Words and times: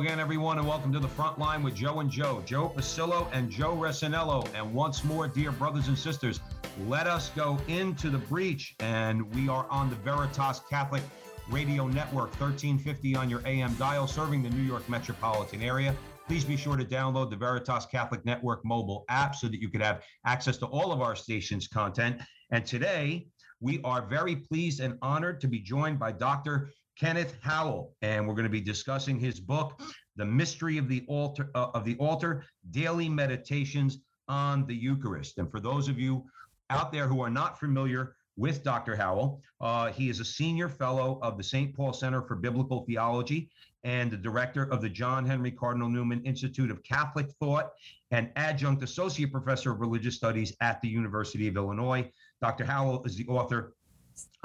Again, 0.00 0.20
everyone, 0.20 0.56
and 0.56 0.66
welcome 0.66 0.90
to 0.94 0.98
the 0.98 1.06
front 1.06 1.38
line 1.38 1.62
with 1.62 1.74
Joe 1.74 2.00
and 2.00 2.10
Joe, 2.10 2.42
Joe 2.46 2.72
Pasillo 2.74 3.28
and 3.30 3.50
Joe 3.50 3.76
Resinello. 3.76 4.48
And 4.54 4.72
once 4.72 5.04
more, 5.04 5.28
dear 5.28 5.52
brothers 5.52 5.88
and 5.88 5.98
sisters, 5.98 6.40
let 6.88 7.06
us 7.06 7.28
go 7.36 7.58
into 7.68 8.08
the 8.08 8.16
breach. 8.16 8.74
And 8.80 9.32
we 9.34 9.50
are 9.50 9.66
on 9.68 9.90
the 9.90 9.96
Veritas 9.96 10.62
Catholic 10.70 11.02
Radio 11.50 11.88
Network, 11.88 12.30
1350 12.40 13.16
on 13.16 13.28
your 13.28 13.42
AM 13.44 13.74
dial, 13.74 14.06
serving 14.06 14.42
the 14.42 14.48
New 14.48 14.62
York 14.62 14.88
metropolitan 14.88 15.60
area. 15.60 15.94
Please 16.26 16.42
be 16.42 16.56
sure 16.56 16.78
to 16.78 16.86
download 16.86 17.28
the 17.28 17.36
Veritas 17.36 17.84
Catholic 17.84 18.24
Network 18.24 18.64
mobile 18.64 19.04
app 19.10 19.34
so 19.34 19.46
that 19.46 19.60
you 19.60 19.68
could 19.68 19.82
have 19.82 20.02
access 20.24 20.56
to 20.56 20.66
all 20.66 20.90
of 20.90 21.02
our 21.02 21.14
station's 21.14 21.68
content. 21.68 22.18
And 22.50 22.64
today, 22.64 23.26
we 23.60 23.78
are 23.84 24.00
very 24.00 24.36
pleased 24.36 24.80
and 24.80 24.96
honored 25.02 25.38
to 25.42 25.48
be 25.48 25.60
joined 25.60 25.98
by 25.98 26.12
Dr. 26.12 26.70
Kenneth 26.98 27.36
Howell, 27.40 27.94
and 28.02 28.26
we're 28.26 28.34
going 28.34 28.44
to 28.44 28.50
be 28.50 28.60
discussing 28.60 29.18
his 29.18 29.40
book, 29.40 29.80
"The 30.16 30.24
Mystery 30.24 30.78
of 30.78 30.88
the 30.88 31.04
Altar." 31.08 31.50
Uh, 31.54 31.70
of 31.74 31.84
the 31.84 31.96
Altar: 31.96 32.44
Daily 32.70 33.08
Meditations 33.08 33.98
on 34.28 34.66
the 34.66 34.74
Eucharist. 34.74 35.38
And 35.38 35.50
for 35.50 35.60
those 35.60 35.88
of 35.88 35.98
you 35.98 36.24
out 36.70 36.92
there 36.92 37.06
who 37.06 37.20
are 37.20 37.30
not 37.30 37.58
familiar 37.58 38.16
with 38.36 38.62
Dr. 38.62 38.96
Howell, 38.96 39.42
uh, 39.60 39.92
he 39.92 40.08
is 40.08 40.20
a 40.20 40.24
senior 40.24 40.68
fellow 40.68 41.18
of 41.22 41.36
the 41.36 41.44
St. 41.44 41.74
Paul 41.74 41.92
Center 41.92 42.22
for 42.22 42.36
Biblical 42.36 42.84
Theology 42.86 43.50
and 43.84 44.10
the 44.10 44.16
director 44.16 44.64
of 44.64 44.80
the 44.80 44.88
John 44.88 45.26
Henry 45.26 45.50
Cardinal 45.50 45.88
Newman 45.88 46.22
Institute 46.24 46.70
of 46.70 46.82
Catholic 46.82 47.30
Thought 47.40 47.72
and 48.10 48.30
adjunct 48.36 48.82
associate 48.82 49.32
professor 49.32 49.72
of 49.72 49.80
religious 49.80 50.14
studies 50.14 50.54
at 50.60 50.80
the 50.80 50.88
University 50.88 51.48
of 51.48 51.56
Illinois. 51.56 52.10
Dr. 52.40 52.64
Howell 52.64 53.04
is 53.04 53.16
the 53.16 53.26
author 53.26 53.74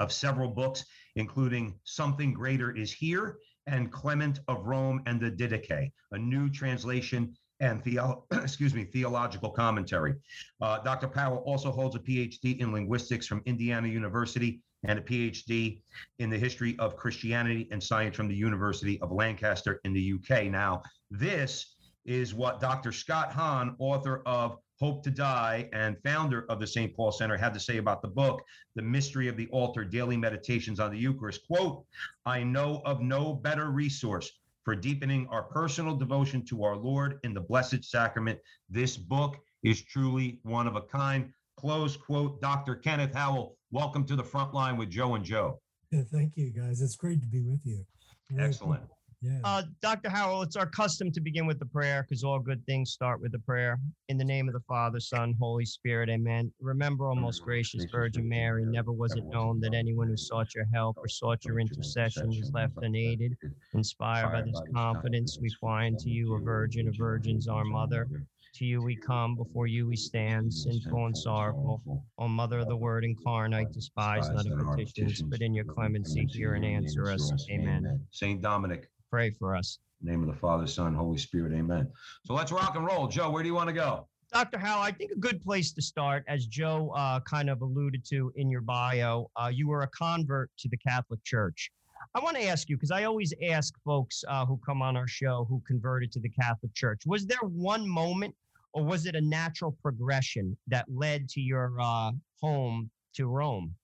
of 0.00 0.12
several 0.12 0.48
books, 0.48 0.84
including 1.18 1.78
Something 1.84 2.32
Greater 2.32 2.74
is 2.74 2.92
Here 2.92 3.38
and 3.66 3.92
Clement 3.92 4.40
of 4.48 4.64
Rome 4.66 5.02
and 5.06 5.20
the 5.20 5.30
Didache, 5.30 5.92
a 6.12 6.18
new 6.18 6.48
translation 6.48 7.36
and 7.60 7.82
theo- 7.82 8.24
excuse 8.32 8.72
me 8.72 8.84
theological 8.84 9.50
commentary. 9.50 10.14
Uh, 10.60 10.78
Dr. 10.78 11.08
Powell 11.08 11.38
also 11.38 11.70
holds 11.70 11.96
a 11.96 11.98
PhD 11.98 12.58
in 12.60 12.72
linguistics 12.72 13.26
from 13.26 13.42
Indiana 13.46 13.88
University 13.88 14.60
and 14.84 14.98
a 14.98 15.02
PhD 15.02 15.82
in 16.20 16.30
the 16.30 16.38
history 16.38 16.76
of 16.78 16.96
Christianity 16.96 17.68
and 17.72 17.82
science 17.82 18.16
from 18.16 18.28
the 18.28 18.36
University 18.36 19.00
of 19.00 19.10
Lancaster 19.10 19.80
in 19.84 19.92
the 19.92 20.14
UK. 20.14 20.44
Now, 20.44 20.82
this 21.10 21.74
is 22.06 22.32
what 22.32 22.60
Dr. 22.60 22.92
Scott 22.92 23.32
Hahn, 23.32 23.74
author 23.80 24.22
of 24.24 24.56
Hope 24.80 25.02
to 25.02 25.10
Die 25.10 25.68
and 25.72 25.96
founder 26.04 26.46
of 26.48 26.60
the 26.60 26.66
St. 26.66 26.94
Paul 26.94 27.10
Center, 27.10 27.36
had 27.36 27.52
to 27.54 27.58
say 27.58 27.78
about 27.78 28.00
the 28.00 28.08
book, 28.08 28.44
The 28.76 28.82
Mystery 28.82 29.26
of 29.26 29.36
the 29.36 29.48
Altar 29.48 29.84
Daily 29.84 30.16
Meditations 30.16 30.78
on 30.78 30.92
the 30.92 30.98
Eucharist. 30.98 31.44
Quote, 31.48 31.84
I 32.24 32.44
know 32.44 32.80
of 32.84 33.00
no 33.00 33.34
better 33.34 33.70
resource 33.70 34.30
for 34.64 34.76
deepening 34.76 35.26
our 35.30 35.42
personal 35.42 35.96
devotion 35.96 36.44
to 36.46 36.62
our 36.62 36.76
Lord 36.76 37.18
in 37.24 37.34
the 37.34 37.40
Blessed 37.40 37.82
Sacrament. 37.82 38.38
This 38.70 38.96
book 38.96 39.36
is 39.64 39.82
truly 39.82 40.38
one 40.44 40.68
of 40.68 40.76
a 40.76 40.82
kind. 40.82 41.32
Close 41.56 41.96
quote, 41.96 42.40
Dr. 42.40 42.76
Kenneth 42.76 43.14
Howell, 43.14 43.56
welcome 43.72 44.04
to 44.06 44.14
the 44.14 44.22
front 44.22 44.54
line 44.54 44.76
with 44.76 44.90
Joe 44.90 45.16
and 45.16 45.24
Joe. 45.24 45.60
Yeah, 45.90 46.02
thank 46.12 46.36
you, 46.36 46.50
guys. 46.50 46.80
It's 46.82 46.94
great 46.94 47.20
to 47.22 47.26
be 47.26 47.40
with 47.40 47.60
you. 47.64 47.84
Very 48.30 48.46
Excellent. 48.46 48.86
cool. 48.86 48.97
Yeah. 49.20 49.40
Uh, 49.42 49.62
Dr. 49.82 50.10
Howell, 50.10 50.42
it's 50.42 50.54
our 50.54 50.66
custom 50.66 51.10
to 51.10 51.20
begin 51.20 51.46
with 51.46 51.58
the 51.58 51.66
prayer 51.66 52.04
because 52.04 52.22
all 52.22 52.38
good 52.38 52.64
things 52.66 52.92
start 52.92 53.20
with 53.20 53.34
a 53.34 53.38
prayer. 53.40 53.80
In 54.08 54.16
the 54.16 54.24
name 54.24 54.46
of 54.46 54.54
the 54.54 54.60
Father, 54.60 55.00
Son, 55.00 55.34
Holy 55.40 55.64
Spirit, 55.64 56.08
amen. 56.08 56.52
Remember, 56.60 57.08
O 57.08 57.16
most 57.16 57.42
gracious 57.42 57.84
Virgin 57.90 58.28
Mary, 58.28 58.64
never 58.64 58.92
was 58.92 59.16
it 59.16 59.24
known 59.24 59.58
that 59.60 59.74
anyone 59.74 60.06
who 60.08 60.16
sought 60.16 60.54
your 60.54 60.66
help 60.72 60.96
or 60.98 61.08
sought 61.08 61.44
your 61.44 61.58
intercession 61.58 62.28
was 62.28 62.52
left 62.54 62.74
unaided. 62.80 63.36
Inspired 63.74 64.32
by 64.32 64.42
this 64.42 64.52
confidence, 64.72 65.38
we 65.40 65.50
fly 65.60 65.86
unto 65.86 66.08
you, 66.08 66.34
a 66.34 66.40
virgin 66.40 66.86
of 66.86 66.94
virgins, 66.96 67.48
our 67.48 67.64
mother. 67.64 68.08
To 68.54 68.64
you 68.64 68.80
we 68.82 68.96
come, 68.96 69.36
before 69.36 69.66
you 69.66 69.86
we 69.88 69.96
stand, 69.96 70.52
sinful 70.52 71.06
and 71.06 71.16
sorrowful. 71.16 71.82
O 72.18 72.28
Mother 72.28 72.60
of 72.60 72.68
the 72.68 72.76
Word 72.76 73.04
incarnate, 73.04 73.72
despise 73.72 74.28
not 74.30 74.46
our 74.48 74.76
petitions, 74.76 75.22
but 75.22 75.42
in 75.42 75.54
your 75.54 75.64
clemency 75.64 76.24
hear 76.26 76.54
and 76.54 76.64
answer 76.64 77.10
us. 77.10 77.46
Amen. 77.50 78.00
St. 78.10 78.40
Dominic, 78.40 78.88
Pray 79.10 79.30
for 79.30 79.56
us. 79.56 79.78
name 80.02 80.22
of 80.22 80.28
the 80.28 80.40
Father, 80.40 80.66
Son, 80.66 80.94
Holy 80.94 81.18
Spirit, 81.18 81.52
amen. 81.52 81.90
So 82.24 82.34
let's 82.34 82.52
rock 82.52 82.76
and 82.76 82.86
roll. 82.86 83.08
Joe, 83.08 83.30
where 83.30 83.42
do 83.42 83.48
you 83.48 83.54
want 83.54 83.68
to 83.68 83.74
go? 83.74 84.06
Dr. 84.32 84.58
Howe, 84.58 84.80
I 84.80 84.92
think 84.92 85.10
a 85.10 85.18
good 85.18 85.40
place 85.40 85.72
to 85.72 85.80
start, 85.80 86.22
as 86.28 86.46
Joe 86.46 86.92
uh, 86.94 87.20
kind 87.20 87.48
of 87.48 87.62
alluded 87.62 88.04
to 88.10 88.30
in 88.36 88.50
your 88.50 88.60
bio, 88.60 89.30
uh, 89.40 89.50
you 89.52 89.68
were 89.68 89.82
a 89.82 89.88
convert 89.88 90.50
to 90.58 90.68
the 90.68 90.76
Catholic 90.76 91.24
Church. 91.24 91.70
I 92.14 92.20
want 92.20 92.36
to 92.36 92.44
ask 92.44 92.68
you, 92.68 92.76
because 92.76 92.90
I 92.90 93.04
always 93.04 93.32
ask 93.48 93.72
folks 93.84 94.24
uh, 94.28 94.44
who 94.44 94.60
come 94.64 94.82
on 94.82 94.96
our 94.96 95.08
show 95.08 95.46
who 95.48 95.62
converted 95.66 96.12
to 96.12 96.20
the 96.20 96.28
Catholic 96.28 96.74
Church, 96.74 97.02
was 97.06 97.26
there 97.26 97.38
one 97.42 97.88
moment 97.88 98.34
or 98.74 98.84
was 98.84 99.06
it 99.06 99.14
a 99.14 99.20
natural 99.20 99.76
progression 99.82 100.56
that 100.66 100.84
led 100.88 101.28
to 101.30 101.40
your 101.40 101.74
uh, 101.80 102.12
home 102.40 102.90
to 103.14 103.26
Rome? 103.26 103.74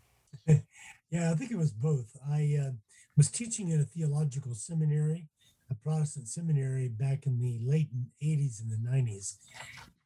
yeah, 0.46 1.30
I 1.30 1.34
think 1.34 1.50
it 1.50 1.56
was 1.56 1.72
both. 1.72 2.14
I 2.30 2.58
uh, 2.60 2.70
was 3.16 3.30
teaching 3.30 3.72
at 3.72 3.80
a 3.80 3.84
theological 3.84 4.54
seminary, 4.54 5.28
a 5.70 5.74
Protestant 5.74 6.28
seminary 6.28 6.88
back 6.88 7.26
in 7.26 7.38
the 7.38 7.60
late 7.64 7.88
80s 8.22 8.60
and 8.60 8.70
the 8.70 8.88
90s. 8.88 9.36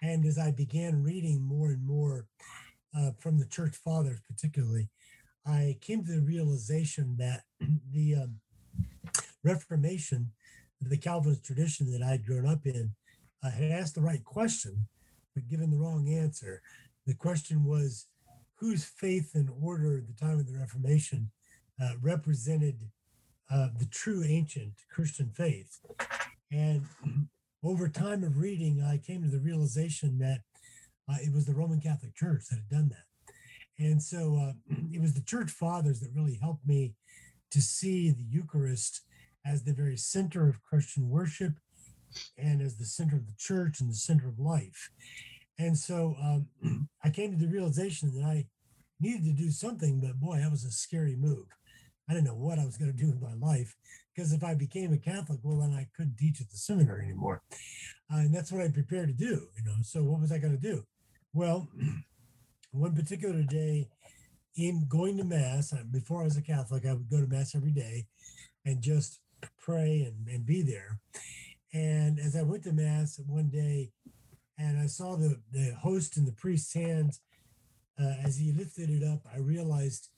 And 0.03 0.25
as 0.25 0.39
I 0.39 0.51
began 0.51 1.03
reading 1.03 1.43
more 1.43 1.69
and 1.71 1.85
more 1.85 2.27
uh, 2.97 3.13
from 3.19 3.39
the 3.39 3.47
church 3.47 3.77
fathers, 3.77 4.21
particularly, 4.29 4.89
I 5.47 5.79
came 5.81 6.05
to 6.05 6.13
the 6.13 6.21
realization 6.21 7.17
that 7.19 7.43
the 7.93 8.15
um, 8.17 8.41
Reformation, 9.43 10.33
the 10.81 10.97
Calvinist 10.97 11.45
tradition 11.45 11.91
that 11.93 12.03
I 12.03 12.11
had 12.11 12.27
grown 12.27 12.47
up 12.47 12.67
in, 12.67 12.93
uh, 13.43 13.51
had 13.51 13.71
asked 13.71 13.95
the 13.95 14.01
right 14.01 14.23
question, 14.23 14.87
but 15.35 15.49
given 15.49 15.71
the 15.71 15.79
wrong 15.79 16.09
answer. 16.13 16.61
The 17.07 17.15
question 17.15 17.65
was 17.65 18.07
whose 18.57 18.85
faith 18.85 19.31
and 19.35 19.49
order 19.63 19.99
at 19.99 20.07
the 20.07 20.13
time 20.13 20.39
of 20.39 20.47
the 20.47 20.59
Reformation 20.59 21.31
uh, 21.83 21.93
represented 22.03 22.91
uh, 23.51 23.69
the 23.79 23.87
true 23.87 24.25
ancient 24.25 24.73
Christian 24.91 25.31
faith. 25.31 25.81
And 26.51 26.83
over 27.63 27.89
time 27.89 28.25
of 28.25 28.39
reading, 28.39 28.83
I 28.83 28.99
came 28.99 29.23
to 29.23 29.29
the 29.29 29.41
realization 29.41 30.19
that 30.19 30.41
uh, 31.09 31.17
it 31.21 31.33
was 31.33 31.47
the 31.47 31.55
Roman 31.55 31.81
Catholic 31.81 32.15
Church 32.15 32.45
that 32.51 32.57
had 32.57 32.69
done 32.69 32.91
that. 32.91 33.05
And 33.79 34.03
so 34.03 34.37
uh, 34.37 34.53
it 34.93 35.01
was 35.01 35.15
the 35.15 35.23
church 35.23 35.51
fathers 35.51 36.01
that 36.01 36.15
really 36.15 36.39
helped 36.41 36.67
me 36.67 36.95
to 37.51 37.61
see 37.61 38.11
the 38.11 38.27
Eucharist 38.29 39.03
as 39.45 39.65
the 39.65 39.73
very 39.73 39.97
center 39.97 40.49
of 40.49 40.63
Christian 40.63 41.09
worship 41.09 41.55
and 42.37 42.61
as 42.61 42.77
the 42.77 42.85
center 42.85 43.17
of 43.17 43.27
the 43.27 43.37
church 43.39 43.81
and 43.81 43.91
the 43.91 43.95
center 43.95 44.29
of 44.29 44.39
life. 44.39 44.91
And 45.59 45.77
so 45.77 46.17
um, 46.23 46.89
I 47.05 47.11
came 47.11 47.33
to 47.33 47.39
the 47.39 47.51
realization 47.51 48.13
that 48.15 48.25
I 48.25 48.47
needed 49.01 49.25
to 49.25 49.33
do 49.33 49.51
something, 49.51 50.01
but 50.01 50.21
boy, 50.21 50.39
that 50.39 50.51
was 50.51 50.65
a 50.65 50.71
scary 50.71 51.17
move. 51.17 51.47
I 52.09 52.15
didn't 52.15 52.27
know 52.27 52.35
what 52.35 52.59
I 52.59 52.65
was 52.65 52.77
going 52.77 52.91
to 52.91 52.97
do 52.97 53.09
with 53.09 53.21
my 53.21 53.35
life 53.35 53.77
because 54.15 54.33
if 54.33 54.43
I 54.43 54.55
became 54.55 54.93
a 54.93 54.99
Catholic, 54.99 55.41
well, 55.43 55.61
then 55.61 55.75
I 55.75 55.89
couldn't 55.97 56.17
teach 56.17 56.41
at 56.41 56.51
the 56.51 56.57
seminary 56.57 57.05
anymore. 57.05 57.43
Uh, 58.13 58.19
and 58.19 58.35
that's 58.35 58.51
what 58.51 58.63
I 58.63 58.69
prepared 58.69 59.09
to 59.09 59.15
do, 59.15 59.49
you 59.57 59.65
know. 59.65 59.77
So 59.83 60.03
what 60.03 60.21
was 60.21 60.33
I 60.33 60.39
going 60.39 60.57
to 60.57 60.61
do? 60.61 60.85
Well, 61.33 61.69
one 62.73 62.95
particular 62.95 63.43
day 63.43 63.89
in 64.57 64.87
going 64.89 65.19
to 65.19 65.25
mass, 65.25 65.73
before 65.93 66.23
I 66.23 66.25
was 66.25 66.37
a 66.37 66.43
Catholic, 66.43 66.85
I 66.87 66.95
would 66.95 67.11
go 67.11 67.21
to 67.21 67.27
mass 67.27 67.55
every 67.55 67.71
day 67.71 68.07
and 68.65 68.83
just 68.83 69.21
pray 69.59 70.03
and, 70.03 70.27
and 70.29 70.45
be 70.45 70.63
there. 70.63 70.99
And 71.73 72.19
as 72.19 72.35
I 72.35 72.43
went 72.43 72.65
to 72.65 72.73
mass 72.73 73.21
one 73.27 73.51
day, 73.51 73.93
and 74.59 74.81
I 74.81 74.87
saw 74.87 75.17
the, 75.17 75.41
the 75.53 75.77
host 75.81 76.17
in 76.17 76.25
the 76.25 76.33
priest's 76.33 76.75
hands, 76.75 77.21
uh, 78.01 78.15
as 78.25 78.37
he 78.37 78.53
lifted 78.53 78.91
it 78.91 79.05
up, 79.05 79.21
I 79.33 79.39
realized 79.39 80.09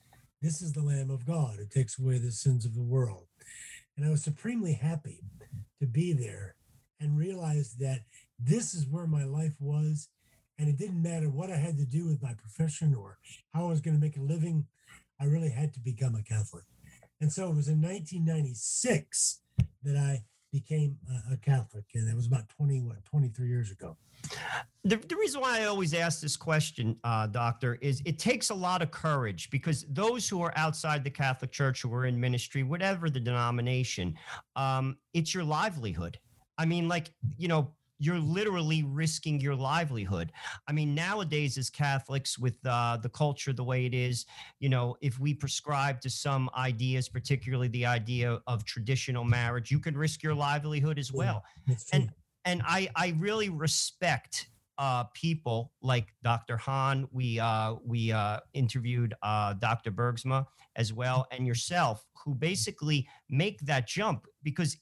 this 0.42 0.62
is 0.62 0.72
the 0.72 0.82
Lamb 0.82 1.10
of 1.10 1.26
God 1.26 1.56
who 1.58 1.66
takes 1.66 1.98
away 1.98 2.19
the 2.19 2.32
sins 2.32 2.64
of 2.64 2.75
the 2.75 2.82
world. 2.82 3.26
And 3.96 4.06
I 4.06 4.10
was 4.10 4.25
supremely 4.25 4.72
happy 4.75 5.20
to 5.81 5.87
be 5.87 6.12
there 6.12 6.56
and 6.98 7.19
realized 7.19 7.78
that 7.81 8.00
this 8.38 8.75
is 8.75 8.87
where 8.87 9.06
my 9.06 9.25
life 9.25 9.54
was 9.60 10.08
And 10.58 10.69
it 10.69 10.76
didn't 10.76 11.02
matter 11.02 11.31
what 11.31 11.50
I 11.50 11.56
had 11.56 11.78
to 11.78 11.87
do 11.87 12.06
with 12.06 12.22
my 12.22 12.34
profession 12.34 12.94
or 12.94 13.19
how 13.54 13.64
I 13.64 13.69
was 13.70 13.81
going 13.81 13.96
to 13.96 14.00
make 14.00 14.19
a 14.19 14.20
living. 14.20 14.66
I 15.19 15.25
really 15.25 15.48
had 15.48 15.72
to 15.72 15.81
become 15.81 16.14
a 16.14 16.22
Catholic. 16.22 16.64
And 17.19 17.32
so 17.32 17.44
it 17.44 17.56
was 17.56 17.69
in 17.69 17.81
1996 17.81 19.40
that 19.82 19.96
I 19.96 20.25
became 20.52 20.97
a, 21.31 21.37
Catholic. 21.37 21.85
And 21.94 22.08
it 22.08 22.14
was 22.14 22.26
about 22.26 22.49
20, 22.49 22.81
what, 22.81 23.05
23 23.05 23.49
years 23.49 23.70
ago. 23.70 23.97
The, 24.85 24.97
the 24.97 25.17
reason 25.17 25.41
why 25.41 25.61
I 25.61 25.64
always 25.64 25.94
ask 25.94 26.20
this 26.20 26.37
question, 26.37 26.97
uh, 27.05 27.26
Doctor, 27.26 27.79
is 27.81 28.02
it 28.05 28.19
takes 28.19 28.50
a 28.50 28.55
lot 28.55 28.82
of 28.82 28.91
courage 28.91 29.50
because 29.50 29.87
those 29.88 30.29
who 30.29 30.43
are 30.43 30.52
outside 30.56 31.05
the 31.05 31.11
Catholic 31.11 31.52
Church 31.52 31.82
who 31.82 31.93
are 31.94 32.06
in 32.06 32.19
ministry, 32.19 32.62
whatever 32.62 33.08
the 33.08 33.20
denomination, 33.20 34.17
um, 34.56 34.97
it's 35.14 35.35
your 35.35 35.44
livelihood. 35.44 36.19
I 36.58 36.67
mean, 36.67 36.88
like, 36.88 37.11
you 37.37 37.49
know, 37.49 37.73
you're 38.00 38.19
literally 38.19 38.82
risking 38.82 39.41
your 39.41 39.55
livelihood. 39.55 40.32
I 40.67 40.73
mean, 40.73 40.94
nowadays, 40.94 41.58
as 41.58 41.70
Catholics, 41.70 42.38
with 42.38 42.56
uh, 42.67 42.97
the 42.97 43.11
culture 43.11 43.52
the 43.52 43.62
way 43.62 43.85
it 43.85 43.94
is, 43.94 44.26
you 44.58 44.70
know, 44.70 44.97
if 45.02 45.20
we 45.20 45.35
prescribe 45.35 46.00
to 46.00 46.11
some 46.11 46.50
ideas, 46.56 47.08
particularly 47.08 47.69
the 47.69 47.87
idea 47.87 48.41
of 48.47 48.64
traditional 48.64 49.23
marriage, 49.23 49.70
you 49.70 49.79
can 49.79 49.97
risk 49.97 50.23
your 50.23 50.35
livelihood 50.35 50.99
as 50.99 51.12
well. 51.12 51.44
and 51.93 52.11
and 52.47 52.62
I 52.64 52.88
I 52.97 53.14
really 53.19 53.50
respect 53.50 54.49
uh, 54.79 55.05
people 55.12 55.73
like 55.82 56.14
Dr. 56.25 56.56
Hahn. 56.56 57.06
We 57.12 57.38
uh, 57.38 57.75
we 57.85 58.12
uh, 58.12 58.41
interviewed 58.55 59.14
uh, 59.23 59.53
Dr. 59.55 59.93
Bergsma 59.93 60.46
as 60.76 60.93
well, 60.93 61.26
and 61.31 61.46
yourself, 61.46 62.06
who 62.25 62.35
basically 62.35 63.06
make 63.29 63.61
that 63.61 63.87
jump 63.87 64.26
because, 64.43 64.79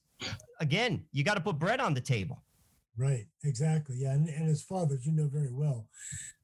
again, 0.61 1.05
you 1.11 1.25
got 1.25 1.35
to 1.35 1.41
put 1.41 1.59
bread 1.59 1.81
on 1.81 1.95
the 1.95 2.01
table. 2.01 2.45
Right, 2.99 3.27
exactly. 3.45 3.97
Yeah, 3.99 4.13
and, 4.13 4.29
and 4.29 4.51
as 4.51 4.63
fathers, 4.63 5.07
you 5.07 5.13
know 5.13 5.29
very 5.33 5.53
well 5.53 5.87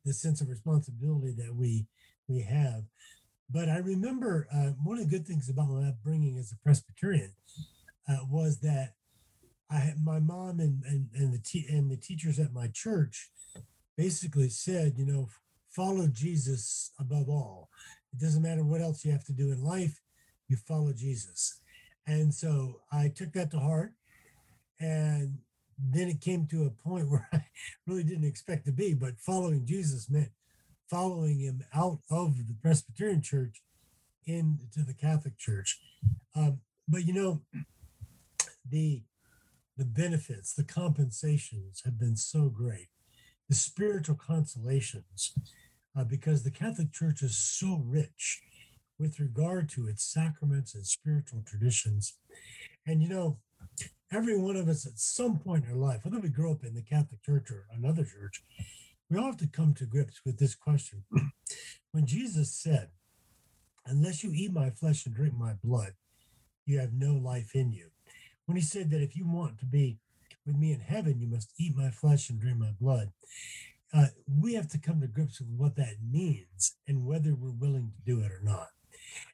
the 0.04 0.12
sense 0.12 0.40
of 0.40 0.48
responsibility 0.48 1.34
that 1.38 1.54
we 1.54 1.86
we 2.28 2.42
have. 2.42 2.84
But 3.50 3.68
I 3.68 3.78
remember 3.78 4.46
uh, 4.54 4.70
one 4.82 4.98
of 4.98 5.10
the 5.10 5.16
good 5.18 5.26
things 5.26 5.48
about 5.48 5.68
my 5.68 5.88
upbringing 5.88 6.38
as 6.38 6.52
a 6.52 6.62
Presbyterian 6.62 7.32
uh, 8.08 8.18
was 8.30 8.60
that 8.60 8.94
I 9.70 9.76
had 9.78 10.04
my 10.04 10.20
mom 10.20 10.60
and 10.60 10.82
and 10.84 11.08
and 11.14 11.32
the 11.32 11.38
te- 11.38 11.66
and 11.68 11.90
the 11.90 11.96
teachers 11.96 12.38
at 12.38 12.52
my 12.52 12.68
church 12.68 13.30
basically 13.96 14.48
said, 14.48 14.94
you 14.96 15.06
know, 15.06 15.28
follow 15.70 16.06
Jesus 16.06 16.92
above 17.00 17.28
all. 17.28 17.68
It 18.12 18.20
doesn't 18.20 18.42
matter 18.42 18.64
what 18.64 18.80
else 18.80 19.04
you 19.04 19.10
have 19.12 19.24
to 19.24 19.32
do 19.32 19.50
in 19.50 19.64
life, 19.64 20.00
you 20.48 20.56
follow 20.56 20.92
Jesus. 20.92 21.60
And 22.06 22.32
so 22.32 22.82
I 22.92 23.08
took 23.08 23.32
that 23.32 23.50
to 23.52 23.58
heart, 23.58 23.94
and 24.78 25.38
then 25.78 26.08
it 26.08 26.20
came 26.20 26.46
to 26.46 26.64
a 26.64 26.88
point 26.88 27.08
where 27.10 27.28
I 27.32 27.44
really 27.86 28.04
didn't 28.04 28.28
expect 28.28 28.66
to 28.66 28.72
be, 28.72 28.94
but 28.94 29.20
following 29.20 29.66
Jesus 29.66 30.10
meant 30.10 30.30
following 30.90 31.40
him 31.40 31.64
out 31.74 32.00
of 32.10 32.46
the 32.46 32.54
Presbyterian 32.60 33.22
church 33.22 33.62
into 34.26 34.82
the 34.86 34.94
Catholic 34.94 35.38
Church. 35.38 35.80
Um, 36.34 36.60
but 36.88 37.04
you 37.04 37.12
know, 37.12 37.42
the 38.68 39.02
the 39.76 39.84
benefits, 39.84 40.52
the 40.52 40.64
compensations 40.64 41.82
have 41.84 41.98
been 41.98 42.16
so 42.16 42.48
great, 42.48 42.88
the 43.48 43.54
spiritual 43.54 44.14
consolations, 44.14 45.34
uh, 45.98 46.04
because 46.04 46.42
the 46.42 46.50
Catholic 46.50 46.92
Church 46.92 47.22
is 47.22 47.36
so 47.36 47.82
rich 47.84 48.42
with 48.98 49.18
regard 49.18 49.68
to 49.70 49.88
its 49.88 50.04
sacraments 50.04 50.74
and 50.74 50.86
spiritual 50.86 51.42
traditions. 51.44 52.16
And 52.86 53.02
you 53.02 53.08
know, 53.08 53.38
every 54.14 54.38
one 54.38 54.56
of 54.56 54.68
us 54.68 54.86
at 54.86 54.98
some 54.98 55.38
point 55.38 55.64
in 55.64 55.72
our 55.72 55.76
life, 55.76 56.04
whether 56.04 56.20
we 56.20 56.28
grow 56.28 56.52
up 56.52 56.64
in 56.64 56.74
the 56.74 56.82
Catholic 56.82 57.22
Church 57.22 57.50
or 57.50 57.66
another 57.72 58.04
church, 58.04 58.42
we 59.10 59.18
all 59.18 59.26
have 59.26 59.36
to 59.38 59.46
come 59.46 59.74
to 59.74 59.86
grips 59.86 60.20
with 60.24 60.38
this 60.38 60.54
question. 60.54 61.04
when 61.92 62.06
Jesus 62.06 62.52
said, 62.52 62.90
Unless 63.86 64.24
you 64.24 64.30
eat 64.32 64.52
my 64.52 64.70
flesh 64.70 65.04
and 65.04 65.14
drink 65.14 65.34
my 65.36 65.52
blood, 65.62 65.92
you 66.64 66.78
have 66.78 66.94
no 66.94 67.12
life 67.12 67.54
in 67.54 67.72
you. 67.72 67.88
When 68.46 68.56
he 68.56 68.62
said 68.62 68.90
that 68.90 69.02
if 69.02 69.14
you 69.14 69.26
want 69.26 69.58
to 69.58 69.66
be 69.66 69.98
with 70.46 70.56
me 70.56 70.72
in 70.72 70.80
heaven, 70.80 71.20
you 71.20 71.26
must 71.26 71.50
eat 71.58 71.76
my 71.76 71.90
flesh 71.90 72.30
and 72.30 72.40
drink 72.40 72.58
my 72.58 72.70
blood. 72.80 73.12
Uh, 73.92 74.06
we 74.40 74.54
have 74.54 74.68
to 74.68 74.78
come 74.78 75.00
to 75.00 75.06
grips 75.06 75.38
with 75.40 75.50
what 75.50 75.76
that 75.76 75.96
means 76.10 76.76
and 76.88 77.04
whether 77.04 77.34
we're 77.34 77.50
willing 77.50 77.92
to 77.94 78.10
do 78.10 78.20
it 78.20 78.32
or 78.32 78.40
not. 78.42 78.68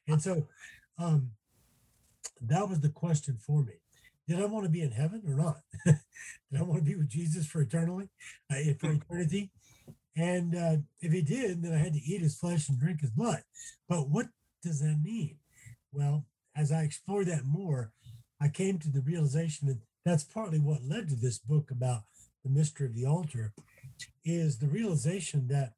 And 0.05 0.21
so 0.21 0.47
um, 0.97 1.31
that 2.41 2.67
was 2.67 2.81
the 2.81 2.89
question 2.89 3.37
for 3.37 3.63
me 3.63 3.75
did 4.27 4.39
I 4.39 4.45
want 4.45 4.65
to 4.65 4.69
be 4.69 4.81
in 4.81 4.91
heaven 4.91 5.21
or 5.27 5.35
not? 5.35 5.57
did 5.85 6.59
I 6.59 6.63
want 6.63 6.79
to 6.79 6.85
be 6.89 6.95
with 6.95 7.09
Jesus 7.09 7.45
for 7.45 7.61
eternally, 7.61 8.09
uh, 8.51 8.55
for 8.79 8.87
hmm. 8.87 8.95
eternity? 9.11 9.51
And 10.15 10.55
uh, 10.55 10.77
if 10.99 11.11
he 11.11 11.21
did, 11.21 11.63
then 11.63 11.73
I 11.73 11.77
had 11.77 11.93
to 11.93 12.01
eat 12.01 12.21
his 12.21 12.37
flesh 12.37 12.69
and 12.69 12.79
drink 12.79 13.01
his 13.01 13.11
blood. 13.11 13.43
But 13.87 14.09
what 14.09 14.27
does 14.61 14.81
that 14.81 14.99
mean? 15.01 15.37
Well, 15.91 16.25
as 16.55 16.71
I 16.71 16.81
explored 16.81 17.27
that 17.27 17.45
more, 17.45 17.91
I 18.41 18.49
came 18.49 18.77
to 18.79 18.89
the 18.89 19.01
realization 19.01 19.67
that 19.67 19.79
that's 20.03 20.23
partly 20.23 20.59
what 20.59 20.83
led 20.83 21.09
to 21.09 21.15
this 21.15 21.37
book 21.37 21.71
about 21.71 22.01
the 22.43 22.49
mystery 22.49 22.87
of 22.87 22.95
the 22.95 23.05
altar, 23.05 23.53
is 24.25 24.57
the 24.57 24.67
realization 24.67 25.47
that 25.47 25.73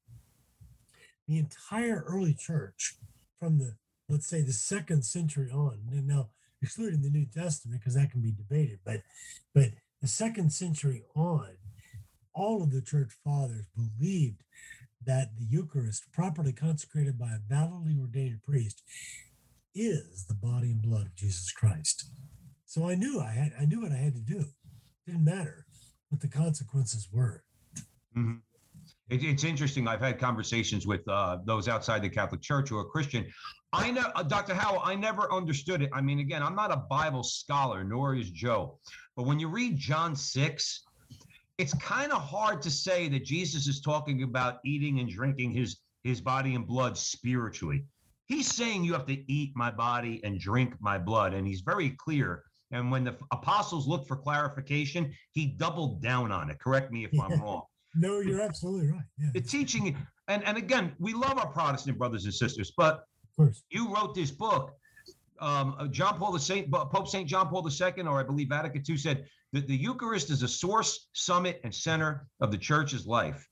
the 1.28 1.38
entire 1.38 2.04
early 2.08 2.34
church, 2.34 2.96
from 3.40 3.60
the 3.60 3.76
let's 4.10 4.28
say 4.28 4.42
the 4.42 4.54
second 4.54 5.04
century 5.04 5.50
on, 5.52 5.80
and 5.92 6.08
now 6.08 6.30
excluding 6.64 7.02
the 7.02 7.10
New 7.10 7.26
Testament 7.26 7.82
because 7.82 7.96
that 7.96 8.12
can 8.12 8.22
be 8.22 8.32
debated. 8.32 8.80
But 8.86 9.02
but 9.54 9.72
the 10.02 10.08
second 10.08 10.52
century 10.52 11.04
on, 11.16 11.50
all 12.34 12.64
of 12.64 12.72
the 12.72 12.82
church 12.82 13.12
fathers 13.24 13.66
believed 13.76 14.44
that 15.06 15.38
the 15.38 15.46
Eucharist, 15.46 16.12
properly 16.12 16.54
consecrated 16.54 17.20
by 17.20 17.32
a 17.32 17.40
validly 17.48 17.98
ordained 18.00 18.42
priest, 18.44 18.82
is 19.76 20.26
the 20.28 20.34
body 20.34 20.72
and 20.72 20.82
blood 20.82 21.08
of 21.08 21.16
Jesus 21.16 21.52
Christ. 21.52 22.06
So 22.66 22.90
I 22.90 22.96
knew 22.96 23.20
I 23.20 23.32
had 23.32 23.52
I 23.60 23.66
knew 23.66 23.82
what 23.82 23.92
I 23.92 23.98
had 23.98 24.16
to 24.16 24.22
do. 24.22 24.46
Didn't 25.06 25.26
matter 25.26 25.66
what 26.10 26.22
the 26.22 26.28
consequences 26.28 27.10
were. 27.12 27.44
Mm-hmm. 28.18 28.36
It, 29.10 29.24
it's 29.24 29.44
interesting. 29.44 29.88
I've 29.88 30.02
had 30.02 30.20
conversations 30.20 30.88
with 30.88 31.08
uh, 31.08 31.38
those 31.46 31.68
outside 31.68 32.02
the 32.02 32.10
Catholic 32.10 32.42
Church 32.42 32.70
who 32.70 32.78
are 32.78 32.86
Christian. 32.86 33.26
I 33.74 33.90
know, 33.90 34.04
uh, 34.16 34.22
Dr. 34.22 34.54
Howell, 34.54 34.82
I 34.84 34.94
never 34.94 35.32
understood 35.34 35.82
it. 35.82 35.90
I 35.92 36.00
mean, 36.00 36.20
again, 36.20 36.44
I'm 36.44 36.56
not 36.56 36.72
a 36.72 36.78
Bible 36.78 37.24
scholar, 37.24 37.84
nor 37.84 38.16
is 38.16 38.30
Joe. 38.30 38.78
But 39.18 39.26
when 39.26 39.40
you 39.40 39.48
read 39.48 39.78
John 39.78 40.16
6, 40.16 40.84
it's 41.58 41.74
kind 41.76 42.12
of 42.12 42.22
hard 42.22 42.62
to 42.62 42.72
say 42.72 43.10
that 43.10 43.24
Jesus 43.26 43.68
is 43.68 43.82
talking 43.82 44.22
about 44.22 44.60
eating 44.64 45.00
and 45.00 45.10
drinking 45.10 45.52
his, 45.52 45.78
his 46.04 46.22
body 46.22 46.54
and 46.54 46.68
blood 46.68 46.96
spiritually. 46.96 47.84
He's 48.28 48.48
saying 48.48 48.84
you 48.84 48.94
have 48.94 49.08
to 49.08 49.32
eat 49.32 49.54
my 49.56 49.72
body 49.72 50.22
and 50.24 50.40
drink 50.40 50.76
my 50.80 51.00
blood. 51.00 51.34
And 51.34 51.48
he's 51.48 51.62
very 51.62 51.90
clear. 51.92 52.44
And 52.72 52.92
when 52.92 53.04
the 53.04 53.16
apostles 53.32 53.88
looked 53.88 54.08
for 54.08 54.16
clarification, 54.16 55.14
he 55.32 55.48
doubled 55.48 56.02
down 56.02 56.32
on 56.32 56.50
it. 56.52 56.60
Correct 56.60 56.92
me 56.92 57.06
if 57.06 57.12
I'm 57.20 57.42
wrong. 57.42 57.64
No, 57.96 58.22
you're 58.22 58.42
absolutely 58.42 58.90
right. 58.90 59.04
Yeah. 59.20 59.30
The 59.36 59.42
teaching, 59.42 59.96
and, 60.28 60.44
and 60.46 60.58
again, 60.58 60.94
we 60.98 61.14
love 61.14 61.38
our 61.38 61.46
Protestant 61.46 62.00
brothers 62.00 62.26
and 62.26 62.34
sisters, 62.34 62.74
but 62.76 63.04
course. 63.36 63.64
You 63.70 63.94
wrote 63.94 64.16
this 64.16 64.32
book. 64.32 64.74
Um, 65.40 65.76
uh, 65.78 65.88
John 65.88 66.18
Paul 66.20 66.32
the 66.32 66.40
Saint, 66.40 66.72
Pope 66.72 67.08
Saint 67.08 67.28
John 67.28 67.50
Paul 67.50 67.68
II, 67.68 68.04
or 68.04 68.20
I 68.20 68.24
believe 68.24 68.50
Vatican 68.50 68.84
II, 68.88 68.98
said 68.98 69.26
that 69.52 69.68
the 69.68 69.76
Eucharist 69.76 70.30
is 70.30 70.44
a 70.44 70.48
source, 70.48 71.08
summit, 71.14 71.60
and 71.64 71.74
center 71.74 72.28
of 72.40 72.52
the 72.52 72.58
Church's 72.58 73.06
life, 73.06 73.46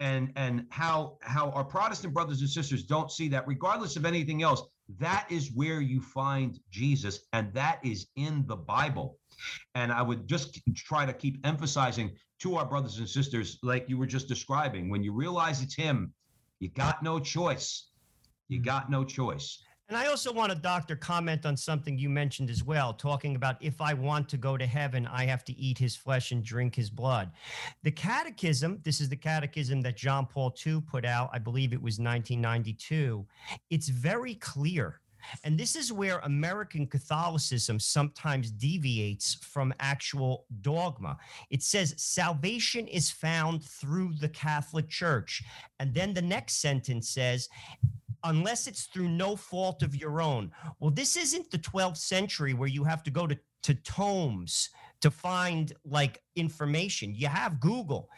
and 0.00 0.32
and 0.36 0.66
how 0.70 1.18
how 1.20 1.50
our 1.50 1.64
Protestant 1.64 2.14
brothers 2.14 2.40
and 2.40 2.48
sisters 2.48 2.84
don't 2.84 3.10
see 3.10 3.28
that, 3.28 3.46
regardless 3.46 3.96
of 3.96 4.06
anything 4.06 4.42
else. 4.42 4.62
That 4.98 5.26
is 5.28 5.52
where 5.52 5.82
you 5.82 6.00
find 6.00 6.58
Jesus, 6.70 7.20
and 7.34 7.52
that 7.52 7.78
is 7.84 8.06
in 8.16 8.46
the 8.46 8.56
Bible. 8.56 9.18
And 9.74 9.92
I 9.92 10.00
would 10.00 10.26
just 10.26 10.60
try 10.74 11.04
to 11.04 11.12
keep 11.12 11.46
emphasizing 11.46 12.16
to 12.40 12.56
our 12.56 12.64
brothers 12.64 12.98
and 12.98 13.08
sisters, 13.08 13.58
like 13.62 13.88
you 13.88 13.98
were 13.98 14.06
just 14.06 14.28
describing, 14.28 14.88
when 14.88 15.02
you 15.02 15.12
realize 15.12 15.60
it's 15.60 15.74
Him, 15.74 16.14
you 16.58 16.70
got 16.70 17.02
no 17.02 17.18
choice 17.18 17.87
you 18.48 18.60
mm. 18.60 18.64
got 18.64 18.90
no 18.90 19.04
choice. 19.04 19.62
And 19.88 19.96
I 19.96 20.06
also 20.06 20.30
want 20.30 20.52
a 20.52 20.54
doctor 20.54 20.94
comment 20.94 21.46
on 21.46 21.56
something 21.56 21.98
you 21.98 22.10
mentioned 22.10 22.50
as 22.50 22.62
well, 22.62 22.92
talking 22.92 23.36
about 23.36 23.56
if 23.62 23.80
I 23.80 23.94
want 23.94 24.28
to 24.28 24.36
go 24.36 24.58
to 24.58 24.66
heaven, 24.66 25.06
I 25.06 25.24
have 25.24 25.44
to 25.44 25.58
eat 25.58 25.78
his 25.78 25.96
flesh 25.96 26.30
and 26.30 26.44
drink 26.44 26.74
his 26.74 26.90
blood. 26.90 27.30
The 27.84 27.90
catechism, 27.90 28.80
this 28.82 29.00
is 29.00 29.08
the 29.08 29.16
catechism 29.16 29.80
that 29.82 29.96
John 29.96 30.26
Paul 30.26 30.54
II 30.66 30.82
put 30.82 31.06
out, 31.06 31.30
I 31.32 31.38
believe 31.38 31.72
it 31.72 31.80
was 31.80 31.98
1992. 31.98 33.24
It's 33.70 33.88
very 33.88 34.34
clear. 34.34 35.00
And 35.42 35.58
this 35.58 35.74
is 35.74 35.92
where 35.92 36.18
American 36.18 36.86
Catholicism 36.86 37.80
sometimes 37.80 38.50
deviates 38.50 39.34
from 39.34 39.74
actual 39.80 40.44
dogma. 40.60 41.16
It 41.50 41.62
says 41.62 41.94
salvation 41.96 42.86
is 42.86 43.10
found 43.10 43.64
through 43.64 44.14
the 44.20 44.28
Catholic 44.28 44.88
Church. 44.88 45.42
And 45.80 45.94
then 45.94 46.12
the 46.12 46.22
next 46.22 46.60
sentence 46.60 47.08
says, 47.08 47.48
unless 48.24 48.66
it's 48.66 48.84
through 48.84 49.08
no 49.08 49.36
fault 49.36 49.82
of 49.82 49.94
your 49.94 50.20
own. 50.20 50.50
Well, 50.80 50.90
this 50.90 51.16
isn't 51.16 51.50
the 51.50 51.58
12th 51.58 51.98
century 51.98 52.54
where 52.54 52.68
you 52.68 52.84
have 52.84 53.02
to 53.04 53.10
go 53.10 53.26
to, 53.26 53.38
to 53.62 53.74
tomes 53.74 54.70
to 55.00 55.10
find 55.10 55.72
like 55.84 56.22
information. 56.36 57.14
You 57.14 57.28
have 57.28 57.60
Google. 57.60 58.08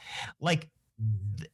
Like, 0.40 0.68
mm-hmm. 1.02 1.44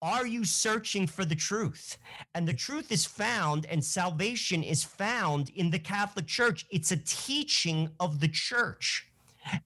are 0.00 0.26
you 0.26 0.44
searching 0.44 1.06
for 1.06 1.24
the 1.24 1.34
truth? 1.34 1.98
And 2.34 2.46
the 2.46 2.54
truth 2.54 2.90
is 2.90 3.04
found, 3.04 3.66
and 3.66 3.84
salvation 3.84 4.62
is 4.62 4.82
found 4.82 5.50
in 5.50 5.70
the 5.70 5.78
Catholic 5.78 6.26
Church. 6.26 6.66
It's 6.70 6.92
a 6.92 6.96
teaching 6.96 7.90
of 8.00 8.20
the 8.20 8.28
church. 8.28 9.08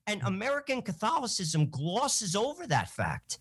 And 0.06 0.22
mm. 0.22 0.26
American 0.26 0.82
Catholicism 0.82 1.68
glosses 1.70 2.34
over 2.34 2.66
that 2.66 2.88
fact. 2.88 3.38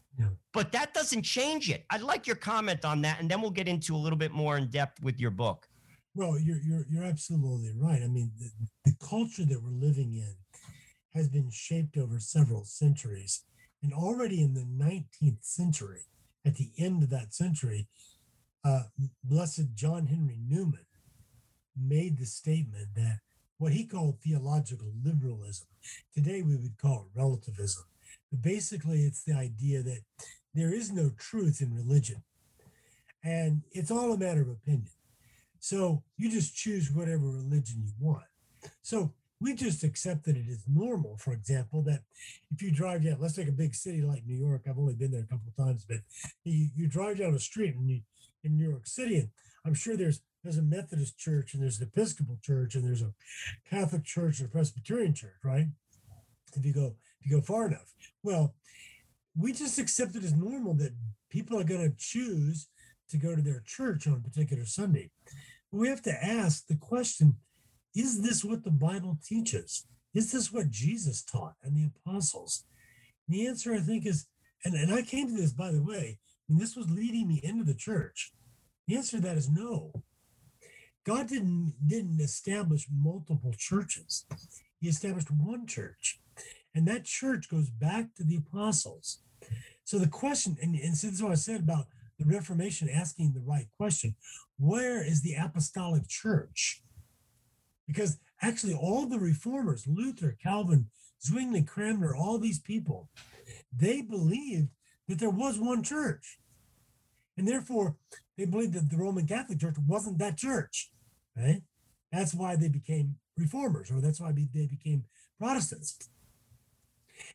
But 0.55 0.71
that 0.71 0.93
doesn't 0.93 1.23
change 1.23 1.69
it. 1.69 1.83
I'd 1.89 2.01
like 2.01 2.25
your 2.25 2.37
comment 2.37 2.85
on 2.85 3.01
that, 3.01 3.19
and 3.19 3.29
then 3.29 3.41
we'll 3.41 3.51
get 3.51 3.67
into 3.67 3.93
a 3.93 3.97
little 3.97 4.17
bit 4.17 4.31
more 4.31 4.57
in 4.57 4.67
depth 4.67 5.03
with 5.03 5.19
your 5.19 5.31
book. 5.31 5.67
Well, 6.15 6.39
you're 6.39 6.61
you're 6.65 6.85
you're 6.89 7.03
absolutely 7.03 7.73
right. 7.75 8.01
I 8.01 8.07
mean, 8.07 8.31
the, 8.39 8.49
the 8.85 8.95
culture 9.05 9.43
that 9.43 9.61
we're 9.61 9.87
living 9.87 10.15
in 10.15 10.33
has 11.13 11.27
been 11.27 11.49
shaped 11.51 11.97
over 11.97 12.19
several 12.19 12.63
centuries, 12.63 13.43
and 13.83 13.93
already 13.93 14.41
in 14.41 14.53
the 14.53 14.65
19th 14.65 15.43
century, 15.43 16.03
at 16.45 16.55
the 16.55 16.71
end 16.77 17.03
of 17.03 17.09
that 17.09 17.33
century, 17.33 17.87
uh, 18.63 18.83
Blessed 19.25 19.75
John 19.75 20.07
Henry 20.07 20.39
Newman 20.47 20.85
made 21.77 22.17
the 22.17 22.25
statement 22.25 22.87
that 22.95 23.19
what 23.57 23.73
he 23.73 23.85
called 23.85 24.19
theological 24.21 24.91
liberalism, 25.03 25.67
today 26.13 26.41
we 26.41 26.55
would 26.55 26.77
call 26.77 27.07
it 27.07 27.19
relativism. 27.19 27.83
But 28.31 28.41
basically, 28.41 29.03
it's 29.03 29.23
the 29.23 29.33
idea 29.33 29.83
that 29.83 29.99
there 30.55 30.73
is 30.73 30.91
no 30.91 31.11
truth 31.17 31.61
in 31.61 31.75
religion, 31.75 32.23
and 33.23 33.61
it's 33.71 33.91
all 33.91 34.13
a 34.13 34.17
matter 34.17 34.41
of 34.41 34.49
opinion. 34.49 34.89
So 35.59 36.03
you 36.17 36.29
just 36.29 36.55
choose 36.55 36.91
whatever 36.91 37.25
religion 37.25 37.83
you 37.83 37.91
want. 37.99 38.23
So 38.81 39.13
we 39.41 39.53
just 39.53 39.83
accept 39.83 40.25
that 40.25 40.37
it 40.37 40.47
is 40.47 40.63
normal, 40.67 41.17
for 41.17 41.33
example, 41.33 41.81
that 41.83 42.01
if 42.51 42.61
you 42.61 42.71
drive 42.71 43.03
down, 43.03 43.17
let's 43.19 43.35
take 43.35 43.47
a 43.47 43.51
big 43.51 43.75
city 43.75 44.01
like 44.01 44.25
New 44.25 44.37
York, 44.37 44.63
I've 44.67 44.77
only 44.77 44.95
been 44.95 45.11
there 45.11 45.21
a 45.21 45.27
couple 45.27 45.47
of 45.47 45.55
times, 45.55 45.85
but 45.87 45.97
you, 46.43 46.69
you 46.75 46.87
drive 46.87 47.17
down 47.19 47.33
a 47.33 47.39
street 47.39 47.75
in, 47.75 48.01
in 48.43 48.57
New 48.57 48.69
York 48.69 48.87
City, 48.87 49.17
and 49.17 49.29
I'm 49.65 49.73
sure 49.73 49.97
there's 49.97 50.21
there's 50.43 50.57
a 50.59 50.61
Methodist 50.61 51.17
church 51.17 51.55
and 51.55 51.63
there's 51.63 51.81
an 51.81 51.89
Episcopal 51.91 52.37
church 52.43 52.75
and 52.75 52.85
there's 52.85 53.01
a 53.01 53.11
Catholic 53.67 54.03
church 54.03 54.39
and 54.39 54.47
a 54.47 54.51
Presbyterian 54.51 55.15
church, 55.15 55.33
right? 55.43 55.65
If 56.55 56.63
you 56.63 56.71
go 56.71 56.95
if 57.19 57.29
you 57.29 57.35
go 57.35 57.41
far 57.41 57.67
enough. 57.67 57.91
Well, 58.21 58.53
we 59.37 59.53
just 59.53 59.79
accept 59.79 60.15
it 60.15 60.23
as 60.23 60.33
normal 60.33 60.73
that 60.75 60.93
people 61.29 61.59
are 61.59 61.65
going 61.65 61.89
to 61.89 61.97
choose 61.97 62.67
to 63.09 63.17
go 63.17 63.35
to 63.35 63.41
their 63.41 63.61
church 63.65 64.07
on 64.07 64.13
a 64.13 64.29
particular 64.29 64.65
Sunday. 64.65 65.11
But 65.71 65.79
we 65.79 65.89
have 65.89 66.01
to 66.03 66.25
ask 66.25 66.67
the 66.67 66.75
question 66.75 67.37
is 67.95 68.21
this 68.21 68.43
what 68.43 68.63
the 68.63 68.71
Bible 68.71 69.17
teaches? 69.25 69.85
Is 70.13 70.31
this 70.31 70.51
what 70.51 70.69
Jesus 70.69 71.23
taught 71.23 71.55
and 71.63 71.75
the 71.75 71.89
apostles? 71.95 72.65
And 73.27 73.37
the 73.37 73.47
answer, 73.47 73.73
I 73.73 73.79
think, 73.79 74.05
is, 74.05 74.27
and, 74.63 74.73
and 74.73 74.93
I 74.93 75.01
came 75.01 75.27
to 75.27 75.33
this, 75.33 75.53
by 75.53 75.71
the 75.71 75.81
way, 75.81 76.19
and 76.49 76.59
this 76.59 76.75
was 76.75 76.89
leading 76.89 77.27
me 77.27 77.39
into 77.43 77.63
the 77.63 77.73
church. 77.73 78.33
The 78.87 78.97
answer 78.97 79.17
to 79.17 79.23
that 79.23 79.37
is 79.37 79.49
no. 79.49 79.91
God 81.05 81.27
didn't, 81.27 81.75
didn't 81.85 82.19
establish 82.19 82.87
multiple 82.91 83.53
churches. 83.57 84.25
He 84.79 84.87
established 84.87 85.31
one 85.31 85.65
church. 85.65 86.19
And 86.73 86.87
that 86.87 87.05
church 87.05 87.49
goes 87.49 87.69
back 87.69 88.13
to 88.15 88.23
the 88.23 88.37
apostles. 88.37 89.19
So 89.85 89.99
the 89.99 90.07
question, 90.07 90.57
and, 90.61 90.75
and 90.75 90.97
so 90.97 91.07
this 91.07 91.17
is 91.17 91.23
what 91.23 91.31
I 91.31 91.35
said 91.35 91.61
about 91.61 91.85
the 92.19 92.25
Reformation 92.25 92.89
asking 92.89 93.33
the 93.33 93.41
right 93.41 93.67
question 93.77 94.15
where 94.57 95.05
is 95.05 95.21
the 95.21 95.35
apostolic 95.35 96.07
church? 96.07 96.81
Because 97.87 98.17
actually, 98.41 98.73
all 98.73 99.05
the 99.05 99.19
reformers, 99.19 99.85
Luther, 99.87 100.37
Calvin, 100.41 100.87
Zwingli, 101.23 101.61
Cranmer, 101.63 102.15
all 102.15 102.39
these 102.39 102.59
people, 102.59 103.09
they 103.75 104.01
believed 104.01 104.69
that 105.07 105.19
there 105.19 105.29
was 105.29 105.59
one 105.59 105.83
church. 105.83 106.39
And 107.37 107.47
therefore, 107.47 107.95
they 108.37 108.45
believed 108.45 108.73
that 108.73 108.89
the 108.89 108.97
Roman 108.97 109.27
Catholic 109.27 109.59
Church 109.59 109.75
wasn't 109.87 110.17
that 110.19 110.37
church, 110.37 110.91
right? 111.37 111.61
That's 112.11 112.33
why 112.33 112.55
they 112.55 112.69
became 112.69 113.17
reformers, 113.37 113.91
or 113.91 114.01
that's 114.01 114.21
why 114.21 114.31
they 114.31 114.67
became 114.67 115.03
Protestants. 115.37 116.09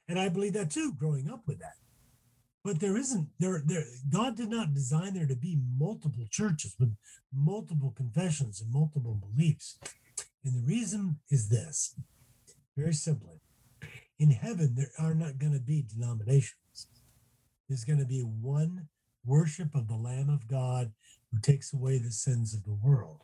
And 0.08 0.18
I 0.18 0.30
believe 0.30 0.54
that 0.54 0.70
too, 0.70 0.94
growing 0.94 1.30
up 1.30 1.42
with 1.46 1.58
that. 1.60 1.74
But 2.62 2.80
there 2.80 2.96
isn't 2.96 3.28
there 3.38 3.62
there 3.64 3.84
God 4.10 4.36
did 4.36 4.50
not 4.50 4.74
design 4.74 5.14
there 5.14 5.26
to 5.26 5.36
be 5.36 5.58
multiple 5.78 6.26
churches 6.30 6.74
with 6.78 6.94
multiple 7.34 7.92
confessions 7.96 8.60
and 8.60 8.72
multiple 8.72 9.14
beliefs. 9.14 9.78
And 10.44 10.54
the 10.54 10.66
reason 10.66 11.20
is 11.30 11.48
this 11.48 11.94
very 12.76 12.92
simply 12.92 13.40
in 14.20 14.30
heaven, 14.30 14.74
there 14.76 14.92
are 14.98 15.14
not 15.14 15.38
going 15.38 15.54
to 15.54 15.60
be 15.60 15.82
denominations. 15.82 16.86
There's 17.68 17.84
going 17.84 18.00
to 18.00 18.04
be 18.04 18.20
one 18.20 18.88
worship 19.24 19.74
of 19.74 19.88
the 19.88 19.96
Lamb 19.96 20.28
of 20.28 20.46
God 20.46 20.92
who 21.30 21.40
takes 21.40 21.72
away 21.72 21.98
the 21.98 22.10
sins 22.10 22.52
of 22.52 22.64
the 22.64 22.74
world. 22.74 23.22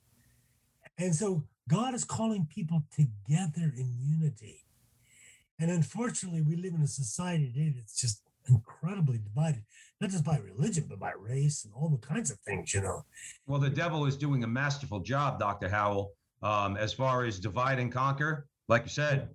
And 0.99 1.15
so 1.15 1.45
God 1.69 1.95
is 1.95 2.05
calling 2.05 2.49
people 2.49 2.85
together 2.95 3.75
in 3.77 3.99
unity. 4.01 4.65
And 5.59 5.71
unfortunately, 5.71 6.41
we 6.41 6.57
live 6.57 6.73
in 6.73 6.83
a 6.83 6.87
society 6.87 7.53
today 7.53 7.75
that's 7.77 8.01
just 8.01 8.23
incredibly 8.49 9.19
divided, 9.19 9.63
not 10.01 10.11
just 10.11 10.25
by 10.25 10.39
religion, 10.39 10.87
but 10.89 10.99
by 10.99 11.13
race 11.19 11.65
and 11.65 11.73
all 11.75 11.89
the 11.89 11.99
kinds 11.99 12.31
of 12.31 12.39
things, 12.41 12.75
you 12.75 12.81
know. 12.81 13.05
Well, 13.47 13.61
the 13.61 13.71
devil 13.71 14.07
is 14.07 14.17
doing 14.17 14.45
a 14.45 14.47
masterful 14.47 15.01
job, 15.01 15.39
Dr. 15.39 15.69
Howell, 15.69 16.13
um, 16.43 16.77
as 16.77 16.93
far 16.93 17.25
as 17.25 17.39
divide 17.39 17.79
and 17.79 17.93
conquer. 17.93 18.47
Like 18.69 18.85
you 18.85 18.91
said, 18.91 19.29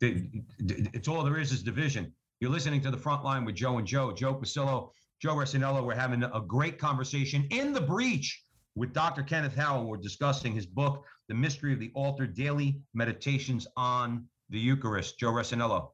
it's 0.00 1.08
all 1.08 1.22
there 1.24 1.38
is 1.38 1.52
is 1.52 1.62
division. 1.62 2.12
You're 2.40 2.50
listening 2.50 2.82
to 2.82 2.90
the 2.90 2.98
front 2.98 3.24
line 3.24 3.44
with 3.44 3.54
Joe 3.54 3.78
and 3.78 3.86
Joe, 3.86 4.12
Joe 4.12 4.34
Pasillo, 4.34 4.90
Joe 5.20 5.34
Resinello. 5.34 5.84
We're 5.84 5.94
having 5.94 6.22
a 6.22 6.40
great 6.40 6.78
conversation 6.78 7.46
in 7.50 7.72
the 7.72 7.80
breach 7.80 8.42
with 8.74 8.92
Dr. 8.92 9.22
Kenneth 9.22 9.54
Howell. 9.54 9.86
We're 9.86 9.96
discussing 9.96 10.52
his 10.52 10.66
book, 10.66 11.04
The 11.28 11.34
Mystery 11.34 11.72
of 11.72 11.80
the 11.80 11.92
Altar 11.94 12.26
Daily 12.26 12.80
Meditations 12.92 13.66
on 13.76 14.26
the 14.50 14.58
Eucharist. 14.58 15.18
Joe 15.18 15.32
Resinello. 15.32 15.90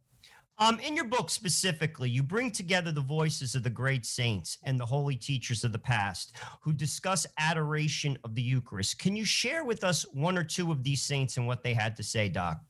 Um, 0.61 0.79
in 0.81 0.95
your 0.95 1.07
book 1.07 1.31
specifically, 1.31 2.11
you 2.11 2.23
bring 2.23 2.51
together 2.51 2.93
the 2.93 3.01
voices 3.01 3.55
of 3.55 3.63
the 3.63 3.71
great 3.71 4.05
saints 4.05 4.59
and 4.65 4.79
the 4.79 4.85
holy 4.85 5.17
teachers 5.17 5.65
of 5.65 5.73
the 5.73 5.79
past 5.79 6.37
who 6.61 6.75
discuss 6.75 7.27
adoration 7.39 8.19
of 8.25 8.35
the 8.35 8.43
Eucharist. 8.43 8.99
Can 8.99 9.17
you 9.17 9.25
share 9.25 9.65
with 9.65 9.83
us 9.85 10.03
one 10.13 10.37
or 10.37 10.45
two 10.45 10.71
of 10.71 10.85
these 10.85 11.01
saints 11.01 11.39
and 11.39 11.47
what 11.47 11.63
they 11.63 11.73
had 11.73 11.97
to 11.97 12.03
say, 12.03 12.29
Doc? 12.29 12.61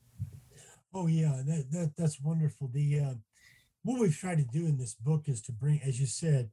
Oh 0.95 1.09
yeah, 1.09 1.43
that, 1.45 1.67
that 1.73 1.93
that's 1.99 2.21
wonderful. 2.21 2.71
The 2.73 3.01
uh, 3.01 3.15
what 3.83 4.01
we've 4.01 4.17
tried 4.17 4.39
to 4.39 4.45
do 4.45 4.67
in 4.67 4.79
this 4.79 4.95
book 4.95 5.25
is 5.27 5.41
to 5.43 5.53
bring, 5.53 5.81
as 5.85 5.99
you 5.99 6.07
said, 6.07 6.51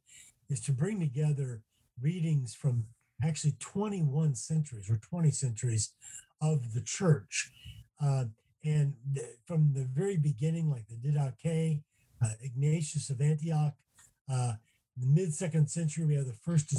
is 0.49 0.59
to 0.61 0.71
bring 0.71 0.99
together 0.99 1.61
readings 2.01 2.55
from 2.55 2.85
actually 3.23 3.53
21 3.59 4.33
centuries 4.33 4.89
or 4.89 4.97
20 4.97 5.29
centuries 5.29 5.93
of 6.41 6.73
the 6.73 6.81
church. 6.81 7.51
Uh, 8.01 8.25
and 8.67 8.93
the, 9.13 9.23
from 9.45 9.73
the 9.73 9.85
very 9.85 10.17
beginning, 10.17 10.69
like 10.69 10.85
the 10.87 10.95
Didache, 10.95 11.81
uh, 12.23 12.29
Ignatius 12.41 13.09
of 13.09 13.21
Antioch, 13.21 13.73
uh, 14.29 14.53
in 14.95 15.01
the 15.01 15.21
mid 15.21 15.33
second 15.33 15.69
century, 15.69 16.05
we 16.05 16.15
have 16.15 16.25
the 16.25 16.33
first 16.33 16.73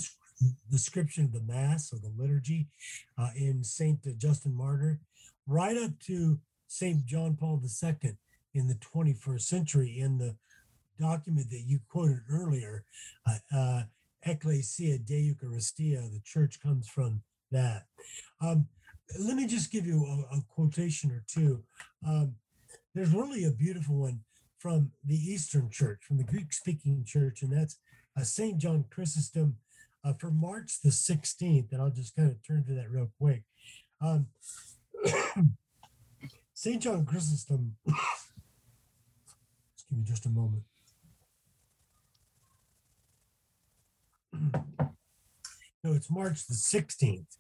description 0.71 1.25
of 1.25 1.33
the 1.33 1.41
Mass 1.41 1.93
or 1.93 1.99
the 1.99 2.13
liturgy 2.17 2.69
uh, 3.17 3.31
in 3.37 3.65
Saint 3.65 4.01
Justin 4.19 4.55
Martyr, 4.55 5.01
right 5.47 5.77
up 5.77 5.99
to 6.07 6.39
Saint 6.67 7.07
John 7.07 7.37
Paul 7.37 7.63
II 7.63 8.17
in 8.55 8.69
the 8.69 8.75
21st 8.75 9.43
century 9.43 9.99
in 9.99 10.19
the 10.19 10.37
document 10.99 11.49
that 11.51 11.65
you 11.67 11.81
quoted 11.89 12.21
earlier, 12.31 12.85
uh, 13.27 13.57
uh, 13.57 13.83
Ecclesia 14.27 14.99
de 14.99 15.33
Eucharistia, 15.33 16.11
the 16.11 16.21
church 16.25 16.61
comes 16.61 16.89
from 16.89 17.23
that. 17.51 17.87
Um, 18.41 18.67
let 19.19 19.37
me 19.37 19.47
just 19.47 19.71
give 19.71 19.87
you 19.87 20.05
a, 20.05 20.37
a 20.37 20.43
quotation 20.49 21.11
or 21.11 21.25
two. 21.27 21.63
Um, 22.07 22.35
there's 22.95 23.13
really 23.13 23.45
a 23.45 23.51
beautiful 23.51 23.97
one 23.97 24.21
from 24.59 24.91
the 25.05 25.17
Eastern 25.17 25.71
Church, 25.71 26.01
from 26.03 26.19
the 26.19 26.25
Greek 26.25 26.53
speaking 26.53 27.05
church, 27.07 27.43
and 27.43 27.53
that's 27.53 27.79
uh, 28.19 28.23
St. 28.23 28.59
John 28.59 28.85
Chrysostom 28.91 29.57
uh, 30.05 30.13
for 30.15 30.31
March 30.31 30.83
the 30.83 30.91
16th. 30.91 31.73
And 31.73 31.81
I'll 31.81 31.91
just 31.91 32.17
kind 32.17 32.31
of 32.31 32.45
turn 32.47 32.65
to 32.65 32.75
that 32.75 32.91
real 32.91 33.11
quick. 33.21 33.45
Um, 34.01 34.27
St. 36.55 36.83
John 36.83 37.07
Chrysostom, 37.07 37.77
give 37.87 37.97
me 39.93 40.05
just 40.05 40.27
a 40.27 40.31
moment. 40.31 40.65
no, 45.85 45.93
it's 45.95 46.11
March 46.11 46.47
the 46.47 46.55
16th. 46.55 47.37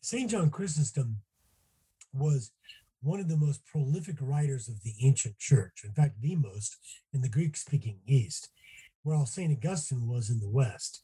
St. 0.00 0.30
John 0.30 0.50
Chrysostom 0.50 1.18
was 2.12 2.52
one 3.02 3.20
of 3.20 3.28
the 3.28 3.36
most 3.36 3.64
prolific 3.64 4.16
writers 4.20 4.68
of 4.68 4.82
the 4.82 4.94
ancient 5.02 5.38
church, 5.38 5.82
in 5.84 5.92
fact, 5.92 6.20
the 6.20 6.36
most 6.36 6.76
in 7.12 7.20
the 7.20 7.28
Greek 7.28 7.56
speaking 7.56 8.00
East, 8.06 8.48
while 9.02 9.26
St. 9.26 9.52
Augustine 9.52 10.08
was 10.08 10.30
in 10.30 10.40
the 10.40 10.48
West. 10.48 11.02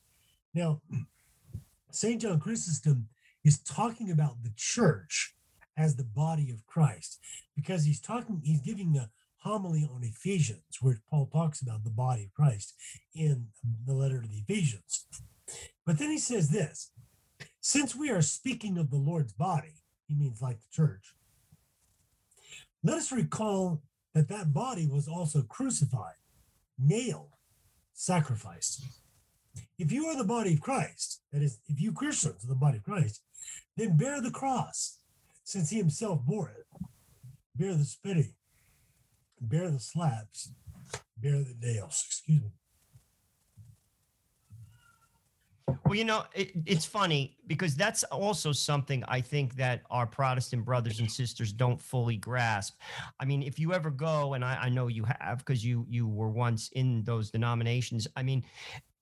Now, 0.52 0.80
St. 1.90 2.20
John 2.20 2.40
Chrysostom 2.40 3.08
is 3.44 3.60
talking 3.60 4.10
about 4.10 4.42
the 4.42 4.52
church 4.56 5.34
as 5.76 5.96
the 5.96 6.04
body 6.04 6.50
of 6.50 6.66
Christ 6.66 7.20
because 7.54 7.84
he's 7.84 8.00
talking, 8.00 8.40
he's 8.44 8.60
giving 8.60 8.96
a 8.96 9.10
homily 9.38 9.86
on 9.92 10.02
Ephesians, 10.02 10.78
where 10.80 11.00
Paul 11.10 11.28
talks 11.30 11.60
about 11.60 11.84
the 11.84 11.90
body 11.90 12.24
of 12.24 12.32
Christ 12.32 12.74
in 13.14 13.48
the 13.86 13.92
letter 13.92 14.22
to 14.22 14.26
the 14.26 14.38
Ephesians. 14.38 15.04
But 15.84 15.98
then 15.98 16.10
he 16.10 16.18
says 16.18 16.48
this 16.48 16.90
since 17.64 17.96
we 17.96 18.10
are 18.10 18.20
speaking 18.20 18.76
of 18.76 18.90
the 18.90 18.98
Lord's 18.98 19.32
body, 19.32 19.72
he 20.06 20.14
means 20.14 20.42
like 20.42 20.58
the 20.60 20.70
church, 20.70 21.14
let 22.82 22.98
us 22.98 23.10
recall 23.10 23.80
that 24.12 24.28
that 24.28 24.52
body 24.52 24.86
was 24.86 25.08
also 25.08 25.40
crucified, 25.40 26.16
nailed, 26.78 27.30
sacrificed. 27.94 28.84
If 29.78 29.90
you 29.90 30.04
are 30.08 30.16
the 30.16 30.24
body 30.24 30.52
of 30.52 30.60
Christ, 30.60 31.22
that 31.32 31.40
is, 31.40 31.58
if 31.66 31.80
you 31.80 31.92
Christians 31.92 32.44
are 32.44 32.48
the 32.48 32.54
body 32.54 32.76
of 32.76 32.84
Christ, 32.84 33.22
then 33.78 33.96
bear 33.96 34.20
the 34.20 34.30
cross, 34.30 34.98
since 35.42 35.70
he 35.70 35.78
himself 35.78 36.20
bore 36.20 36.50
it. 36.50 36.66
Bear 37.56 37.74
the 37.74 37.86
spitting, 37.86 38.34
bear 39.40 39.70
the 39.70 39.80
slaps, 39.80 40.50
bear 41.16 41.38
the 41.38 41.56
nails. 41.62 42.04
Excuse 42.06 42.42
me. 42.42 42.50
Well, 45.66 45.94
you 45.94 46.04
know, 46.04 46.24
it, 46.34 46.52
it's 46.66 46.84
funny 46.84 47.36
because 47.46 47.74
that's 47.74 48.04
also 48.04 48.52
something 48.52 49.04
I 49.08 49.20
think 49.20 49.54
that 49.56 49.82
our 49.90 50.06
Protestant 50.06 50.64
brothers 50.64 51.00
and 51.00 51.10
sisters 51.10 51.52
don't 51.52 51.80
fully 51.80 52.16
grasp. 52.16 52.78
I 53.20 53.24
mean, 53.24 53.42
if 53.42 53.58
you 53.58 53.72
ever 53.72 53.90
go, 53.90 54.34
and 54.34 54.44
I, 54.44 54.58
I 54.62 54.68
know 54.68 54.88
you 54.88 55.04
have 55.20 55.38
because 55.38 55.64
you 55.64 55.86
you 55.88 56.06
were 56.06 56.30
once 56.30 56.68
in 56.72 57.02
those 57.04 57.30
denominations. 57.30 58.06
I 58.16 58.22
mean, 58.22 58.44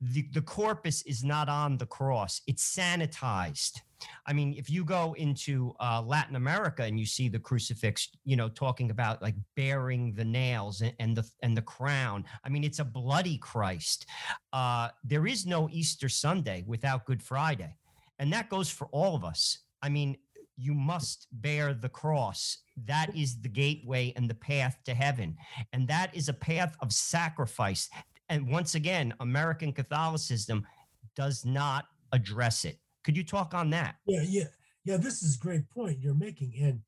the, 0.00 0.28
the 0.33 0.42
corpus 0.42 1.02
is 1.02 1.25
not 1.25 1.49
on 1.49 1.78
the 1.78 1.87
cross; 1.87 2.42
it's 2.47 2.76
sanitized. 2.76 3.81
I 4.26 4.32
mean, 4.32 4.54
if 4.56 4.71
you 4.71 4.85
go 4.85 5.14
into 5.18 5.75
uh, 5.80 6.02
Latin 6.04 6.37
America 6.37 6.82
and 6.82 6.99
you 6.99 7.06
see 7.06 7.28
the 7.28 7.38
crucifix, 7.38 8.09
you 8.25 8.37
know, 8.37 8.49
talking 8.49 8.90
about 8.90 9.23
like 9.23 9.35
bearing 9.56 10.14
the 10.14 10.25
nails 10.25 10.80
and, 10.80 10.94
and 10.99 11.16
the 11.16 11.28
and 11.42 11.56
the 11.56 11.62
crown. 11.62 12.25
I 12.44 12.49
mean, 12.49 12.64
it's 12.64 12.78
a 12.78 12.85
bloody 12.85 13.38
Christ. 13.38 14.06
Uh, 14.52 14.88
there 15.04 15.26
is 15.26 15.47
no 15.47 15.68
Easter 15.71 16.09
Sunday 16.09 16.64
without 16.66 17.04
Good 17.04 17.23
Friday, 17.23 17.76
and 18.18 18.32
that 18.32 18.49
goes 18.49 18.71
for 18.71 18.88
all 18.92 19.14
of 19.14 19.25
us. 19.25 19.59
I 19.82 19.88
mean, 19.88 20.16
you 20.56 20.75
must 20.75 21.26
bear 21.32 21.75
the 21.75 21.88
cross. 21.88 22.59
That 22.85 23.14
is 23.16 23.40
the 23.40 23.49
gateway 23.49 24.12
and 24.16 24.28
the 24.28 24.35
path 24.35 24.78
to 24.85 24.94
heaven, 24.94 25.37
and 25.73 25.88
that 25.88 26.14
is 26.14 26.28
a 26.28 26.35
path 26.35 26.76
of 26.80 26.92
sacrifice. 26.92 27.88
And 28.28 28.49
once 28.49 28.75
again, 28.75 29.12
American 29.21 29.73
Catholicism 29.73 30.66
does 31.14 31.44
not 31.44 31.87
address 32.12 32.64
it. 32.64 32.78
Could 33.04 33.16
you 33.16 33.25
talk 33.25 33.54
on 33.54 33.71
that? 33.71 33.97
Yeah, 34.06 34.25
yeah, 34.26 34.44
yeah. 34.85 34.97
This 34.97 35.23
is 35.23 35.37
a 35.37 35.40
great 35.40 35.68
point 35.71 36.00
you're 36.00 36.14
making, 36.14 36.54
and 36.61 36.80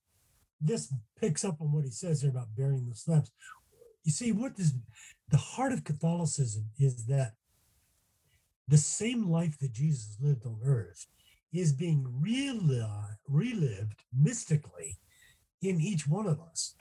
this 0.61 0.93
picks 1.21 1.45
up 1.45 1.61
on 1.61 1.73
what 1.73 1.85
he 1.85 1.91
says 1.91 2.23
here 2.23 2.31
about 2.31 2.55
burying 2.57 2.89
the 2.89 2.95
slaps. 2.95 3.31
You 4.05 4.13
see, 4.13 4.33
what 4.33 4.57
this 4.57 4.73
the 5.31 5.37
heart 5.37 5.73
of 5.73 5.85
Catholicism 5.85 6.67
is 6.79 7.07
that 7.07 7.33
the 8.69 8.79
same 8.79 9.31
life 9.31 9.59
that 9.59 9.73
Jesus 9.73 10.17
lived 10.21 10.47
on 10.47 10.59
earth 10.65 11.07
is 11.53 11.73
being 11.73 12.07
relived 12.21 13.95
mystically 14.13 14.99
in 15.63 15.81
each 15.81 16.07
one 16.07 16.27
of 16.27 16.41
us. 16.41 16.75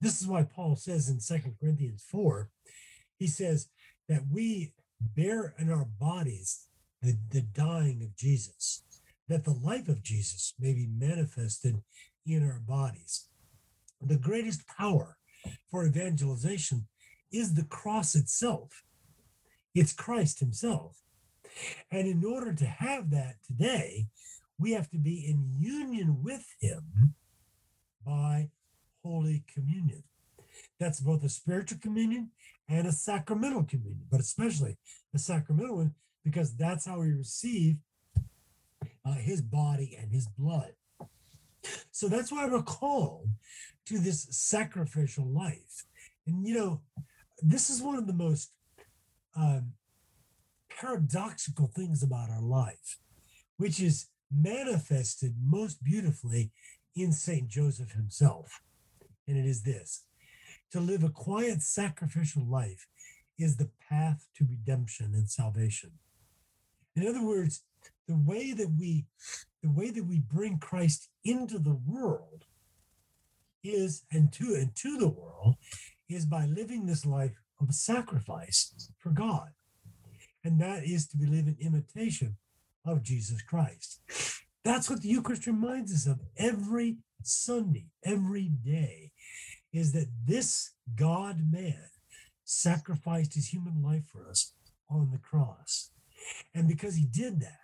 This 0.00 0.20
is 0.20 0.26
why 0.26 0.44
Paul 0.44 0.76
says 0.76 1.08
in 1.08 1.20
Second 1.20 1.56
Corinthians 1.60 2.04
4, 2.10 2.48
he 3.18 3.26
says 3.26 3.68
that 4.08 4.22
we 4.30 4.72
bear 5.00 5.54
in 5.58 5.70
our 5.70 5.84
bodies 5.84 6.66
the, 7.02 7.16
the 7.30 7.42
dying 7.42 8.02
of 8.02 8.16
Jesus, 8.16 8.82
that 9.28 9.44
the 9.44 9.52
life 9.52 9.88
of 9.88 10.02
Jesus 10.02 10.54
may 10.58 10.72
be 10.72 10.86
manifested 10.86 11.82
in 12.26 12.48
our 12.48 12.60
bodies. 12.60 13.26
The 14.00 14.16
greatest 14.16 14.66
power 14.66 15.16
for 15.70 15.86
evangelization 15.86 16.86
is 17.32 17.54
the 17.54 17.64
cross 17.64 18.14
itself. 18.14 18.82
It's 19.74 19.92
Christ 19.92 20.40
Himself. 20.40 20.96
And 21.90 22.06
in 22.06 22.24
order 22.24 22.52
to 22.54 22.66
have 22.66 23.10
that 23.10 23.36
today, 23.46 24.06
we 24.58 24.72
have 24.72 24.90
to 24.90 24.98
be 24.98 25.26
in 25.26 25.54
union 25.58 26.22
with 26.22 26.44
Him 26.60 27.14
by 28.04 28.50
Holy 29.02 29.44
Communion. 29.52 30.04
That's 30.78 31.00
both 31.00 31.24
a 31.24 31.28
spiritual 31.28 31.78
communion 31.80 32.30
and 32.68 32.86
a 32.86 32.92
sacramental 32.92 33.64
communion, 33.64 34.06
but 34.10 34.20
especially 34.20 34.76
the 35.12 35.18
sacramental 35.18 35.76
one 35.76 35.94
because 36.24 36.56
that's 36.56 36.86
how 36.86 37.00
we 37.00 37.12
receive 37.12 37.76
uh, 39.04 39.14
his 39.14 39.40
body 39.40 39.96
and 40.00 40.12
his 40.12 40.26
blood. 40.26 40.72
So 41.90 42.08
that's 42.08 42.32
why 42.32 42.46
we're 42.46 42.62
called 42.62 43.28
to 43.86 43.98
this 43.98 44.26
sacrificial 44.30 45.26
life. 45.26 45.84
And, 46.26 46.46
you 46.46 46.54
know, 46.54 46.80
this 47.42 47.70
is 47.70 47.82
one 47.82 47.96
of 47.96 48.06
the 48.06 48.12
most 48.12 48.52
um, 49.36 49.72
paradoxical 50.70 51.70
things 51.74 52.02
about 52.02 52.30
our 52.30 52.42
life, 52.42 52.98
which 53.56 53.80
is 53.80 54.06
manifested 54.30 55.34
most 55.42 55.82
beautifully 55.82 56.52
in 56.94 57.12
St. 57.12 57.48
Joseph 57.48 57.92
himself. 57.92 58.62
And 59.26 59.36
it 59.36 59.46
is 59.46 59.62
this 59.62 60.04
to 60.72 60.80
live 60.80 61.02
a 61.02 61.08
quiet 61.08 61.62
sacrificial 61.62 62.44
life 62.46 62.86
is 63.38 63.56
the 63.56 63.70
path 63.88 64.26
to 64.36 64.44
redemption 64.44 65.12
and 65.14 65.28
salvation. 65.28 65.92
In 66.96 67.06
other 67.06 67.24
words, 67.24 67.62
the 68.08 68.16
way 68.16 68.52
that 68.52 68.72
we 68.78 69.06
the 69.62 69.70
way 69.70 69.90
that 69.90 70.06
we 70.06 70.18
bring 70.18 70.58
Christ 70.58 71.10
into 71.24 71.58
the 71.58 71.78
world 71.86 72.46
is 73.62 74.04
and 74.10 74.32
to 74.32 74.54
and 74.54 74.74
to 74.76 74.96
the 74.96 75.08
world 75.08 75.56
is 76.08 76.24
by 76.24 76.46
living 76.46 76.86
this 76.86 77.04
life 77.04 77.32
of 77.60 77.74
sacrifice 77.74 78.90
for 78.98 79.10
God. 79.10 79.50
And 80.42 80.58
that 80.60 80.84
is 80.84 81.06
to 81.08 81.18
be 81.18 81.26
live 81.26 81.46
in 81.46 81.56
imitation 81.60 82.36
of 82.86 83.02
Jesus 83.02 83.42
Christ. 83.42 84.00
That's 84.64 84.88
what 84.88 85.02
the 85.02 85.08
Eucharist 85.08 85.46
reminds 85.46 85.92
us 85.92 86.06
of 86.06 86.20
every 86.36 86.96
Sunday, 87.22 87.86
every 88.02 88.48
day, 88.48 89.12
is 89.72 89.92
that 89.92 90.08
this 90.26 90.72
God 90.96 91.52
man 91.52 91.84
sacrificed 92.44 93.34
his 93.34 93.48
human 93.48 93.82
life 93.82 94.04
for 94.10 94.26
us 94.28 94.54
on 94.88 95.10
the 95.12 95.18
cross. 95.18 95.90
And 96.54 96.68
because 96.68 96.96
he 96.96 97.04
did 97.04 97.40
that, 97.40 97.58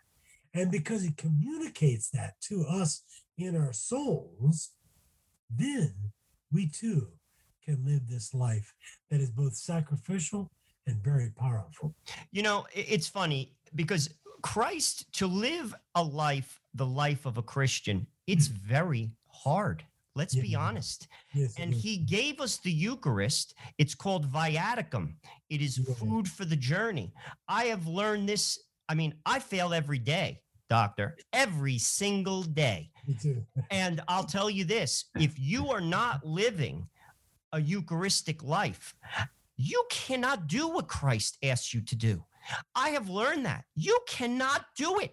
and 0.55 0.71
because 0.71 1.03
he 1.03 1.12
communicates 1.12 2.11
that 2.11 2.40
to 2.42 2.64
us 2.64 3.03
in 3.37 3.57
our 3.57 3.73
souls, 3.73 4.71
then 5.51 5.95
we 6.53 6.69
too 6.69 7.09
can 7.64 7.85
live 7.85 8.09
this 8.09 8.33
life 8.33 8.75
that 9.11 9.21
is 9.21 9.31
both 9.31 9.55
sacrificial 9.55 10.51
and 10.87 11.03
very 11.03 11.31
powerful. 11.37 11.95
You 12.31 12.42
know, 12.42 12.66
it's 12.73 13.09
funny 13.09 13.53
because 13.75 14.09
Christ, 14.42 15.12
to 15.14 15.27
live 15.27 15.75
a 15.95 16.03
life, 16.03 16.61
the 16.75 16.87
life 16.87 17.27
of 17.27 17.37
a 17.37 17.42
Christian, 17.42 18.07
it's 18.27 18.49
mm. 18.49 18.53
very 18.53 19.11
hard. 19.29 19.85
Let's 20.16 20.35
yeah. 20.35 20.42
be 20.42 20.55
honest. 20.57 21.09
Yes, 21.35 21.55
and 21.59 21.72
he 21.72 21.98
gave 21.98 22.40
us 22.40 22.57
the 22.57 22.72
Eucharist. 22.72 23.55
It's 23.79 23.94
called 23.94 24.26
viaticum. 24.33 25.14
It 25.50 25.61
is 25.61 25.79
yeah. 25.79 25.94
food 25.94 26.26
for 26.26 26.46
the 26.46 26.57
journey. 26.57 27.12
I 27.48 27.64
have 27.66 27.87
learned 27.87 28.29
this. 28.29 28.59
I 28.88 28.94
mean, 28.94 29.14
I 29.26 29.38
fail 29.38 29.74
every 29.74 29.98
day, 29.98 30.40
doctor, 30.70 31.18
every 31.33 31.76
single 31.76 32.42
day. 32.42 32.90
Me 33.07 33.14
too. 33.20 33.44
and 33.70 34.00
I'll 34.09 34.24
tell 34.24 34.48
you 34.48 34.64
this 34.64 35.05
if 35.20 35.38
you 35.38 35.68
are 35.68 35.83
not 35.83 36.24
living 36.24 36.88
a 37.52 37.61
Eucharistic 37.61 38.42
life, 38.42 38.94
you 39.59 39.85
cannot 39.90 40.46
do 40.46 40.66
what 40.68 40.88
Christ 40.88 41.37
asks 41.42 41.74
you 41.74 41.83
to 41.83 41.94
do. 41.94 42.24
I 42.74 42.90
have 42.90 43.11
learned 43.11 43.44
that. 43.44 43.64
You 43.74 43.98
cannot 44.09 44.64
do 44.76 44.98
it. 45.00 45.12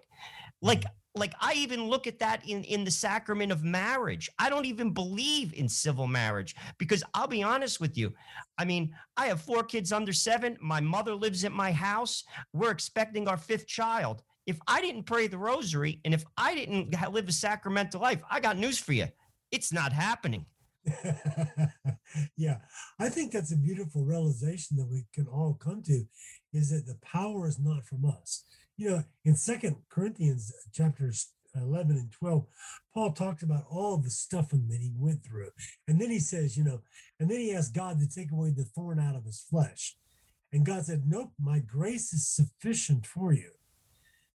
Like, 0.62 0.86
like 1.16 1.34
I 1.40 1.54
even 1.54 1.88
look 1.88 2.08
at 2.08 2.20
that 2.20 2.48
in 2.48 2.64
in 2.64 2.84
the 2.84 2.92
sacrament 2.92 3.52
of 3.52 3.64
marriage. 3.64 4.30
I 4.40 4.50
don't 4.50 4.66
even 4.66 4.94
believe 4.94 5.54
in 5.54 5.70
civil 5.70 6.08
marriage 6.08 6.56
because 6.78 7.04
I'll 7.14 7.28
be 7.28 7.44
honest 7.44 7.80
with 7.80 7.98
you. 7.98 8.14
I 8.58 8.66
mean, 8.66 8.96
I 9.18 9.28
have 9.28 9.42
four 9.42 9.64
kids 9.64 9.92
under 9.92 10.14
7. 10.14 10.58
My 10.62 10.80
mother 10.80 11.14
lives 11.14 11.46
at 11.46 11.52
my 11.52 11.72
house. 11.72 12.24
We're 12.54 12.72
expecting 12.72 13.28
our 13.28 13.38
fifth 13.38 13.68
child. 13.68 14.24
If 14.46 14.60
I 14.68 14.82
didn't 14.82 15.04
pray 15.04 15.28
the 15.28 15.38
rosary 15.38 16.02
and 16.04 16.14
if 16.14 16.24
I 16.38 16.56
didn't 16.56 16.94
live 17.12 17.30
a 17.30 17.32
sacramental 17.32 18.02
life, 18.02 18.22
I 18.30 18.40
got 18.40 18.58
news 18.58 18.78
for 18.78 18.94
you. 18.94 19.08
It's 19.52 19.72
not 19.72 19.94
happening. 19.94 20.46
yeah, 22.36 22.58
I 23.00 23.08
think 23.08 23.32
that's 23.32 23.54
a 23.54 23.58
beautiful 23.58 24.04
realization 24.04 24.76
that 24.78 24.90
we 24.90 25.06
can 25.14 25.28
all 25.28 25.54
come 25.54 25.82
to 25.84 26.04
is 26.52 26.72
that 26.72 26.86
the 26.86 26.98
power 27.02 27.48
is 27.48 27.58
not 27.58 27.86
from 27.86 28.04
us 28.06 28.44
you 28.78 28.90
know, 28.90 29.04
in 29.24 29.36
Second 29.36 29.78
Corinthians 29.90 30.52
chapters 30.74 31.32
uh, 31.56 31.62
11 31.62 31.96
and 31.96 32.12
12, 32.12 32.46
Paul 32.94 33.12
talks 33.12 33.44
about 33.44 33.66
all 33.70 33.98
the 33.98 34.10
stuff 34.10 34.50
that 34.50 34.80
he 34.82 34.92
went 34.98 35.24
through. 35.24 35.50
And 35.88 36.00
then 36.02 36.10
he 36.10 36.20
says, 36.20 36.58
you 36.58 36.64
know, 36.64 36.82
and 37.20 37.30
then 37.30 37.40
he 37.40 37.54
asked 37.54 37.76
God 37.76 38.00
to 38.00 38.08
take 38.08 38.32
away 38.32 38.50
the 38.50 38.64
thorn 38.64 39.00
out 39.00 39.16
of 39.16 39.26
his 39.26 39.46
flesh. 39.50 39.96
And 40.52 40.66
God 40.66 40.86
said, 40.86 41.04
Nope, 41.08 41.32
my 41.40 41.60
grace 41.60 42.14
is 42.14 42.28
sufficient 42.28 43.06
for 43.06 43.34
you. 43.34 43.52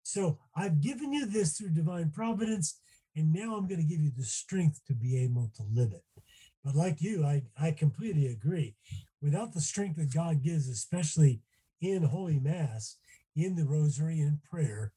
So 0.01 0.39
I've 0.55 0.81
given 0.81 1.13
you 1.13 1.25
this 1.25 1.57
through 1.57 1.71
divine 1.71 2.11
providence, 2.11 2.79
and 3.15 3.33
now 3.33 3.55
I'm 3.55 3.67
going 3.67 3.81
to 3.81 3.87
give 3.87 4.01
you 4.01 4.11
the 4.15 4.23
strength 4.23 4.79
to 4.87 4.93
be 4.93 5.17
able 5.23 5.51
to 5.57 5.63
live 5.71 5.91
it. 5.91 6.03
But 6.63 6.75
like 6.75 7.01
you, 7.01 7.23
I, 7.23 7.43
I 7.59 7.71
completely 7.71 8.27
agree. 8.27 8.75
Without 9.21 9.53
the 9.53 9.61
strength 9.61 9.97
that 9.97 10.13
God 10.13 10.43
gives, 10.43 10.69
especially 10.69 11.41
in 11.81 12.03
Holy 12.03 12.39
Mass, 12.39 12.97
in 13.37 13.55
the 13.55 13.63
Rosary, 13.63 14.19
and 14.19 14.41
prayer, 14.43 14.91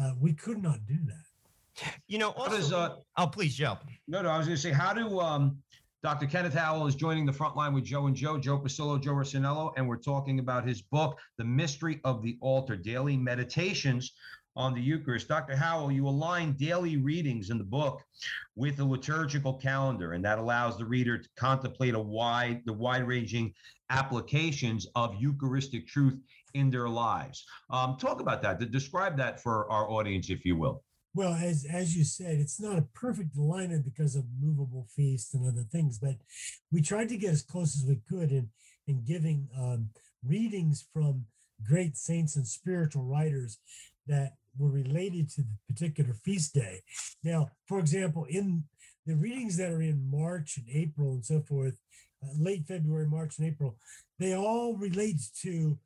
uh, 0.00 0.12
we 0.18 0.32
could 0.32 0.62
not 0.62 0.86
do 0.86 0.96
that. 1.06 1.92
You 2.08 2.18
know, 2.18 2.32
How 2.32 2.44
also, 2.44 2.56
does, 2.56 2.72
uh, 2.72 2.96
oh, 3.16 3.26
please, 3.26 3.54
Joe. 3.54 3.78
No, 4.08 4.22
no, 4.22 4.30
I 4.30 4.38
was 4.38 4.46
going 4.46 4.56
to 4.56 4.62
say, 4.62 4.72
how 4.72 4.92
do 4.92 5.20
um, 5.20 5.58
Dr. 6.02 6.26
Kenneth 6.26 6.54
Howell 6.54 6.86
is 6.86 6.94
joining 6.94 7.26
the 7.26 7.32
front 7.32 7.56
line 7.56 7.72
with 7.72 7.84
Joe 7.84 8.06
and 8.06 8.16
Joe, 8.16 8.38
Joe 8.38 8.58
Pasillo, 8.58 9.00
Joe 9.00 9.12
Rossinello, 9.12 9.72
and 9.76 9.86
we're 9.86 9.96
talking 9.96 10.38
about 10.38 10.66
his 10.66 10.82
book, 10.82 11.18
The 11.38 11.44
Mystery 11.44 12.00
of 12.04 12.22
the 12.22 12.38
Altar 12.40 12.76
Daily 12.76 13.16
Meditations 13.16 14.12
on 14.56 14.74
the 14.74 14.80
Eucharist. 14.80 15.28
Dr. 15.28 15.56
Howell, 15.56 15.92
you 15.92 16.06
align 16.06 16.52
daily 16.52 16.98
readings 16.98 17.50
in 17.50 17.56
the 17.56 17.64
book 17.64 18.02
with 18.54 18.76
the 18.76 18.84
liturgical 18.84 19.54
calendar, 19.54 20.12
and 20.12 20.24
that 20.24 20.38
allows 20.38 20.76
the 20.76 20.84
reader 20.84 21.18
to 21.18 21.28
contemplate 21.36 21.94
a 21.94 21.98
wide, 21.98 22.62
the 22.66 22.72
wide-ranging 22.72 23.54
applications 23.88 24.86
of 24.94 25.14
Eucharistic 25.18 25.86
truth 25.86 26.18
in 26.54 26.70
their 26.70 26.88
lives. 26.88 27.44
Um, 27.70 27.96
talk 27.96 28.20
about 28.20 28.42
that. 28.42 28.70
Describe 28.70 29.16
that 29.18 29.40
for 29.42 29.70
our 29.70 29.90
audience, 29.90 30.30
if 30.30 30.44
you 30.44 30.56
will. 30.56 30.82
Well, 31.14 31.34
as 31.34 31.66
as 31.70 31.94
you 31.94 32.04
said, 32.04 32.38
it's 32.38 32.58
not 32.58 32.78
a 32.78 32.88
perfect 32.94 33.36
alignment 33.36 33.84
because 33.84 34.16
of 34.16 34.24
movable 34.40 34.86
feasts 34.96 35.34
and 35.34 35.46
other 35.46 35.64
things, 35.70 35.98
but 35.98 36.16
we 36.70 36.80
tried 36.80 37.10
to 37.10 37.18
get 37.18 37.32
as 37.32 37.42
close 37.42 37.76
as 37.76 37.84
we 37.86 38.00
could 38.08 38.32
in 38.32 38.48
in 38.86 39.04
giving 39.04 39.48
um, 39.58 39.90
readings 40.26 40.86
from 40.92 41.26
great 41.62 41.96
saints 41.96 42.36
and 42.36 42.46
spiritual 42.46 43.04
writers 43.04 43.58
that 44.06 44.36
were 44.58 44.70
related 44.70 45.30
to 45.30 45.42
the 45.42 45.56
particular 45.68 46.14
feast 46.14 46.54
day. 46.54 46.80
Now, 47.22 47.50
for 47.66 47.78
example, 47.78 48.26
in 48.28 48.64
the 49.06 49.14
readings 49.14 49.56
that 49.56 49.70
are 49.70 49.82
in 49.82 50.10
March 50.10 50.56
and 50.56 50.66
April 50.72 51.12
and 51.12 51.24
so 51.24 51.40
forth, 51.40 51.78
uh, 52.22 52.28
late 52.38 52.66
February, 52.66 53.06
March, 53.06 53.38
and 53.38 53.48
April, 53.48 53.76
they 54.18 54.34
all 54.34 54.76
relate 54.76 55.20
to 55.42 55.78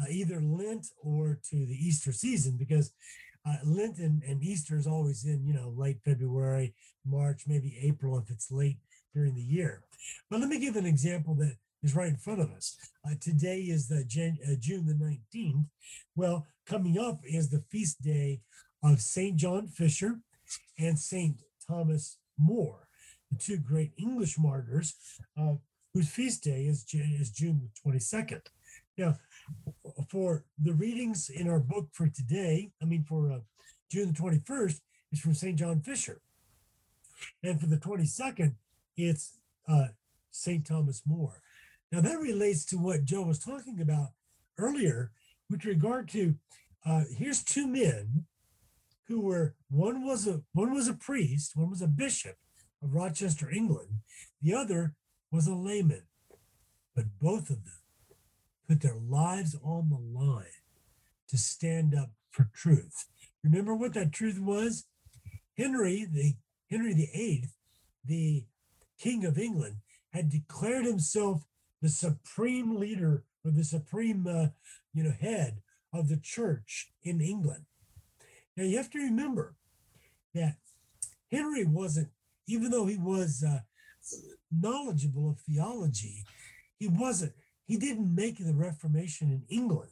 uh, 0.00 0.06
either 0.10 0.40
Lent 0.40 0.86
or 1.02 1.38
to 1.50 1.66
the 1.66 1.74
Easter 1.74 2.12
season 2.12 2.56
because 2.58 2.92
uh, 3.46 3.56
Lent 3.64 3.98
and, 3.98 4.22
and 4.22 4.42
Easter 4.42 4.76
is 4.76 4.86
always 4.86 5.24
in, 5.24 5.44
you 5.44 5.54
know, 5.54 5.72
late 5.76 5.98
February, 6.04 6.74
March, 7.04 7.42
maybe 7.46 7.78
April 7.82 8.18
if 8.18 8.30
it's 8.30 8.50
late 8.50 8.78
during 9.14 9.34
the 9.34 9.42
year. 9.42 9.82
But 10.30 10.40
let 10.40 10.48
me 10.48 10.58
give 10.58 10.76
an 10.76 10.86
example 10.86 11.34
that 11.36 11.56
is 11.82 11.94
right 11.94 12.08
in 12.08 12.16
front 12.16 12.40
of 12.40 12.50
us. 12.50 12.76
Uh, 13.06 13.14
today 13.20 13.60
is 13.60 13.88
the 13.88 14.04
Jan- 14.04 14.38
uh, 14.50 14.54
June 14.58 14.86
the 14.86 14.94
19th. 14.94 15.66
Well, 16.16 16.46
coming 16.66 16.98
up 16.98 17.20
is 17.24 17.50
the 17.50 17.62
feast 17.70 18.02
day 18.02 18.40
of 18.82 19.00
St. 19.00 19.36
John 19.36 19.68
Fisher 19.68 20.20
and 20.78 20.98
St. 20.98 21.36
Thomas 21.68 22.18
More, 22.38 22.88
the 23.30 23.38
two 23.38 23.58
great 23.58 23.92
English 23.98 24.38
martyrs 24.38 24.94
uh, 25.38 25.54
whose 25.92 26.08
feast 26.08 26.42
day 26.42 26.64
is, 26.64 26.84
is 26.92 27.30
June 27.30 27.60
the 27.84 27.90
22nd. 27.90 28.42
Now, 28.98 29.16
for 30.08 30.44
the 30.62 30.72
readings 30.72 31.30
in 31.30 31.48
our 31.48 31.60
book 31.60 31.88
for 31.92 32.08
today, 32.08 32.70
I 32.82 32.84
mean, 32.84 33.04
for 33.04 33.30
uh, 33.30 33.38
June 33.90 34.12
the 34.12 34.20
21st, 34.20 34.80
is 35.12 35.20
from 35.20 35.34
St. 35.34 35.56
John 35.56 35.80
Fisher. 35.80 36.20
And 37.42 37.60
for 37.60 37.66
the 37.66 37.76
22nd, 37.76 38.54
it's 38.96 39.38
uh, 39.68 39.86
St. 40.30 40.66
Thomas 40.66 41.02
More. 41.06 41.40
Now, 41.92 42.00
that 42.00 42.18
relates 42.18 42.64
to 42.66 42.76
what 42.76 43.04
Joe 43.04 43.22
was 43.22 43.38
talking 43.38 43.80
about 43.80 44.08
earlier 44.58 45.12
with 45.48 45.64
regard 45.64 46.08
to 46.10 46.34
uh, 46.84 47.04
here's 47.16 47.42
two 47.42 47.66
men 47.66 48.24
who 49.06 49.20
were 49.20 49.54
one 49.70 50.04
was 50.04 50.26
a 50.26 50.42
one 50.52 50.74
was 50.74 50.88
a 50.88 50.94
priest, 50.94 51.56
one 51.56 51.70
was 51.70 51.82
a 51.82 51.86
bishop 51.86 52.36
of 52.82 52.94
Rochester, 52.94 53.50
England, 53.50 54.00
the 54.42 54.54
other 54.54 54.94
was 55.30 55.46
a 55.46 55.54
layman, 55.54 56.02
but 56.94 57.04
both 57.20 57.50
of 57.50 57.64
them 57.64 57.83
put 58.68 58.80
their 58.80 58.96
lives 58.96 59.56
on 59.62 59.88
the 59.88 60.18
line 60.18 60.46
to 61.28 61.38
stand 61.38 61.94
up 61.94 62.10
for 62.30 62.48
truth. 62.54 63.06
Remember 63.42 63.74
what 63.74 63.94
that 63.94 64.12
truth 64.12 64.38
was? 64.38 64.84
Henry, 65.56 66.06
the 66.10 66.34
Henry 66.70 66.94
VIII, 66.94 67.48
the 68.04 68.44
King 68.98 69.24
of 69.24 69.38
England, 69.38 69.76
had 70.12 70.30
declared 70.30 70.84
himself 70.84 71.44
the 71.82 71.88
supreme 71.88 72.76
leader 72.76 73.24
or 73.44 73.50
the 73.50 73.64
supreme, 73.64 74.26
uh, 74.26 74.48
you 74.92 75.02
know, 75.02 75.12
head 75.20 75.60
of 75.92 76.08
the 76.08 76.16
church 76.16 76.90
in 77.02 77.20
England. 77.20 77.64
Now 78.56 78.64
you 78.64 78.76
have 78.76 78.90
to 78.90 78.98
remember 78.98 79.54
that 80.34 80.56
Henry 81.30 81.64
wasn't, 81.64 82.08
even 82.46 82.70
though 82.70 82.86
he 82.86 82.96
was 82.96 83.44
uh, 83.46 83.60
knowledgeable 84.50 85.30
of 85.30 85.40
theology, 85.40 86.24
he 86.78 86.88
wasn't 86.88 87.32
he 87.66 87.76
didn't 87.76 88.14
make 88.14 88.38
the 88.38 88.54
Reformation 88.54 89.30
in 89.30 89.42
England 89.48 89.90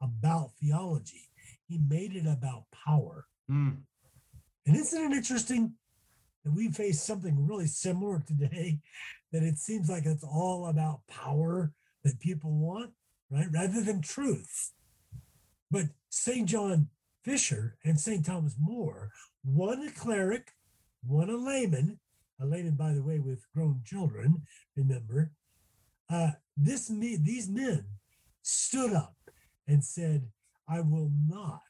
about 0.00 0.52
theology. 0.60 1.28
He 1.66 1.78
made 1.78 2.14
it 2.14 2.26
about 2.26 2.64
power. 2.86 3.26
Mm. 3.50 3.78
And 4.66 4.76
isn't 4.76 5.12
it 5.12 5.16
interesting 5.16 5.74
that 6.44 6.52
we 6.52 6.68
face 6.68 7.02
something 7.02 7.46
really 7.46 7.66
similar 7.66 8.22
today? 8.26 8.80
That 9.32 9.42
it 9.42 9.58
seems 9.58 9.88
like 9.88 10.06
it's 10.06 10.24
all 10.24 10.66
about 10.66 11.00
power 11.08 11.72
that 12.04 12.20
people 12.20 12.52
want, 12.52 12.92
right? 13.30 13.48
Rather 13.50 13.82
than 13.82 14.00
truth. 14.00 14.72
But 15.70 15.86
St. 16.10 16.48
John 16.48 16.88
Fisher 17.24 17.76
and 17.84 17.98
St. 17.98 18.24
Thomas 18.24 18.54
More, 18.60 19.10
one 19.42 19.86
a 19.86 19.90
cleric, 19.90 20.52
one 21.02 21.30
a 21.30 21.36
layman, 21.36 21.98
a 22.40 22.46
layman, 22.46 22.76
by 22.76 22.92
the 22.92 23.02
way, 23.02 23.18
with 23.18 23.44
grown 23.54 23.80
children, 23.84 24.42
remember, 24.76 25.32
uh, 26.10 26.30
this 26.56 26.90
me, 26.90 27.16
these 27.16 27.48
men 27.48 27.84
stood 28.42 28.92
up 28.92 29.14
and 29.66 29.82
said, 29.84 30.28
I 30.68 30.80
will 30.80 31.10
not 31.28 31.60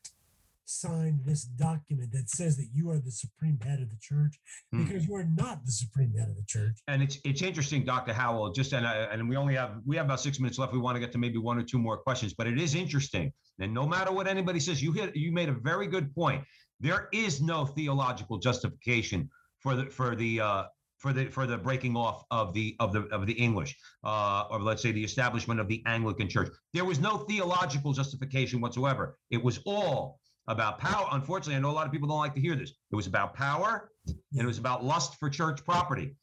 sign 0.66 1.20
this 1.24 1.44
document 1.44 2.10
that 2.12 2.28
says 2.30 2.56
that 2.56 2.68
you 2.72 2.90
are 2.90 2.98
the 2.98 3.10
supreme 3.10 3.58
head 3.60 3.80
of 3.80 3.90
the 3.90 3.98
church 4.00 4.40
Hmm. 4.72 4.84
because 4.84 5.06
you 5.06 5.14
are 5.14 5.24
not 5.24 5.64
the 5.64 5.70
supreme 5.72 6.12
head 6.14 6.28
of 6.28 6.36
the 6.36 6.44
church. 6.46 6.78
And 6.88 7.02
it's 7.02 7.18
it's 7.24 7.42
interesting, 7.42 7.84
Dr. 7.84 8.12
Howell. 8.12 8.50
Just 8.52 8.72
and 8.72 8.86
I, 8.86 8.96
and 9.12 9.28
we 9.28 9.36
only 9.36 9.54
have 9.54 9.80
we 9.86 9.96
have 9.96 10.06
about 10.06 10.20
six 10.20 10.40
minutes 10.40 10.58
left. 10.58 10.72
We 10.72 10.78
want 10.78 10.96
to 10.96 11.00
get 11.00 11.12
to 11.12 11.18
maybe 11.18 11.38
one 11.38 11.58
or 11.58 11.62
two 11.62 11.78
more 11.78 11.98
questions, 11.98 12.34
but 12.34 12.46
it 12.46 12.58
is 12.58 12.74
interesting. 12.74 13.32
And 13.60 13.72
no 13.72 13.86
matter 13.86 14.10
what 14.12 14.26
anybody 14.26 14.58
says, 14.58 14.82
you 14.82 14.92
hit 14.92 15.14
you 15.14 15.32
made 15.32 15.48
a 15.48 15.52
very 15.52 15.86
good 15.86 16.14
point. 16.14 16.42
There 16.80 17.08
is 17.12 17.40
no 17.40 17.66
theological 17.66 18.38
justification 18.38 19.30
for 19.58 19.76
the 19.76 19.86
for 19.86 20.16
the 20.16 20.40
uh, 20.40 20.64
for 21.04 21.12
the 21.12 21.26
for 21.26 21.46
the 21.46 21.58
breaking 21.58 21.94
off 21.96 22.24
of 22.30 22.54
the 22.54 22.74
of 22.80 22.90
the 22.94 23.02
of 23.16 23.26
the 23.26 23.34
English, 23.34 23.76
uh, 24.04 24.44
or 24.50 24.58
let's 24.58 24.80
say 24.80 24.90
the 24.90 25.04
establishment 25.04 25.60
of 25.60 25.68
the 25.68 25.82
Anglican 25.84 26.30
Church. 26.30 26.48
There 26.72 26.86
was 26.86 26.98
no 26.98 27.18
theological 27.18 27.92
justification 27.92 28.58
whatsoever. 28.62 29.18
It 29.30 29.44
was 29.44 29.60
all 29.66 30.18
about 30.48 30.78
power. 30.78 31.06
Unfortunately, 31.12 31.56
I 31.56 31.58
know 31.60 31.68
a 31.70 31.78
lot 31.80 31.84
of 31.84 31.92
people 31.92 32.08
don't 32.08 32.16
like 32.26 32.34
to 32.36 32.40
hear 32.40 32.56
this. 32.56 32.70
It 32.90 32.96
was 32.96 33.06
about 33.06 33.34
power, 33.34 33.90
and 34.06 34.40
it 34.40 34.46
was 34.46 34.56
about 34.56 34.82
lust 34.82 35.16
for 35.20 35.28
church 35.28 35.62
property. 35.62 36.16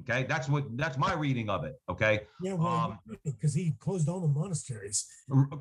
Okay, 0.00 0.26
that's 0.28 0.50
what 0.50 0.64
that's 0.76 0.98
my 0.98 1.14
reading 1.14 1.48
of 1.48 1.64
it. 1.64 1.74
Okay, 1.88 2.20
Yeah, 2.42 2.52
well, 2.52 2.66
Um, 2.68 2.98
because 3.24 3.54
he 3.54 3.72
closed 3.78 4.06
all 4.10 4.20
the 4.20 4.28
monasteries. 4.28 5.06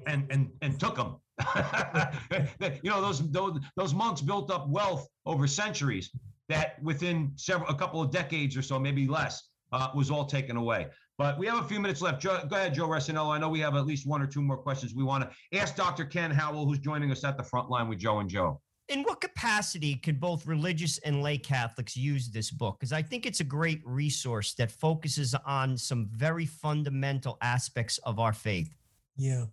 and 0.05 0.21
and 0.33 0.51
and 0.61 0.77
took 0.77 0.97
them. 0.97 1.15
you 2.83 2.89
know 2.91 2.99
those 3.01 3.19
those 3.31 3.53
those 3.77 3.93
monks 3.93 4.19
built 4.19 4.51
up 4.51 4.67
wealth 4.67 5.07
over 5.25 5.47
centuries 5.47 6.09
that 6.49 6.81
within 6.81 7.31
several 7.35 7.69
a 7.69 7.75
couple 7.75 8.01
of 8.01 8.11
decades 8.11 8.55
or 8.55 8.61
so, 8.61 8.79
maybe 8.79 9.07
less, 9.07 9.49
uh, 9.71 9.89
was 9.95 10.11
all 10.11 10.25
taken 10.25 10.57
away. 10.57 10.87
But 11.17 11.39
we 11.39 11.47
have 11.47 11.63
a 11.63 11.67
few 11.67 11.79
minutes 11.79 12.01
left. 12.01 12.21
Joe, 12.21 12.41
go 12.49 12.55
ahead, 12.57 12.73
Joe 12.73 12.87
Resinello. 12.87 13.33
I 13.33 13.39
know 13.39 13.49
we 13.49 13.61
have 13.61 13.75
at 13.75 13.85
least 13.85 14.05
one 14.05 14.21
or 14.21 14.27
two 14.27 14.41
more 14.41 14.57
questions 14.57 14.93
we 14.93 15.03
want 15.03 15.23
to 15.23 15.57
ask 15.57 15.75
Dr. 15.75 16.05
Ken 16.05 16.29
Howell, 16.29 16.65
who's 16.65 16.79
joining 16.79 17.11
us 17.11 17.23
at 17.23 17.37
the 17.37 17.43
front 17.43 17.69
line 17.69 17.87
with 17.87 17.99
Joe 17.99 18.19
and 18.19 18.29
Joe. 18.29 18.61
In 18.89 19.01
what 19.03 19.21
capacity 19.21 19.95
could 19.95 20.19
both 20.19 20.45
religious 20.45 20.99
and 20.99 21.23
lay 21.23 21.37
Catholics 21.37 21.95
use 21.95 22.29
this 22.29 22.51
book? 22.51 22.77
Because 22.79 22.93
I 22.93 23.01
think 23.01 23.25
it's 23.25 23.39
a 23.39 23.45
great 23.45 23.81
resource 23.83 24.53
that 24.55 24.69
focuses 24.69 25.33
on 25.45 25.77
some 25.77 26.07
very 26.11 26.45
fundamental 26.45 27.37
aspects 27.41 27.97
of 27.99 28.19
our 28.19 28.33
faith. 28.33 28.69
Yeah. 29.17 29.45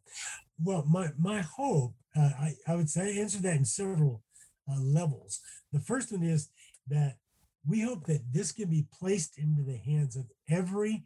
Well, 0.62 0.84
my 0.86 1.08
my 1.18 1.40
hope, 1.40 1.94
uh, 2.14 2.30
I 2.38 2.54
I 2.68 2.74
would 2.74 2.90
say 2.90 3.18
answer 3.20 3.38
that 3.38 3.56
in 3.56 3.64
several 3.64 4.22
uh, 4.70 4.80
levels. 4.80 5.40
The 5.72 5.80
first 5.80 6.12
one 6.12 6.22
is 6.22 6.50
that 6.88 7.16
we 7.66 7.80
hope 7.80 8.06
that 8.06 8.32
this 8.32 8.52
can 8.52 8.68
be 8.68 8.86
placed 8.98 9.38
into 9.38 9.62
the 9.62 9.76
hands 9.76 10.16
of 10.16 10.26
every 10.48 11.04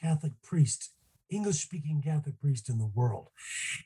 Catholic 0.00 0.32
priest, 0.42 0.90
English 1.30 1.56
speaking 1.56 2.02
Catholic 2.02 2.40
priest 2.40 2.68
in 2.68 2.78
the 2.78 2.90
world. 2.94 3.28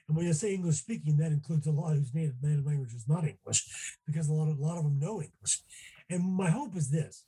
And 0.08 0.16
when 0.16 0.28
I 0.28 0.32
say 0.32 0.54
English 0.54 0.76
speaking, 0.76 1.16
that 1.18 1.32
includes 1.32 1.66
a 1.66 1.72
lot 1.72 1.94
whose 1.94 2.14
native, 2.14 2.36
native 2.42 2.66
language 2.66 2.94
is 2.94 3.08
not 3.08 3.24
English, 3.24 3.96
because 4.06 4.28
a 4.28 4.32
lot 4.32 4.48
of 4.48 4.58
a 4.58 4.62
lot 4.62 4.78
of 4.78 4.84
them 4.84 4.98
know 4.98 5.20
English. 5.20 5.60
And 6.08 6.34
my 6.34 6.50
hope 6.50 6.76
is 6.76 6.90
this 6.90 7.24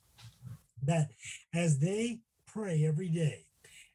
that 0.83 1.09
as 1.53 1.79
they 1.79 2.19
pray 2.45 2.85
every 2.85 3.09
day, 3.09 3.45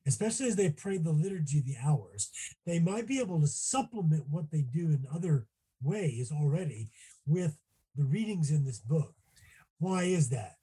especially 0.07 0.48
as 0.48 0.57
they 0.57 0.70
pray 0.70 0.98
the 0.98 1.12
liturgy 1.12 1.61
the 1.61 1.77
hours, 1.83 2.31
they 2.66 2.79
might 2.79 3.07
be 3.07 3.20
able 3.20 3.40
to 3.40 3.46
supplement 3.46 4.25
what 4.29 4.51
they 4.51 4.62
do 4.62 4.87
in 4.87 5.07
other 5.14 5.46
ways 5.83 6.33
already 6.33 6.90
with 7.27 7.57
the 7.96 8.05
readings 8.05 8.51
in 8.51 8.64
this 8.64 8.79
book. 8.79 9.14
Why 9.83 10.05
is 10.05 10.31
that? 10.31 10.57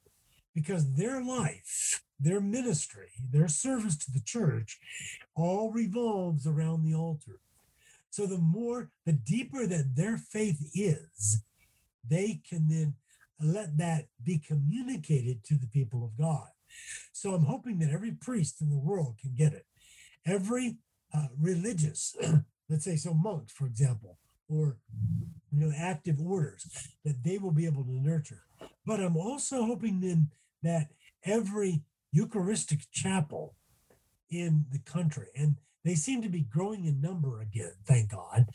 because 0.60 0.94
their 0.96 1.24
life, 1.24 2.04
their 2.20 2.42
ministry, 2.42 3.12
their 3.32 3.48
service 3.48 3.98
to 3.98 4.12
the 4.12 4.20
church 4.20 4.78
all 5.36 5.72
revolves 5.72 6.46
around 6.46 6.84
the 6.84 6.94
altar. 6.94 7.40
So 8.10 8.26
the 8.26 8.38
more, 8.38 8.90
the 9.06 9.14
deeper 9.14 9.66
that 9.66 9.96
their 9.96 10.18
faith 10.18 10.70
is, 10.74 11.44
they 12.08 12.42
can 12.50 12.68
then 12.68 12.96
let 13.40 13.78
that 13.78 14.08
be 14.22 14.38
communicated 14.38 15.46
to 15.46 15.56
the 15.56 15.68
people 15.68 16.04
of 16.04 16.18
God. 16.18 16.50
So 17.14 17.34
I'm 17.34 17.46
hoping 17.46 17.80
that 17.80 17.92
every 17.92 18.12
priest 18.12 18.62
in 18.62 18.70
the 18.70 18.78
world 18.78 19.16
can 19.22 19.36
get 19.36 19.54
it. 19.54 19.66
Every 20.26 20.78
uh, 21.14 21.28
religious, 21.40 22.18
let's 22.70 22.84
say, 22.84 22.98
so 22.98 23.14
monks, 23.14 23.54
for 23.54 23.66
example, 23.66 24.18
or 24.50 24.78
you 25.52 25.66
know, 25.66 25.72
active 25.76 26.20
orders, 26.20 26.90
that 27.06 27.24
they 27.24 27.38
will 27.38 27.52
be 27.52 27.66
able 27.66 27.84
to 27.84 27.92
nurture. 27.92 28.44
But 28.86 29.00
I'm 29.00 29.18
also 29.18 29.64
hoping 29.64 30.00
then 30.02 30.30
that 30.64 30.88
every 31.24 31.84
Eucharistic 32.12 32.82
chapel 32.92 33.56
in 34.30 34.66
the 34.72 34.80
country, 34.80 35.28
and 35.36 35.56
they 35.86 35.96
seem 35.96 36.22
to 36.22 36.30
be 36.30 36.42
growing 36.42 36.86
in 36.86 37.02
number 37.02 37.42
again, 37.42 37.74
thank 37.86 38.12
God. 38.12 38.48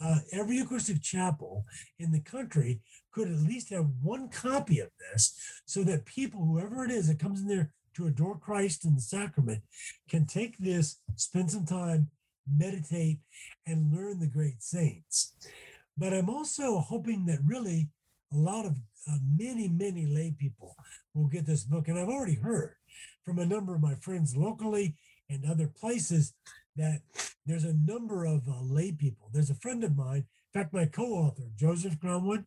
Uh, 0.00 0.20
every 0.32 0.56
Eucharistic 0.56 1.02
chapel 1.02 1.64
in 1.98 2.12
the 2.12 2.20
country 2.20 2.80
could 3.12 3.28
at 3.28 3.38
least 3.38 3.70
have 3.70 3.86
one 4.02 4.28
copy 4.28 4.78
of 4.78 4.88
this 4.98 5.34
so 5.66 5.82
that 5.84 6.06
people, 6.06 6.44
whoever 6.44 6.84
it 6.84 6.90
is 6.90 7.08
that 7.08 7.18
comes 7.18 7.40
in 7.40 7.48
there 7.48 7.72
to 7.94 8.06
adore 8.06 8.38
Christ 8.38 8.84
in 8.84 8.94
the 8.94 9.00
sacrament, 9.00 9.62
can 10.08 10.24
take 10.24 10.56
this, 10.58 11.00
spend 11.16 11.50
some 11.50 11.66
time, 11.66 12.10
meditate, 12.50 13.18
and 13.66 13.92
learn 13.92 14.20
the 14.20 14.26
great 14.26 14.62
saints. 14.62 15.34
But 15.96 16.12
I'm 16.12 16.30
also 16.30 16.78
hoping 16.78 17.26
that 17.26 17.40
really 17.44 17.88
a 18.32 18.36
lot 18.36 18.66
of 18.66 18.76
uh, 19.10 19.18
many, 19.36 19.68
many 19.68 20.06
lay 20.06 20.34
people 20.36 20.76
will 21.14 21.28
get 21.28 21.46
this 21.46 21.64
book. 21.64 21.88
And 21.88 21.98
I've 21.98 22.08
already 22.08 22.36
heard 22.36 22.76
from 23.24 23.38
a 23.38 23.46
number 23.46 23.74
of 23.74 23.80
my 23.80 23.94
friends 23.94 24.36
locally 24.36 24.96
and 25.28 25.44
other 25.44 25.68
places 25.68 26.34
that 26.76 27.00
there's 27.46 27.64
a 27.64 27.74
number 27.74 28.24
of 28.24 28.48
uh, 28.48 28.60
lay 28.62 28.92
people. 28.92 29.30
There's 29.32 29.50
a 29.50 29.54
friend 29.54 29.82
of 29.84 29.96
mine, 29.96 30.26
in 30.54 30.60
fact, 30.60 30.72
my 30.72 30.86
co-author, 30.86 31.50
Joseph 31.56 31.98
Gromwood, 31.98 32.44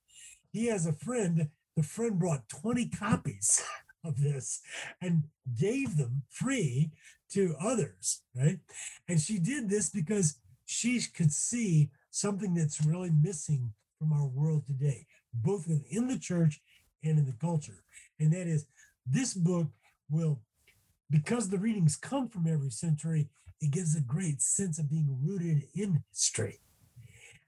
he 0.52 0.68
has 0.68 0.86
a 0.86 0.94
friend. 0.94 1.50
The 1.76 1.84
friend 1.84 2.20
brought 2.20 2.50
20 2.50 2.88
copies 2.88 3.64
of 4.04 4.22
this 4.22 4.62
and 5.02 5.24
gave 5.60 5.98
them 5.98 6.24
free 6.30 6.92
to 7.32 7.56
others, 7.62 8.22
right? 8.36 8.60
And 9.08 9.20
she 9.20 9.40
did 9.40 9.70
this 9.70 9.90
because 9.90 10.36
she 10.66 11.02
could 11.16 11.32
see 11.32 11.90
something 12.10 12.54
that's 12.54 12.86
really 12.86 13.12
missing 13.12 13.74
from 13.98 14.14
our 14.14 14.26
world 14.26 14.66
today, 14.66 15.06
both 15.34 15.68
in 15.90 16.08
the 16.08 16.20
church 16.20 16.62
and 17.04 17.18
in 17.18 17.26
the 17.26 17.36
culture. 17.40 17.84
And 18.20 18.32
that 18.34 18.48
is 18.48 18.66
this 19.06 19.34
book 19.34 19.68
will, 20.10 20.40
because 21.10 21.50
the 21.50 21.58
readings 21.58 21.96
come 21.96 22.30
from 22.30 22.48
every 22.48 22.70
century, 22.70 23.30
it 23.62 23.72
gives 23.72 23.96
a 23.96 24.02
great 24.02 24.42
sense 24.42 24.80
of 24.80 24.90
being 24.90 25.18
rooted 25.24 25.64
in 25.76 26.04
history. 26.12 26.60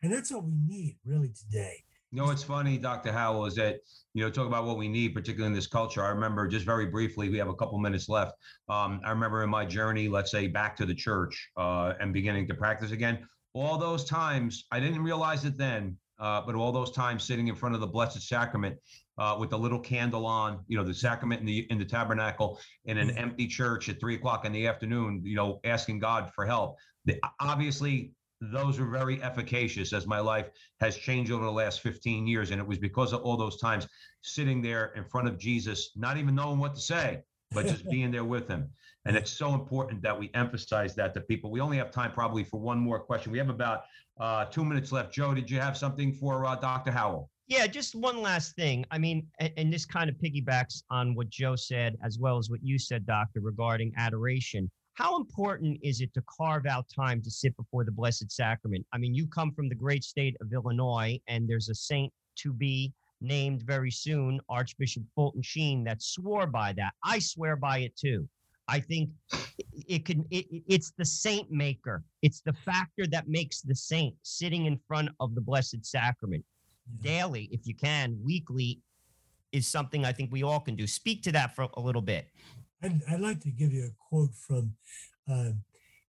And 0.02 0.12
that's 0.12 0.32
what 0.32 0.44
we 0.44 0.54
need 0.68 0.98
really 1.06 1.30
today. 1.30 1.84
You 2.12 2.20
know, 2.20 2.26
what's 2.26 2.44
funny, 2.44 2.78
Dr. 2.78 3.12
Howell, 3.12 3.48
is 3.48 3.56
that, 3.56 3.80
you 4.14 4.24
know, 4.24 4.30
talk 4.30 4.46
about 4.46 4.66
what 4.66 4.78
we 4.78 4.88
need, 4.88 5.16
particularly 5.16 5.48
in 5.48 5.56
this 5.56 5.66
culture. 5.66 6.04
I 6.04 6.10
remember 6.10 6.48
just 6.48 6.64
very 6.64 6.86
briefly, 6.86 7.30
we 7.30 7.40
have 7.40 7.48
a 7.48 7.56
couple 7.56 7.80
minutes 7.80 8.08
left. 8.08 8.34
Um, 8.70 9.02
I 9.04 9.10
remember 9.10 9.42
in 9.44 9.50
my 9.50 9.66
journey, 9.66 10.08
let's 10.08 10.30
say 10.30 10.46
back 10.46 10.76
to 10.76 10.86
the 10.86 10.94
church 10.94 11.50
uh, 11.58 11.94
and 12.00 12.14
beginning 12.14 12.48
to 12.50 12.54
practice 12.54 12.92
again, 12.92 13.28
all 13.54 13.80
those 13.80 14.06
times, 14.06 14.66
I 14.72 14.80
didn't 14.80 15.02
realize 15.02 15.46
it 15.46 15.58
then, 15.58 15.98
uh, 16.20 16.42
but 16.46 16.56
all 16.56 16.72
those 16.72 16.92
times 16.92 17.24
sitting 17.24 17.48
in 17.48 17.56
front 17.56 17.76
of 17.76 17.82
the 17.82 17.88
Blessed 17.88 18.22
Sacrament 18.22 18.78
uh, 19.18 19.36
with 19.40 19.50
the 19.50 19.58
little 19.58 19.80
candle 19.80 20.26
on, 20.26 20.60
you 20.68 20.78
know, 20.78 20.84
the 20.84 20.94
sacrament 20.94 21.40
in 21.42 21.46
the 21.46 21.68
in 21.70 21.78
the 21.78 21.86
tabernacle 21.86 22.60
in 22.86 22.98
an 22.98 23.12
empty 23.12 23.48
church 23.48 23.90
at 23.90 24.00
three 24.00 24.16
o'clock 24.16 24.46
in 24.46 24.52
the 24.52 24.68
afternoon, 24.68 25.22
you 25.24 25.36
know, 25.36 25.60
asking 25.64 26.00
God 26.00 26.32
for 26.34 26.46
help. 26.46 26.78
The, 27.06 27.20
obviously, 27.40 28.14
those 28.52 28.80
were 28.80 28.88
very 28.88 29.22
efficacious 29.22 29.94
as 29.94 30.06
my 30.08 30.20
life 30.20 30.50
has 30.80 30.98
changed 30.98 31.32
over 31.32 31.46
the 31.46 31.52
last 31.52 31.82
15 31.82 32.28
years. 32.28 32.52
And 32.52 32.60
it 32.60 32.68
was 32.68 32.78
because 32.78 33.14
of 33.14 33.22
all 33.22 33.38
those 33.38 33.60
times 33.60 33.88
sitting 34.22 34.62
there 34.62 34.94
in 34.96 35.06
front 35.06 35.28
of 35.28 35.38
Jesus, 35.38 35.92
not 35.96 36.18
even 36.18 36.36
knowing 36.36 36.60
what 36.60 36.76
to 36.76 36.82
say, 36.82 37.22
but 37.54 37.68
just 37.68 37.90
being 37.90 38.12
there 38.12 38.24
with 38.24 38.48
him. 38.48 38.70
And 39.06 39.18
it's 39.18 39.32
so 39.32 39.54
important 39.54 40.02
that 40.02 40.18
we 40.18 40.32
emphasize 40.34 40.96
that 40.96 41.14
to 41.14 41.22
people. 41.22 41.52
We 41.52 41.60
only 41.60 41.78
have 41.78 41.92
time 41.92 42.12
probably 42.12 42.44
for 42.44 42.60
one 42.60 42.80
more 42.80 43.00
question. 43.00 43.32
We 43.32 43.38
have 43.38 43.50
about 43.50 43.84
uh, 44.20 44.46
two 44.46 44.64
minutes 44.64 44.92
left. 44.92 45.14
Joe, 45.14 45.34
did 45.34 45.50
you 45.50 45.60
have 45.60 45.78
something 45.78 46.14
for 46.14 46.46
uh, 46.46 46.56
Dr. 46.56 46.92
Howell? 46.92 47.30
Yeah, 47.48 47.68
just 47.68 47.96
one 47.96 48.22
last 48.22 48.56
thing. 48.56 48.86
I 48.90 48.98
mean, 48.98 49.28
and, 49.40 49.52
and 49.58 49.74
this 49.74 49.86
kind 49.86 50.10
of 50.10 50.16
piggybacks 50.16 50.84
on 50.90 51.14
what 51.16 51.30
Joe 51.30 51.56
said, 51.56 51.98
as 52.04 52.18
well 52.18 52.38
as 52.38 52.50
what 52.50 52.64
you 52.64 52.80
said, 52.80 53.06
Doctor, 53.06 53.42
regarding 53.42 53.92
adoration. 53.98 54.72
How 54.94 55.18
important 55.18 55.80
is 55.82 56.02
it 56.02 56.14
to 56.14 56.24
carve 56.30 56.66
out 56.66 56.86
time 56.94 57.22
to 57.24 57.32
sit 57.32 57.58
before 57.58 57.84
the 57.84 57.92
Blessed 57.92 58.32
Sacrament? 58.32 58.86
I 58.94 58.98
mean, 58.98 59.14
you 59.14 59.28
come 59.28 59.52
from 59.52 59.68
the 59.68 59.76
great 59.76 60.04
state 60.04 60.38
of 60.40 60.54
Illinois, 60.54 61.20
and 61.28 61.50
there's 61.50 61.70
a 61.70 61.76
saint 61.76 62.14
to 62.38 62.54
be 62.54 62.94
named 63.24 63.64
very 63.64 63.92
soon, 63.92 64.40
Archbishop 64.50 65.04
Fulton 65.16 65.42
Sheen, 65.42 65.84
that 65.86 66.02
swore 66.02 66.48
by 66.48 66.74
that. 66.74 66.94
I 67.04 67.20
swear 67.20 67.56
by 67.56 67.80
it 67.80 67.96
too. 67.96 68.28
I 68.68 68.80
think 68.80 69.10
it 69.88 70.06
can. 70.06 70.26
It, 70.32 70.46
it's 70.68 70.94
the 70.98 71.06
saint 71.06 71.52
maker. 71.52 72.04
It's 72.22 72.42
the 72.42 72.54
factor 72.54 73.06
that 73.08 73.28
makes 73.28 73.62
the 73.62 73.76
saint 73.76 74.16
sitting 74.24 74.66
in 74.66 74.80
front 74.88 75.10
of 75.20 75.36
the 75.36 75.42
Blessed 75.42 75.86
Sacrament 75.86 76.46
daily, 77.02 77.50
if 77.52 77.66
you 77.66 77.76
can, 77.76 78.18
weekly, 78.24 78.82
is 79.52 79.68
something 79.68 80.06
I 80.06 80.12
think 80.12 80.32
we 80.32 80.44
all 80.44 80.60
can 80.60 80.76
do. 80.76 80.88
Speak 80.88 81.24
to 81.24 81.32
that 81.34 81.56
for 81.56 81.68
a 81.76 81.80
little 81.80 82.02
bit. 82.02 82.28
I'd, 82.82 83.02
I'd 83.10 83.20
like 83.22 83.40
to 83.42 83.52
give 83.52 83.72
you 83.72 83.86
a 83.86 83.92
quote 84.10 84.34
from 84.36 84.74
uh, 85.32 85.52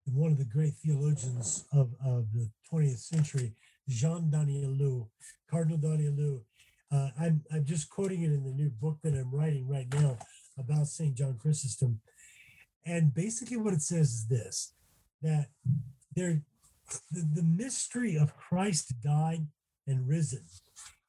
one 0.06 0.32
of 0.32 0.38
the 0.38 0.44
great 0.44 0.74
theologians 0.74 1.64
of, 1.72 1.90
of 2.04 2.26
the 2.32 2.48
20th 2.72 2.98
century, 2.98 3.52
Jean 3.88 4.30
Danielou, 4.30 5.08
Cardinal 5.50 5.78
Danielou. 5.78 6.40
Uh, 6.92 7.08
I'm, 7.18 7.42
I'm 7.52 7.64
just 7.64 7.88
quoting 7.88 8.22
it 8.22 8.32
in 8.32 8.44
the 8.44 8.52
new 8.52 8.68
book 8.68 8.98
that 9.02 9.14
I'm 9.14 9.30
writing 9.30 9.66
right 9.66 9.86
now 9.94 10.18
about 10.58 10.86
St. 10.86 11.14
John 11.14 11.38
Chrysostom. 11.40 12.00
And 12.84 13.14
basically, 13.14 13.56
what 13.56 13.72
it 13.72 13.82
says 13.82 14.10
is 14.10 14.26
this 14.26 14.74
that 15.22 15.46
there, 16.14 16.42
the, 17.10 17.26
the 17.34 17.42
mystery 17.42 18.16
of 18.16 18.36
Christ 18.36 18.92
died 19.02 19.46
and 19.86 20.08
risen 20.08 20.44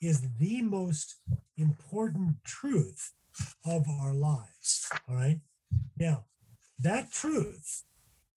is 0.01 0.21
the 0.39 0.61
most 0.61 1.15
important 1.57 2.35
truth 2.45 3.11
of 3.65 3.85
our 3.89 4.13
lives. 4.13 4.89
All 5.09 5.15
right. 5.15 5.39
Now, 5.97 6.25
that 6.79 7.11
truth 7.11 7.83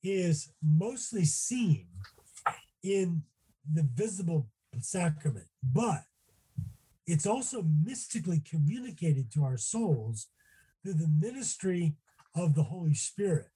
is 0.02 0.52
mostly 0.62 1.24
seen 1.24 1.86
in 2.82 3.22
the 3.70 3.86
visible 3.94 4.48
sacrament, 4.80 5.46
but 5.62 6.04
it's 7.06 7.26
also 7.26 7.62
mystically 7.62 8.42
communicated 8.48 9.30
to 9.32 9.44
our 9.44 9.56
souls 9.56 10.26
through 10.82 10.94
the 10.94 11.08
ministry 11.08 11.94
of 12.34 12.54
the 12.54 12.64
Holy 12.64 12.94
Spirit. 12.94 13.48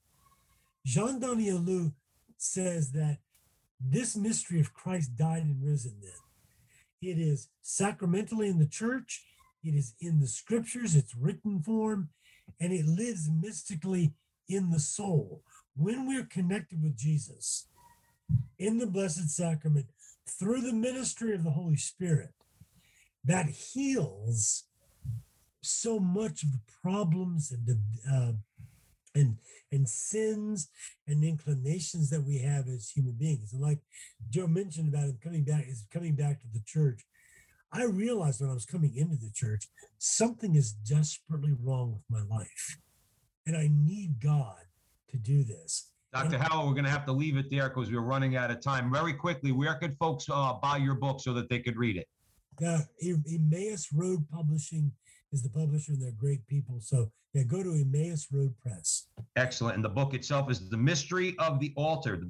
Jean 0.87 1.21
Danielou 1.21 1.93
says 2.39 2.93
that 2.93 3.19
this 3.81 4.17
mystery 4.17 4.61
of 4.61 4.75
Christ 4.75 5.17
died 5.17 5.43
and 5.43 5.63
risen 5.63 5.97
then. 6.01 6.11
It 7.03 7.19
is 7.19 7.49
sacramentally 7.63 8.49
in 8.49 8.59
the 8.59 8.67
church, 8.67 9.25
it 9.65 9.75
is 9.75 9.95
in 10.01 10.21
the 10.21 10.27
scriptures, 10.27 10.95
it's 10.95 11.17
written 11.17 11.63
form, 11.63 12.11
and 12.61 12.73
it 12.73 12.87
lives 12.87 13.29
mystically 13.31 14.13
in 14.49 14.71
the 14.71 14.81
soul. 14.81 15.43
When 15.77 16.07
we're 16.07 16.25
connected 16.25 16.83
with 16.83 16.97
Jesus 16.97 17.67
in 18.59 18.79
the 18.79 18.87
Blessed 18.87 19.31
Sacrament 19.31 19.87
through 20.29 20.61
the 20.61 20.73
ministry 20.73 21.35
of 21.35 21.45
the 21.45 21.51
Holy 21.51 21.77
Spirit, 21.77 22.31
that 23.25 23.47
heals 23.47 24.65
so 25.63 25.99
much 25.99 26.43
of 26.43 26.53
the 26.53 26.61
problems 26.83 27.53
and 27.53 27.67
the 27.67 27.79
uh, 28.11 28.33
and 29.15 29.37
and 29.73 29.89
sins 29.89 30.69
and 31.07 31.23
inclinations 31.23 32.11
that 32.11 32.25
we 32.25 32.39
have 32.39 32.67
as 32.69 32.91
human 32.91 33.13
beings. 33.13 33.53
And 33.53 33.63
like 33.63 33.79
Joe 34.31 34.47
mentioned 34.47 34.93
about 34.93 35.05
him 35.05 35.19
coming 35.23 35.45
back, 35.45 35.67
is 35.69 35.85
coming 35.93 36.15
back 36.15 36.41
to 36.41 36.47
the 36.53 36.63
church. 36.65 37.05
I 37.73 37.85
realized 37.85 38.41
when 38.41 38.51
I 38.51 38.55
was 38.55 38.67
coming 38.67 38.97
into 38.97 39.17
the 39.17 39.31
church, 39.33 39.69
something 39.99 40.57
is 40.57 40.73
desperately 40.73 41.55
wrong 41.63 41.93
with 41.93 42.03
my 42.11 42.37
life. 42.37 42.79
And 43.47 43.57
I 43.57 43.71
need 43.73 44.21
God 44.21 44.57
to 45.11 45.17
do 45.17 45.45
this. 45.45 45.91
Dr. 46.13 46.39
Howell, 46.39 46.67
we're 46.67 46.75
going 46.75 46.85
to 46.85 46.91
have 46.91 47.07
to 47.07 47.13
leave 47.13 47.37
it 47.37 47.49
there 47.51 47.69
because 47.69 47.91
we're 47.91 48.01
running 48.01 48.35
out 48.35 48.51
of 48.51 48.61
time. 48.61 48.93
Very 48.93 49.13
quickly, 49.13 49.53
where 49.53 49.75
could 49.75 49.97
folks 49.99 50.27
uh, 50.29 50.55
buy 50.55 50.79
your 50.79 50.95
book 50.95 51.21
so 51.21 51.33
that 51.35 51.49
they 51.49 51.61
could 51.61 51.77
read 51.77 51.97
it? 51.97 52.09
Uh, 52.63 52.81
Emmaus 53.03 53.89
Road 53.93 54.27
Publishing 54.33 54.93
is 55.33 55.43
the 55.43 55.49
publisher, 55.49 55.93
and 55.93 56.03
they're 56.03 56.11
great 56.13 56.47
people. 56.47 56.81
So 56.81 57.11
yeah, 57.33 57.45
go 57.45 57.63
to 57.63 57.71
Emmaus 57.71 58.27
Road 58.33 58.55
Press. 58.61 59.07
Excellent. 59.37 59.77
And 59.77 59.85
the 59.85 59.89
book 59.89 60.15
itself 60.15 60.51
is 60.51 60.69
The 60.69 60.77
Mystery 60.77 61.37
of 61.39 61.61
the 61.61 61.73
Altar, 61.77 62.17
the 62.17 62.27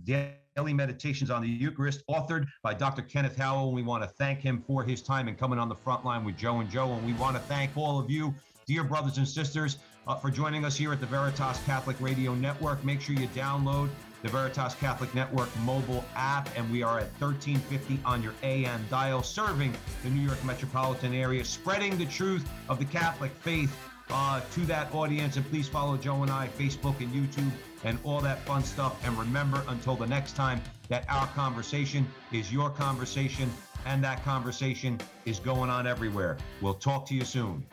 daily 0.56 0.74
meditations 0.74 1.30
on 1.30 1.42
the 1.42 1.48
Eucharist, 1.48 2.02
authored 2.08 2.46
by 2.62 2.74
Dr. 2.74 3.02
Kenneth 3.02 3.36
Howell. 3.36 3.68
And 3.68 3.74
we 3.74 3.82
want 3.82 4.02
to 4.02 4.08
thank 4.08 4.40
him 4.40 4.62
for 4.66 4.84
his 4.84 5.00
time 5.00 5.28
and 5.28 5.38
coming 5.38 5.58
on 5.58 5.68
the 5.68 5.74
front 5.74 6.04
line 6.04 6.24
with 6.24 6.36
Joe 6.36 6.60
and 6.60 6.70
Joe. 6.70 6.92
And 6.92 7.06
we 7.06 7.14
want 7.14 7.36
to 7.36 7.42
thank 7.42 7.76
all 7.76 7.98
of 7.98 8.10
you 8.10 8.34
dear 8.70 8.84
brothers 8.84 9.18
and 9.18 9.26
sisters, 9.26 9.78
uh, 10.06 10.14
for 10.14 10.30
joining 10.30 10.64
us 10.64 10.76
here 10.76 10.92
at 10.92 11.00
the 11.00 11.06
Veritas 11.06 11.60
Catholic 11.66 12.00
Radio 12.00 12.36
Network. 12.36 12.84
Make 12.84 13.00
sure 13.00 13.16
you 13.16 13.26
download 13.28 13.88
the 14.22 14.28
Veritas 14.28 14.74
Catholic 14.74 15.14
Network 15.14 15.48
mobile 15.60 16.04
app, 16.14 16.48
and 16.56 16.70
we 16.70 16.82
are 16.82 16.98
at 16.98 17.10
1350 17.20 18.00
on 18.04 18.22
your 18.22 18.34
AM 18.42 18.84
dial, 18.90 19.22
serving 19.22 19.74
the 20.02 20.10
New 20.10 20.20
York 20.20 20.42
metropolitan 20.44 21.14
area, 21.14 21.44
spreading 21.44 21.96
the 21.96 22.06
truth 22.06 22.48
of 22.68 22.78
the 22.78 22.84
Catholic 22.84 23.32
faith 23.40 23.76
uh, 24.10 24.40
to 24.52 24.60
that 24.66 24.92
audience. 24.94 25.36
And 25.36 25.48
please 25.48 25.68
follow 25.68 25.96
Joe 25.96 26.22
and 26.22 26.30
I, 26.30 26.48
Facebook 26.58 27.00
and 27.00 27.12
YouTube, 27.12 27.50
and 27.84 27.98
all 28.04 28.20
that 28.20 28.40
fun 28.40 28.62
stuff. 28.62 29.04
And 29.06 29.16
remember, 29.18 29.62
until 29.68 29.96
the 29.96 30.06
next 30.06 30.36
time, 30.36 30.60
that 30.88 31.04
our 31.08 31.26
conversation 31.28 32.06
is 32.32 32.52
your 32.52 32.70
conversation, 32.70 33.50
and 33.86 34.02
that 34.04 34.22
conversation 34.24 34.98
is 35.24 35.38
going 35.38 35.70
on 35.70 35.86
everywhere. 35.86 36.36
We'll 36.60 36.74
talk 36.74 37.06
to 37.06 37.14
you 37.14 37.24
soon. 37.24 37.64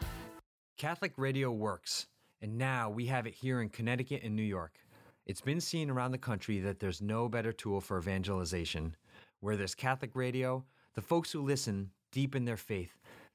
Catholic 0.78 1.14
radio 1.18 1.52
works, 1.52 2.06
and 2.42 2.58
now 2.58 2.90
we 2.90 3.08
have 3.08 3.26
it 3.26 3.34
here 3.34 3.62
in 3.62 3.70
Connecticut 3.70 4.22
and 4.24 4.36
New 4.36 4.44
York. 4.44 4.74
It's 5.28 5.42
been 5.42 5.60
seen 5.60 5.90
around 5.90 6.12
the 6.12 6.18
country 6.18 6.62
that 6.62 6.80
there's 6.80 7.02
no 7.02 7.28
better 7.28 7.52
tool 7.52 7.82
for 7.82 8.00
evangelization. 8.00 8.96
Where 9.42 9.58
there's 9.58 9.76
Catholic 9.76 10.16
radio, 10.16 10.64
the 10.94 11.02
folks 11.02 11.34
who 11.34 11.42
listen 11.42 11.92
deepen 12.14 12.46
their 12.46 12.56
faith, 12.56 12.94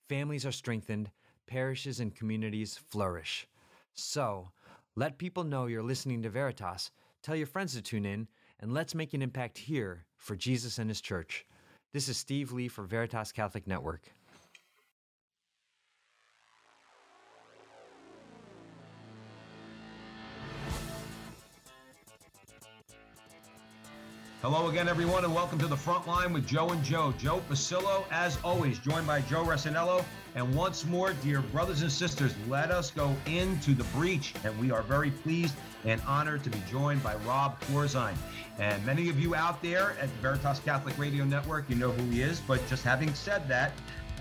families 0.09 0.46
are 0.46 0.52
strengthened, 0.52 1.11
parishes 1.46 2.00
and 2.00 2.14
communities 2.14 2.78
flourish. 2.78 3.46
So, 3.92 4.52
let 4.96 5.18
people 5.18 5.44
know 5.44 5.66
you're 5.66 5.83
listening 5.83 6.22
to 6.22 6.31
Veritas, 6.31 6.92
tell 7.22 7.37
your 7.37 7.46
friends 7.46 7.74
to 7.74 7.83
tune 7.83 8.07
in, 8.07 8.26
and 8.59 8.72
let's 8.72 8.94
make 8.94 9.12
an 9.12 9.20
impact 9.20 9.59
here 9.59 10.07
for 10.16 10.35
Jesus 10.35 10.78
and 10.78 10.88
His 10.88 11.02
church. 11.02 11.44
This 11.92 12.09
is 12.09 12.16
Steve 12.16 12.52
Lee 12.52 12.68
for 12.68 12.85
Veritas 12.85 13.33
Catholic 13.33 13.66
Network. 13.66 14.14
Hello 24.42 24.68
again, 24.68 24.88
everyone, 24.88 25.24
and 25.24 25.33
welcome 25.33 25.57
to 25.61 25.68
the 25.68 25.76
front 25.76 26.05
line 26.09 26.33
with 26.33 26.48
Joe 26.48 26.70
and 26.70 26.83
Joe. 26.83 27.14
Joe 27.16 27.40
Pasillo, 27.48 28.05
as 28.11 28.38
always, 28.42 28.81
joined 28.81 29.07
by 29.07 29.20
Joe 29.20 29.44
Resinello. 29.44 30.05
And 30.35 30.52
once 30.52 30.85
more, 30.85 31.12
dear 31.12 31.42
brothers 31.42 31.83
and 31.83 31.92
sisters, 31.92 32.35
let 32.48 32.72
us 32.72 32.90
go 32.90 33.14
into 33.26 33.72
the 33.72 33.85
breach. 33.96 34.35
And 34.42 34.59
we 34.59 34.72
are 34.72 34.83
very 34.83 35.12
pleased 35.12 35.55
and 35.85 36.02
honored 36.09 36.42
to 36.42 36.50
be 36.50 36.61
joined 36.68 37.05
by 37.05 37.14
Rob 37.24 37.61
Corzine. 37.61 38.16
And 38.59 38.85
many 38.85 39.09
of 39.09 39.20
you 39.20 39.37
out 39.37 39.62
there 39.62 39.94
at 40.00 40.09
Veritas 40.20 40.59
Catholic 40.59 40.98
Radio 40.98 41.22
Network, 41.22 41.70
you 41.70 41.76
know 41.76 41.92
who 41.92 42.11
he 42.11 42.22
is. 42.22 42.40
But 42.40 42.66
just 42.66 42.83
having 42.83 43.14
said 43.14 43.46
that, 43.46 43.70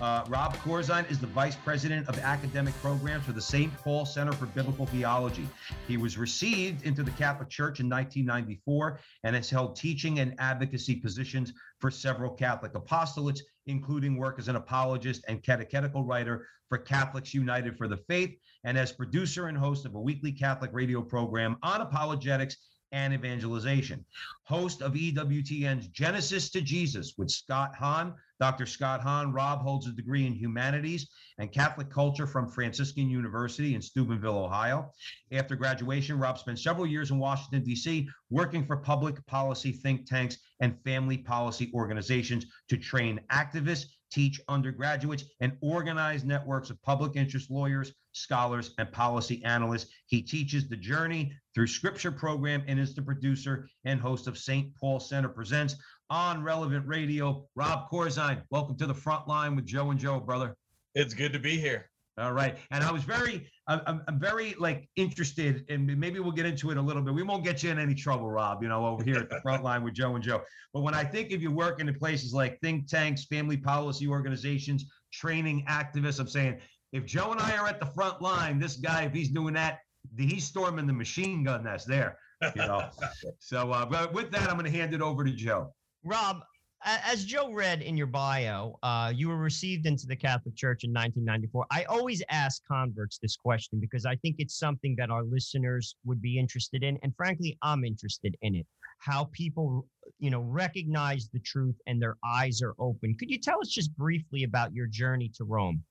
uh, 0.00 0.24
Rob 0.28 0.54
Corzine 0.56 1.08
is 1.10 1.18
the 1.18 1.26
Vice 1.26 1.56
President 1.56 2.08
of 2.08 2.18
Academic 2.18 2.74
Programs 2.80 3.24
for 3.24 3.32
the 3.32 3.40
St. 3.40 3.72
Paul 3.78 4.04
Center 4.06 4.32
for 4.32 4.46
Biblical 4.46 4.86
Theology. 4.86 5.46
He 5.86 5.96
was 5.96 6.18
received 6.18 6.84
into 6.84 7.02
the 7.02 7.10
Catholic 7.12 7.48
Church 7.48 7.80
in 7.80 7.88
1994 7.88 8.98
and 9.24 9.36
has 9.36 9.50
held 9.50 9.76
teaching 9.76 10.18
and 10.20 10.34
advocacy 10.38 10.96
positions 10.96 11.52
for 11.80 11.90
several 11.90 12.30
Catholic 12.30 12.72
apostolates, 12.74 13.40
including 13.66 14.16
work 14.16 14.38
as 14.38 14.48
an 14.48 14.56
apologist 14.56 15.24
and 15.28 15.42
catechetical 15.42 16.04
writer 16.04 16.46
for 16.68 16.78
Catholics 16.78 17.34
United 17.34 17.76
for 17.76 17.86
the 17.86 17.98
Faith, 18.08 18.34
and 18.64 18.78
as 18.78 18.92
producer 18.92 19.48
and 19.48 19.58
host 19.58 19.84
of 19.84 19.94
a 19.94 20.00
weekly 20.00 20.32
Catholic 20.32 20.70
radio 20.72 21.02
program 21.02 21.56
on 21.62 21.80
apologetics 21.80 22.56
and 22.92 23.12
evangelization. 23.12 24.04
Host 24.44 24.82
of 24.82 24.92
EWTN's 24.92 25.88
Genesis 25.88 26.50
to 26.50 26.60
Jesus 26.60 27.14
with 27.16 27.30
Scott 27.30 27.74
Hahn. 27.74 28.14
Dr. 28.38 28.66
Scott 28.66 29.00
Hahn, 29.00 29.32
Rob 29.32 29.60
holds 29.60 29.86
a 29.86 29.92
degree 29.92 30.26
in 30.26 30.34
humanities 30.34 31.08
and 31.38 31.52
Catholic 31.52 31.90
culture 31.90 32.26
from 32.26 32.48
Franciscan 32.48 33.08
University 33.08 33.74
in 33.74 33.82
Steubenville, 33.82 34.38
Ohio. 34.38 34.90
After 35.30 35.56
graduation, 35.56 36.18
Rob 36.18 36.38
spent 36.38 36.58
several 36.58 36.86
years 36.86 37.10
in 37.10 37.18
Washington, 37.18 37.62
D.C., 37.62 38.08
working 38.30 38.66
for 38.66 38.76
public 38.76 39.24
policy 39.26 39.72
think 39.72 40.06
tanks 40.06 40.36
and 40.60 40.78
family 40.84 41.18
policy 41.18 41.70
organizations 41.74 42.46
to 42.68 42.76
train 42.76 43.20
activists, 43.30 43.86
teach 44.12 44.40
undergraduates, 44.48 45.24
and 45.40 45.56
organize 45.60 46.24
networks 46.24 46.70
of 46.70 46.80
public 46.82 47.16
interest 47.16 47.50
lawyers, 47.50 47.92
scholars, 48.12 48.74
and 48.78 48.92
policy 48.92 49.42
analysts. 49.44 49.90
He 50.06 50.22
teaches 50.22 50.68
the 50.68 50.76
Journey 50.76 51.32
through 51.54 51.68
Scripture 51.68 52.12
program 52.12 52.62
and 52.66 52.78
is 52.78 52.94
the 52.94 53.02
producer 53.02 53.68
and 53.84 54.00
host 54.00 54.26
of 54.26 54.36
St. 54.36 54.74
Paul 54.76 55.00
Center 55.00 55.28
Presents 55.28 55.76
on 56.10 56.42
Relevant 56.42 56.86
Radio. 56.86 57.46
Rob 57.54 57.88
Corzine, 57.90 58.42
welcome 58.50 58.76
to 58.76 58.86
the 58.86 58.94
front 58.94 59.26
line 59.28 59.56
with 59.56 59.66
Joe 59.66 59.90
and 59.90 59.98
Joe, 59.98 60.20
brother. 60.20 60.54
It's 60.94 61.14
good 61.14 61.32
to 61.32 61.38
be 61.38 61.58
here. 61.58 61.91
All 62.22 62.32
right, 62.32 62.56
and 62.70 62.84
I 62.84 62.92
was 62.92 63.02
very, 63.02 63.48
I'm, 63.66 64.02
I'm 64.06 64.20
very 64.20 64.54
like 64.56 64.88
interested, 64.94 65.64
and 65.68 65.86
maybe 65.98 66.20
we'll 66.20 66.30
get 66.30 66.46
into 66.46 66.70
it 66.70 66.76
a 66.76 66.80
little 66.80 67.02
bit. 67.02 67.12
We 67.12 67.24
won't 67.24 67.42
get 67.42 67.64
you 67.64 67.70
in 67.70 67.80
any 67.80 67.96
trouble, 67.96 68.30
Rob. 68.30 68.62
You 68.62 68.68
know, 68.68 68.86
over 68.86 69.02
here 69.02 69.16
at 69.16 69.28
the 69.28 69.40
front 69.42 69.64
line 69.64 69.82
with 69.82 69.94
Joe 69.94 70.14
and 70.14 70.22
Joe. 70.22 70.42
But 70.72 70.82
when 70.82 70.94
I 70.94 71.02
think 71.02 71.32
of 71.32 71.42
you 71.42 71.50
working 71.50 71.88
in 71.88 71.94
places 71.94 72.32
like 72.32 72.60
think 72.60 72.86
tanks, 72.86 73.24
family 73.24 73.56
policy 73.56 74.06
organizations, 74.06 74.84
training 75.12 75.66
activists, 75.68 76.20
I'm 76.20 76.28
saying 76.28 76.60
if 76.92 77.04
Joe 77.06 77.32
and 77.32 77.40
I 77.40 77.56
are 77.56 77.66
at 77.66 77.80
the 77.80 77.86
front 77.86 78.22
line, 78.22 78.60
this 78.60 78.76
guy, 78.76 79.02
if 79.02 79.12
he's 79.12 79.30
doing 79.30 79.54
that, 79.54 79.80
he's 80.16 80.44
storming 80.44 80.86
the 80.86 80.92
machine 80.92 81.42
gun 81.42 81.64
that's 81.64 81.84
there. 81.84 82.18
You 82.54 82.62
know. 82.62 82.88
so, 83.40 83.72
uh, 83.72 83.84
but 83.84 84.12
with 84.12 84.30
that, 84.30 84.48
I'm 84.48 84.58
going 84.58 84.70
to 84.70 84.78
hand 84.78 84.94
it 84.94 85.02
over 85.02 85.24
to 85.24 85.32
Joe. 85.32 85.74
Rob, 86.04 86.42
as 86.84 87.24
Joe 87.24 87.52
read 87.52 87.82
in 87.82 87.96
your 87.96 88.06
bio, 88.06 88.78
uh, 88.82 89.12
you 89.14 89.28
were 89.28 89.36
received 89.36 89.86
into 89.86 90.06
the 90.06 90.16
Catholic 90.16 90.56
Church 90.56 90.84
in 90.84 90.90
1994. 90.90 91.66
I 91.70 91.84
always 91.84 92.22
ask 92.28 92.62
converts 92.66 93.18
this 93.18 93.36
question 93.36 93.78
because 93.78 94.04
I 94.04 94.16
think 94.16 94.36
it's 94.38 94.58
something 94.58 94.94
that 94.98 95.10
our 95.10 95.22
listeners 95.22 95.96
would 96.04 96.20
be 96.20 96.38
interested 96.38 96.82
in, 96.82 96.98
and 97.02 97.14
frankly, 97.16 97.56
I'm 97.62 97.84
interested 97.84 98.36
in 98.42 98.54
it. 98.54 98.66
How 98.98 99.28
people, 99.32 99.86
you 100.18 100.30
know, 100.30 100.40
recognize 100.40 101.28
the 101.32 101.40
truth 101.40 101.76
and 101.86 102.00
their 102.00 102.16
eyes 102.24 102.62
are 102.62 102.74
open. 102.78 103.16
Could 103.16 103.30
you 103.30 103.38
tell 103.38 103.60
us 103.60 103.68
just 103.68 103.96
briefly 103.96 104.44
about 104.44 104.74
your 104.74 104.86
journey 104.86 105.30
to 105.36 105.44
Rome? 105.44 105.82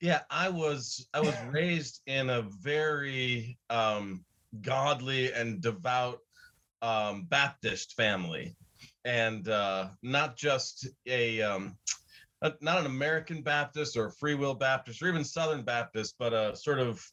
Yeah, 0.00 0.22
I 0.30 0.48
was 0.50 1.08
I 1.14 1.20
was 1.20 1.34
raised 1.50 2.02
in 2.06 2.30
a 2.30 2.42
very 2.42 3.58
um, 3.70 4.24
godly 4.60 5.32
and 5.32 5.60
devout 5.60 6.18
um, 6.82 7.24
Baptist 7.24 7.94
family 7.94 8.54
and 9.06 9.48
uh, 9.48 9.86
not 10.02 10.36
just 10.36 10.88
a 11.06 11.40
um, 11.40 11.76
not 12.42 12.80
an 12.80 12.86
American 12.86 13.40
Baptist 13.40 13.96
or 13.96 14.06
a 14.06 14.12
Free 14.12 14.34
Will 14.34 14.54
Baptist 14.54 15.00
or 15.00 15.08
even 15.08 15.24
Southern 15.24 15.62
Baptist, 15.62 16.16
but 16.18 16.34
a 16.34 16.54
sort 16.56 16.80
of 16.80 17.10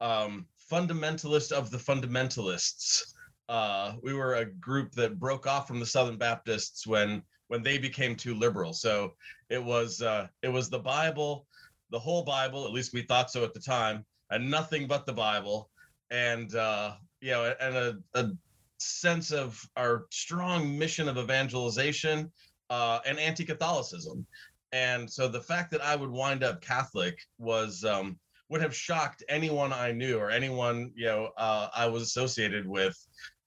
um, 0.00 0.46
fundamentalist 0.70 1.52
of 1.52 1.70
the 1.70 1.78
fundamentalists. 1.78 3.14
Uh, 3.48 3.92
we 4.02 4.12
were 4.12 4.34
a 4.34 4.44
group 4.44 4.92
that 4.92 5.20
broke 5.20 5.46
off 5.46 5.68
from 5.68 5.78
the 5.78 5.86
Southern 5.86 6.18
Baptists 6.18 6.86
when 6.86 7.22
when 7.46 7.62
they 7.62 7.78
became 7.78 8.16
too 8.16 8.34
liberal. 8.34 8.72
So 8.72 9.14
it 9.48 9.62
was 9.62 10.02
uh, 10.02 10.26
it 10.42 10.48
was 10.48 10.68
the 10.68 10.80
Bible, 10.80 11.46
the 11.90 11.98
whole 11.98 12.24
Bible. 12.24 12.64
At 12.64 12.72
least 12.72 12.92
we 12.92 13.02
thought 13.02 13.30
so 13.30 13.44
at 13.44 13.54
the 13.54 13.60
time, 13.60 14.04
and 14.30 14.50
nothing 14.50 14.88
but 14.88 15.06
the 15.06 15.12
Bible. 15.12 15.70
And 16.10 16.52
uh, 16.56 16.94
you 17.20 17.30
know, 17.30 17.54
and 17.60 17.76
a, 17.76 17.98
a 18.14 18.30
sense 18.78 19.30
of 19.32 19.60
our 19.76 20.06
strong 20.10 20.78
mission 20.78 21.08
of 21.08 21.18
evangelization 21.18 22.30
uh, 22.70 23.00
and 23.06 23.18
anti-Catholicism. 23.18 24.26
And 24.72 25.10
so 25.10 25.28
the 25.28 25.40
fact 25.40 25.70
that 25.70 25.82
I 25.82 25.96
would 25.96 26.10
wind 26.10 26.42
up 26.42 26.60
Catholic 26.60 27.18
was 27.38 27.84
um, 27.84 28.18
would 28.48 28.60
have 28.60 28.74
shocked 28.74 29.24
anyone 29.28 29.72
I 29.72 29.92
knew 29.92 30.18
or 30.18 30.30
anyone 30.30 30.92
you 30.94 31.06
know 31.06 31.30
uh, 31.36 31.68
I 31.74 31.86
was 31.86 32.02
associated 32.02 32.66
with 32.66 32.96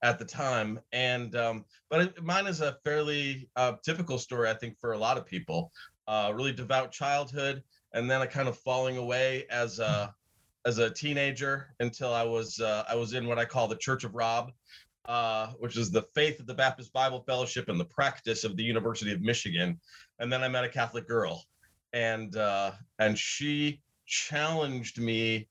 at 0.01 0.17
the 0.17 0.25
time. 0.25 0.79
And 0.91 1.35
um, 1.35 1.65
but 1.89 2.01
it, 2.01 2.23
mine 2.23 2.47
is 2.47 2.61
a 2.61 2.77
fairly 2.83 3.49
uh, 3.55 3.73
typical 3.83 4.17
story, 4.17 4.49
I 4.49 4.53
think, 4.53 4.79
for 4.79 4.93
a 4.93 4.97
lot 4.97 5.17
of 5.17 5.25
people. 5.25 5.71
Uh, 6.07 6.31
really 6.33 6.53
devout 6.53 6.91
childhood, 6.91 7.61
and 7.93 8.09
then 8.09 8.21
a 8.21 8.27
kind 8.27 8.47
of 8.47 8.57
falling 8.57 8.97
away 8.97 9.45
as 9.51 9.79
a 9.79 10.13
as 10.65 10.77
a 10.77 10.89
teenager 10.89 11.75
until 11.79 12.13
I 12.13 12.23
was 12.23 12.59
uh, 12.59 12.83
I 12.89 12.95
was 12.95 13.13
in 13.13 13.27
what 13.27 13.39
I 13.39 13.45
call 13.45 13.67
the 13.67 13.75
Church 13.75 14.03
of 14.03 14.15
Rob, 14.15 14.51
uh, 15.05 15.47
which 15.59 15.77
is 15.77 15.91
the 15.91 16.03
faith 16.13 16.39
of 16.39 16.47
the 16.47 16.53
Baptist 16.53 16.93
Bible 16.93 17.23
Fellowship 17.25 17.69
and 17.69 17.79
the 17.79 17.85
practice 17.85 18.43
of 18.43 18.55
the 18.55 18.63
University 18.63 19.11
of 19.11 19.21
Michigan. 19.21 19.79
And 20.19 20.31
then 20.31 20.43
I 20.43 20.47
met 20.47 20.63
a 20.63 20.69
Catholic 20.69 21.07
girl, 21.07 21.43
and 21.93 22.35
uh, 22.35 22.71
and 22.99 23.17
she 23.17 23.81
challenged 24.05 24.99
me 24.99 25.47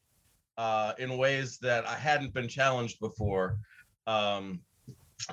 uh, 0.56 0.92
in 0.98 1.16
ways 1.16 1.58
that 1.58 1.86
I 1.86 1.94
hadn't 1.94 2.34
been 2.34 2.48
challenged 2.48 3.00
before. 3.00 3.58
Um, 4.06 4.60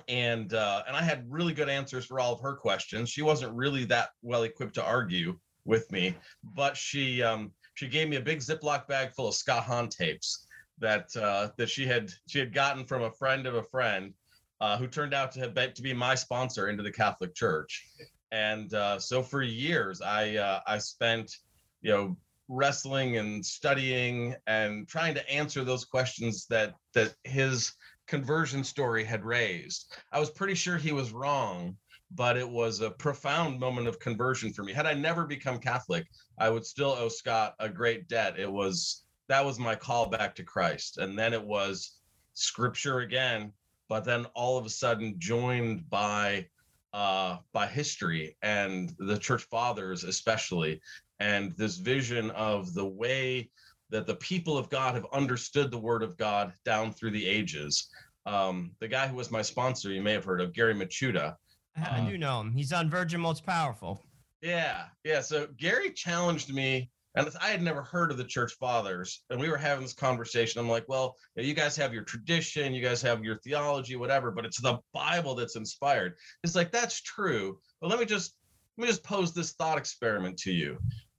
and 0.08 0.54
uh, 0.54 0.84
and 0.88 0.96
I 0.96 1.02
had 1.02 1.26
really 1.30 1.54
good 1.54 1.70
answers 1.70 2.06
for 2.06 2.20
all 2.20 2.34
of 2.34 2.42
her 2.42 2.56
questions. 2.56 3.10
She 3.10 3.22
wasn't 3.22 3.54
really 3.54 3.86
that 3.86 4.10
well 4.22 4.44
equipped 4.44 4.76
to 4.76 4.84
argue 4.84 5.38
with 5.66 5.92
me, 5.92 6.16
but 6.56 6.76
she 6.76 7.22
um, 7.22 7.52
she 7.76 7.88
gave 7.88 8.10
me 8.10 8.16
a 8.16 8.22
big 8.22 8.40
Ziploc 8.40 8.88
bag 8.88 9.12
full 9.14 9.28
of 9.28 9.36
Scott 9.36 9.64
Hahn 9.64 9.90
tapes 9.90 10.45
that 10.80 11.16
uh, 11.16 11.50
that 11.58 11.70
she 11.70 11.86
had 11.86 12.12
she 12.28 12.40
had 12.40 12.54
gotten 12.54 12.86
from 12.86 13.04
a 13.04 13.12
friend 13.12 13.48
of 13.48 13.56
a 13.56 13.64
friend 13.64 14.14
uh, 14.62 14.78
who 14.78 14.88
turned 14.88 15.14
out 15.14 15.32
to 15.34 15.40
have 15.40 15.54
been, 15.54 15.74
to 15.74 15.82
be 15.82 15.94
my 15.94 16.16
sponsor 16.16 16.70
into 16.70 16.84
the 16.84 16.92
Catholic 16.92 17.34
Church. 17.36 17.86
And 18.32 18.74
uh, 18.74 19.00
so 19.00 19.22
for 19.22 19.42
years, 19.42 20.02
I 20.02 20.36
uh, 20.36 20.60
I 20.68 20.78
spent 20.78 21.38
you 21.82 21.92
know 21.92 22.18
wrestling 22.48 23.18
and 23.18 23.46
studying 23.46 24.36
and 24.48 24.88
trying 24.88 25.16
to 25.16 25.30
answer 25.30 25.64
those 25.64 25.86
questions 25.86 26.46
that 26.48 26.76
that 26.94 27.16
his 27.24 27.74
conversion 28.08 28.64
story 28.64 29.04
had 29.04 29.24
raised. 29.24 29.94
I 30.12 30.20
was 30.20 30.30
pretty 30.30 30.56
sure 30.56 30.78
he 30.78 30.92
was 30.92 31.12
wrong, 31.12 31.76
but 32.12 32.38
it 32.38 32.48
was 32.48 32.82
a 32.82 32.92
profound 32.92 33.60
moment 33.60 33.88
of 33.88 34.00
conversion 34.00 34.54
for 34.54 34.64
me. 34.64 34.74
Had 34.74 34.86
I 34.86 34.94
never 34.94 35.26
become 35.26 35.58
Catholic, 35.58 36.06
I 36.38 36.50
would 36.50 36.66
still 36.66 36.92
owe 36.92 37.10
Scott 37.10 37.56
a 37.60 37.70
great 37.70 38.08
debt. 38.08 38.38
It 38.38 38.52
was 38.52 39.05
that 39.28 39.44
was 39.46 39.60
my 39.60 39.76
call 39.76 40.10
back 40.10 40.36
to 40.36 40.44
Christ. 40.44 40.98
And 40.98 41.18
then 41.18 41.34
it 41.34 41.44
was 41.44 41.98
scripture 42.34 43.00
again, 43.00 43.52
but 43.90 44.04
then 44.04 44.26
all 44.36 44.58
of 44.58 44.66
a 44.66 44.70
sudden 44.70 45.16
joined 45.18 45.90
by 45.90 46.48
uh, 46.94 47.38
by 47.52 47.68
history 47.68 48.38
and 48.42 48.96
the 49.00 49.18
church 49.18 49.44
fathers 49.44 50.06
especially 50.06 50.80
and 51.20 51.52
this 51.58 51.76
vision 51.76 52.32
of 52.32 52.74
the 52.74 52.86
way 52.86 53.50
that 53.90 54.08
the 54.08 54.16
people 54.16 54.58
of 54.58 54.70
God 54.70 54.96
have 54.96 55.06
understood 55.12 55.72
the 55.72 55.78
word 55.78 56.04
of 56.04 56.16
God 56.18 56.54
down 56.64 56.94
through 56.94 57.12
the 57.12 57.28
ages. 57.28 57.90
Um, 58.26 58.72
the 58.80 58.88
guy 58.88 59.08
who 59.08 59.16
was 59.16 59.30
my 59.30 59.42
sponsor, 59.42 59.92
you 59.92 60.02
may 60.02 60.14
have 60.14 60.24
heard 60.24 60.42
of, 60.42 60.54
Gary 60.54 60.74
Michuta. 60.74 61.36
I 61.78 62.00
Uh, 62.00 62.10
do 62.10 62.18
know 62.18 62.40
him. 62.40 62.54
He's 62.54 62.72
on 62.72 62.90
Virgin 62.90 63.20
Most 63.20 63.46
Powerful. 63.46 64.02
Yeah, 64.42 64.86
yeah. 65.04 65.22
So 65.22 65.48
Gary 65.58 65.92
challenged 65.92 66.54
me, 66.54 66.90
and 67.16 67.30
I 67.42 67.48
had 67.50 67.62
never 67.62 67.82
heard 67.82 68.12
of 68.12 68.18
the 68.18 68.24
church 68.24 68.54
fathers, 68.60 69.24
and 69.30 69.40
we 69.40 69.50
were 69.50 69.58
having 69.58 69.84
this 69.84 69.94
conversation. 69.94 70.60
I'm 70.60 70.70
like, 70.70 70.86
well, 70.88 71.16
you, 71.36 71.42
know, 71.42 71.48
you 71.48 71.54
guys 71.54 71.76
have 71.78 71.94
your 71.94 72.04
tradition, 72.04 72.74
you 72.74 72.82
guys 72.82 73.02
have 73.02 73.24
your 73.24 73.38
theology, 73.38 73.96
whatever, 73.96 74.32
but 74.32 74.46
it's 74.46 74.62
the 74.62 74.80
Bible 74.94 75.36
that's 75.36 75.56
inspired. 75.56 76.16
It's 76.44 76.56
like 76.56 76.72
that's 76.72 77.02
true, 77.02 77.60
but 77.80 77.90
let 77.90 78.00
me 78.00 78.06
just 78.06 78.36
let 78.78 78.84
me 78.84 78.88
just 78.90 79.04
pose 79.04 79.34
this 79.34 79.54
thought 79.54 79.78
experiment 79.78 80.38
to 80.40 80.52
you. 80.52 80.78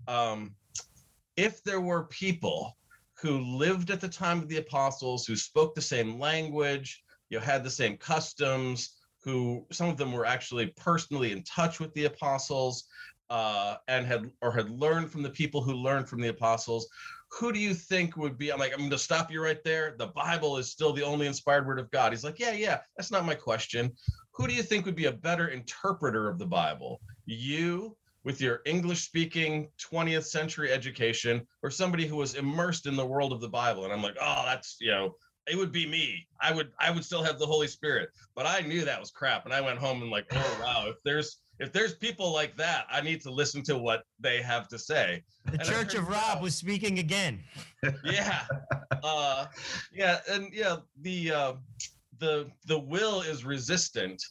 Um, 0.09 0.55
if 1.37 1.63
there 1.63 1.81
were 1.81 2.05
people 2.05 2.77
who 3.15 3.39
lived 3.39 3.91
at 3.91 4.01
the 4.01 4.09
time 4.09 4.39
of 4.39 4.49
the 4.49 4.59
apostles, 4.59 5.27
who 5.27 5.37
spoke 5.37 5.75
the 5.75 5.81
same 5.81 6.19
language, 6.21 7.03
you 7.31 7.39
know, 7.39 7.45
had 7.45 7.65
the 7.65 7.71
same 7.71 7.97
customs, 7.97 8.96
who 9.27 9.67
some 9.73 9.89
of 9.89 9.97
them 9.97 10.13
were 10.13 10.25
actually 10.25 10.69
personally 10.77 11.33
in 11.33 11.43
touch 11.43 11.81
with 11.81 11.93
the 11.95 12.05
apostles, 12.05 12.85
uh, 13.29 13.75
and 13.89 14.07
had 14.07 14.31
or 14.41 14.53
had 14.53 14.71
learned 14.71 15.11
from 15.11 15.23
the 15.23 15.31
people 15.31 15.61
who 15.61 15.73
learned 15.75 16.09
from 16.09 16.21
the 16.21 16.29
apostles. 16.29 16.89
Who 17.33 17.53
do 17.53 17.59
you 17.59 17.75
think 17.75 18.17
would 18.17 18.39
be? 18.39 18.53
I'm 18.53 18.61
like, 18.61 18.73
I'm 18.73 18.79
going 18.79 18.91
to 18.91 18.99
stop 18.99 19.33
you 19.33 19.43
right 19.43 19.63
there. 19.65 19.97
The 19.99 20.07
Bible 20.07 20.59
is 20.59 20.71
still 20.71 20.93
the 20.93 21.03
only 21.03 21.27
inspired 21.27 21.67
word 21.67 21.81
of 21.81 21.91
God. 21.91 22.13
He's 22.13 22.23
like, 22.23 22.39
yeah, 22.39 22.53
yeah, 22.53 22.79
that's 22.97 23.11
not 23.11 23.27
my 23.27 23.35
question. 23.35 23.93
Who 24.31 24.47
do 24.47 24.55
you 24.55 24.63
think 24.63 24.87
would 24.87 24.95
be 24.95 25.07
a 25.07 25.13
better 25.13 25.49
interpreter 25.49 26.29
of 26.29 26.39
the 26.39 26.47
Bible? 26.47 27.01
You 27.25 27.97
with 28.23 28.41
your 28.41 28.61
English 28.65 29.05
speaking 29.05 29.69
20th 29.81 30.25
century 30.25 30.73
education 30.73 31.45
or 31.65 31.71
somebody 31.71 32.07
who 32.07 32.17
was 32.17 32.35
immersed 32.37 32.87
in 32.87 32.95
the 32.95 33.07
world 33.07 33.33
of 33.33 33.41
the 33.41 33.49
Bible? 33.49 33.85
And 33.85 33.93
I'm 33.93 34.03
like, 34.03 34.17
oh, 34.21 34.45
that's, 34.47 34.77
you 34.81 34.93
know, 34.93 35.17
it 35.49 35.57
would 35.57 35.73
be 35.73 35.87
me. 35.87 36.27
I 36.41 36.53
would 36.53 36.73
I 36.79 36.91
would 36.91 37.05
still 37.05 37.23
have 37.23 37.39
the 37.39 37.47
Holy 37.47 37.69
Spirit. 37.69 38.11
But 38.35 38.47
I 38.47 38.61
knew 38.61 38.85
that 38.85 39.01
was 39.01 39.11
crap. 39.11 39.45
And 39.45 39.55
I 39.55 39.61
went 39.61 39.79
home 39.79 40.03
and 40.03 40.11
like, 40.11 40.27
oh 40.33 40.59
wow, 40.61 40.85
if 40.89 40.97
there's 41.05 41.39
if 41.59 41.73
there's 41.73 41.95
people 41.95 42.33
like 42.33 42.57
that, 42.57 42.87
I 42.91 43.01
need 43.01 43.21
to 43.23 43.31
listen 43.31 43.63
to 43.65 43.79
what 43.79 44.03
they 44.21 44.43
have 44.43 44.69
to 44.69 44.79
say. 44.79 45.23
The 45.47 45.53
And 45.53 45.63
Church 45.65 45.95
of 45.95 46.09
Rob 46.09 46.35
that. 46.35 46.43
was 46.43 46.55
speaking 46.55 46.99
again. 46.99 47.43
Yeah. 48.05 48.43
uh 49.03 49.47
yeah, 49.93 50.19
and 50.29 50.53
yeah, 50.53 50.77
the 51.03 51.33
uh 51.33 51.53
the 52.19 52.51
the 52.67 52.79
will 52.79 53.21
is 53.23 53.45
resistant. 53.45 54.23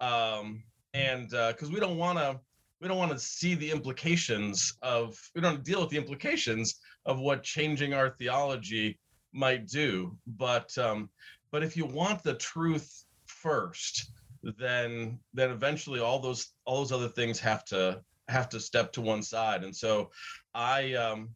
Um 0.00 0.62
and 0.94 1.32
uh 1.34 1.52
because 1.52 1.70
we 1.70 1.80
don't 1.80 1.98
want 1.98 2.18
to 2.18 2.38
we 2.80 2.88
don't 2.88 2.96
want 2.98 3.12
to 3.12 3.18
see 3.18 3.54
the 3.54 3.70
implications 3.70 4.74
of 4.82 5.18
we 5.34 5.40
don't 5.40 5.62
deal 5.64 5.80
with 5.80 5.90
the 5.90 5.98
implications 5.98 6.80
of 7.06 7.18
what 7.18 7.42
changing 7.42 7.92
our 7.92 8.10
theology 8.18 8.98
might 9.32 9.66
do 9.66 10.16
but 10.26 10.76
um 10.78 11.08
but 11.50 11.62
if 11.62 11.76
you 11.76 11.84
want 11.84 12.22
the 12.22 12.34
truth 12.34 13.04
first 13.26 14.10
then 14.58 15.18
then 15.34 15.50
eventually 15.50 16.00
all 16.00 16.18
those 16.18 16.52
all 16.64 16.78
those 16.78 16.92
other 16.92 17.08
things 17.08 17.38
have 17.38 17.64
to 17.64 18.00
have 18.30 18.48
to 18.48 18.60
step 18.60 18.92
to 18.92 19.00
one 19.00 19.22
side. 19.22 19.64
And 19.64 19.74
so 19.76 20.10
i 20.54 20.94
um 20.94 21.30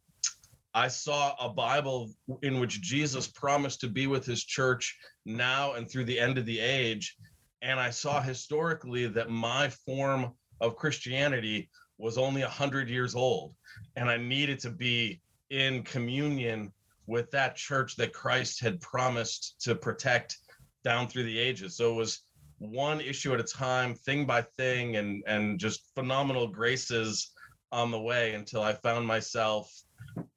i 0.73 0.89
saw 0.89 1.33
a 1.39 1.47
bible 1.47 2.11
in 2.41 2.59
which 2.59 2.81
jesus 2.81 3.27
promised 3.27 3.79
to 3.79 3.87
be 3.87 4.07
with 4.07 4.25
his 4.25 4.43
church 4.43 4.97
now 5.25 5.73
and 5.73 5.89
through 5.89 6.03
the 6.03 6.19
end 6.19 6.37
of 6.37 6.45
the 6.45 6.59
age 6.59 7.15
and 7.61 7.79
i 7.79 7.89
saw 7.89 8.21
historically 8.21 9.07
that 9.07 9.29
my 9.29 9.69
form 9.69 10.33
of 10.59 10.75
christianity 10.75 11.69
was 11.97 12.17
only 12.17 12.41
100 12.41 12.89
years 12.89 13.15
old 13.15 13.55
and 13.95 14.09
i 14.09 14.17
needed 14.17 14.59
to 14.59 14.69
be 14.69 15.21
in 15.49 15.81
communion 15.83 16.73
with 17.07 17.29
that 17.31 17.55
church 17.55 17.95
that 17.97 18.13
Christ 18.13 18.61
had 18.61 18.81
promised 18.81 19.55
to 19.61 19.75
protect 19.75 20.37
down 20.83 21.07
through 21.07 21.23
the 21.23 21.37
ages. 21.37 21.77
So 21.77 21.91
it 21.91 21.95
was 21.95 22.21
one 22.59 23.01
issue 23.01 23.33
at 23.33 23.39
a 23.39 23.43
time, 23.43 23.95
thing 23.95 24.25
by 24.25 24.41
thing, 24.41 24.95
and 24.95 25.23
and 25.27 25.59
just 25.59 25.91
phenomenal 25.95 26.47
graces 26.47 27.31
on 27.71 27.91
the 27.91 27.99
way 27.99 28.33
until 28.33 28.61
I 28.61 28.73
found 28.73 29.05
myself 29.05 29.71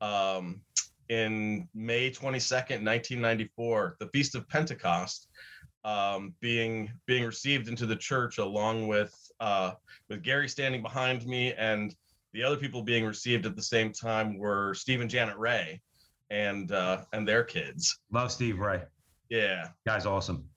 um, 0.01 0.61
in 1.09 1.69
May 1.75 2.11
22nd, 2.11 2.85
1994, 2.85 3.97
the 4.01 4.09
Feast 4.09 4.35
of 4.35 4.49
Pentecost, 4.49 5.29
um, 5.85 6.35
being 6.41 6.91
being 7.07 7.25
received 7.25 7.69
into 7.69 7.87
the 7.87 7.97
church 7.97 8.39
along 8.39 8.89
with 8.89 9.15
uh, 9.41 9.73
with 10.09 10.23
Gary 10.23 10.49
standing 10.49 10.83
behind 10.83 11.27
me 11.27 11.55
and 11.55 11.95
the 12.35 12.43
other 12.43 12.57
people 12.57 12.83
being 12.83 13.07
received 13.07 13.47
at 13.47 13.57
the 13.57 13.63
same 13.63 13.93
time 13.93 14.37
were 14.37 14.75
Steve 14.75 15.01
and 15.01 15.09
Janet 15.09 15.37
Ray 15.39 15.81
and 16.31 16.73
uh 16.73 17.03
and 17.13 17.27
their 17.27 17.45
kids. 17.45 17.99
Love 18.13 18.31
Steve 18.33 18.59
Ray. 18.59 18.83
Yeah. 19.29 19.69
Guy's 19.87 20.07
awesome. 20.07 20.49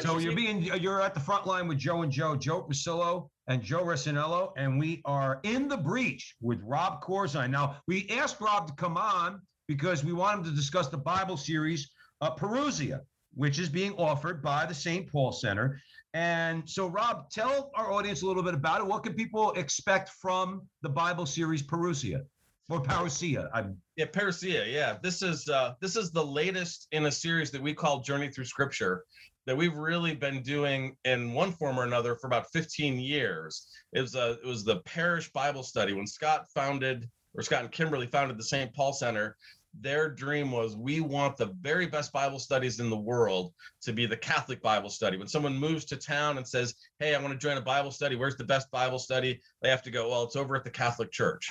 So 0.00 0.18
you 0.18 0.24
you're 0.24 0.30
to- 0.30 0.36
being 0.36 0.62
you're 0.82 1.00
at 1.00 1.14
the 1.14 1.20
front 1.20 1.46
line 1.46 1.66
with 1.66 1.78
Joe 1.78 2.02
and 2.02 2.12
Joe, 2.12 2.36
Joe 2.36 2.62
Pasillo 2.62 3.28
and 3.48 3.62
Joe 3.62 3.84
Resinello, 3.84 4.52
and 4.56 4.78
we 4.78 5.02
are 5.04 5.40
in 5.42 5.68
the 5.68 5.76
breach 5.76 6.36
with 6.40 6.60
Rob 6.62 7.02
Corzine. 7.02 7.50
Now 7.50 7.76
we 7.88 8.08
asked 8.10 8.40
Rob 8.40 8.68
to 8.68 8.74
come 8.74 8.96
on 8.96 9.40
because 9.66 10.04
we 10.04 10.12
want 10.12 10.38
him 10.38 10.44
to 10.44 10.50
discuss 10.50 10.88
the 10.88 10.98
Bible 10.98 11.36
series 11.36 11.90
uh, 12.20 12.34
Perusia, 12.34 13.00
which 13.34 13.58
is 13.58 13.68
being 13.68 13.92
offered 13.94 14.42
by 14.42 14.66
the 14.66 14.74
St. 14.74 15.10
Paul 15.10 15.32
Center. 15.32 15.80
And 16.12 16.68
so, 16.68 16.88
Rob, 16.88 17.30
tell 17.30 17.70
our 17.76 17.92
audience 17.92 18.22
a 18.22 18.26
little 18.26 18.42
bit 18.42 18.54
about 18.54 18.80
it. 18.80 18.86
What 18.86 19.04
can 19.04 19.14
people 19.14 19.52
expect 19.52 20.10
from 20.20 20.62
the 20.82 20.88
Bible 20.88 21.24
series 21.24 21.62
Perusia 21.62 22.22
or 22.70 22.82
Parousia? 22.82 23.50
I'm 23.52 23.76
Yeah, 23.96 24.06
Parousia. 24.06 24.72
Yeah, 24.72 24.96
this 25.02 25.22
is 25.22 25.48
uh, 25.48 25.74
this 25.80 25.96
is 25.96 26.12
the 26.12 26.24
latest 26.24 26.86
in 26.92 27.06
a 27.06 27.12
series 27.12 27.50
that 27.50 27.62
we 27.62 27.74
call 27.74 28.00
Journey 28.00 28.28
Through 28.28 28.44
Scripture 28.44 29.04
that 29.46 29.56
we've 29.56 29.76
really 29.76 30.14
been 30.14 30.42
doing 30.42 30.96
in 31.04 31.32
one 31.32 31.52
form 31.52 31.78
or 31.78 31.84
another 31.84 32.14
for 32.14 32.26
about 32.26 32.46
15 32.52 33.00
years. 33.00 33.66
It 33.92 34.00
was 34.00 34.14
a 34.14 34.38
it 34.42 34.46
was 34.46 34.64
the 34.64 34.80
parish 34.80 35.30
Bible 35.32 35.62
study 35.62 35.92
when 35.92 36.06
Scott 36.06 36.46
founded 36.54 37.08
or 37.34 37.42
Scott 37.42 37.62
and 37.62 37.72
Kimberly 37.72 38.06
founded 38.06 38.38
the 38.38 38.44
St. 38.44 38.72
Paul 38.74 38.92
Center. 38.92 39.36
Their 39.80 40.10
dream 40.10 40.50
was 40.50 40.76
we 40.76 41.00
want 41.00 41.36
the 41.36 41.54
very 41.60 41.86
best 41.86 42.12
Bible 42.12 42.40
studies 42.40 42.80
in 42.80 42.90
the 42.90 42.96
world 42.96 43.52
to 43.82 43.92
be 43.92 44.04
the 44.04 44.16
Catholic 44.16 44.60
Bible 44.60 44.90
study. 44.90 45.16
When 45.16 45.28
someone 45.28 45.56
moves 45.56 45.84
to 45.86 45.96
town 45.96 46.38
and 46.38 46.46
says, 46.46 46.74
"Hey, 46.98 47.14
I 47.14 47.20
want 47.20 47.32
to 47.32 47.38
join 47.38 47.56
a 47.56 47.62
Bible 47.62 47.92
study. 47.92 48.16
Where's 48.16 48.36
the 48.36 48.44
best 48.44 48.70
Bible 48.70 48.98
study?" 48.98 49.40
They 49.62 49.70
have 49.70 49.82
to 49.82 49.90
go, 49.90 50.10
"Well, 50.10 50.24
it's 50.24 50.36
over 50.36 50.56
at 50.56 50.64
the 50.64 50.70
Catholic 50.70 51.12
Church." 51.12 51.48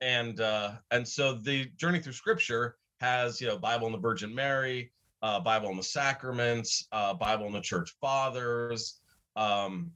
And 0.00 0.40
uh, 0.40 0.72
and 0.90 1.06
so 1.06 1.34
the 1.34 1.66
journey 1.76 1.98
through 1.98 2.12
scripture 2.12 2.76
has 3.00 3.40
you 3.40 3.46
know 3.46 3.58
bible 3.58 3.86
and 3.86 3.94
the 3.94 3.98
virgin 3.98 4.34
mary 4.34 4.92
uh, 5.22 5.40
bible 5.40 5.68
and 5.68 5.78
the 5.78 5.82
sacraments 5.82 6.86
uh, 6.92 7.14
bible 7.14 7.46
and 7.46 7.54
the 7.54 7.60
church 7.60 7.94
fathers 8.00 9.00
um, 9.36 9.90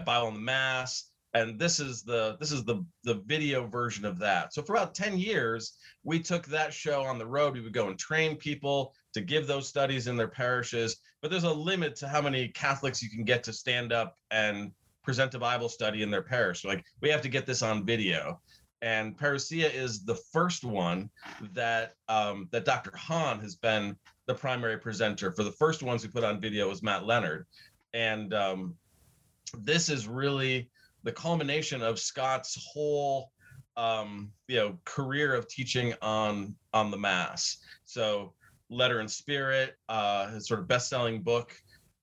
bible 0.00 0.28
and 0.28 0.36
the 0.36 0.40
mass. 0.40 1.10
And 1.34 1.58
this 1.58 1.80
is 1.80 2.02
the 2.04 2.36
this 2.38 2.52
is 2.52 2.64
the 2.64 2.84
the 3.02 3.14
video 3.26 3.66
version 3.66 4.04
of 4.04 4.18
that. 4.20 4.54
So 4.54 4.62
for 4.62 4.74
about 4.74 4.94
10 4.94 5.18
years 5.18 5.76
we 6.04 6.20
took 6.20 6.46
that 6.46 6.72
show 6.72 7.02
on 7.02 7.18
the 7.18 7.26
road. 7.26 7.54
We 7.54 7.60
would 7.60 7.72
go 7.72 7.88
and 7.88 7.98
train 7.98 8.36
people 8.36 8.94
to 9.14 9.20
give 9.20 9.46
those 9.46 9.68
studies 9.68 10.06
in 10.06 10.16
their 10.16 10.28
parishes. 10.28 10.96
But 11.22 11.30
there's 11.30 11.44
a 11.44 11.52
limit 11.52 11.96
to 11.96 12.08
how 12.08 12.22
many 12.22 12.48
catholics 12.48 13.02
you 13.02 13.10
can 13.10 13.24
get 13.24 13.42
to 13.44 13.52
stand 13.52 13.92
up 13.92 14.16
and 14.30 14.70
present 15.02 15.34
a 15.34 15.38
bible 15.38 15.68
study 15.68 16.02
in 16.02 16.10
their 16.10 16.22
parish. 16.22 16.64
Like 16.64 16.84
we 17.00 17.08
have 17.08 17.22
to 17.22 17.28
get 17.28 17.46
this 17.46 17.62
on 17.62 17.84
video 17.84 18.40
and 18.82 19.16
Parousia 19.16 19.72
is 19.72 20.04
the 20.04 20.16
first 20.32 20.64
one 20.64 21.10
that 21.52 21.94
um, 22.08 22.48
that 22.52 22.64
Dr. 22.64 22.94
Hahn 22.96 23.40
has 23.40 23.56
been 23.56 23.96
the 24.26 24.34
primary 24.34 24.78
presenter. 24.78 25.32
For 25.32 25.44
the 25.44 25.52
first 25.52 25.82
ones 25.82 26.02
we 26.02 26.10
put 26.10 26.24
on 26.24 26.40
video 26.40 26.68
was 26.68 26.82
Matt 26.82 27.06
Leonard, 27.06 27.46
and 27.92 28.34
um, 28.34 28.74
this 29.58 29.88
is 29.88 30.06
really 30.08 30.70
the 31.02 31.12
culmination 31.12 31.82
of 31.82 31.98
Scott's 31.98 32.58
whole 32.72 33.30
um, 33.76 34.32
you 34.48 34.56
know 34.56 34.78
career 34.84 35.34
of 35.34 35.48
teaching 35.48 35.94
on 36.02 36.54
on 36.72 36.90
the 36.90 36.98
Mass. 36.98 37.58
So 37.84 38.34
Letter 38.70 39.00
and 39.00 39.10
Spirit, 39.10 39.74
uh, 39.88 40.28
his 40.28 40.48
sort 40.48 40.60
of 40.60 40.68
best-selling 40.68 41.22
book, 41.22 41.54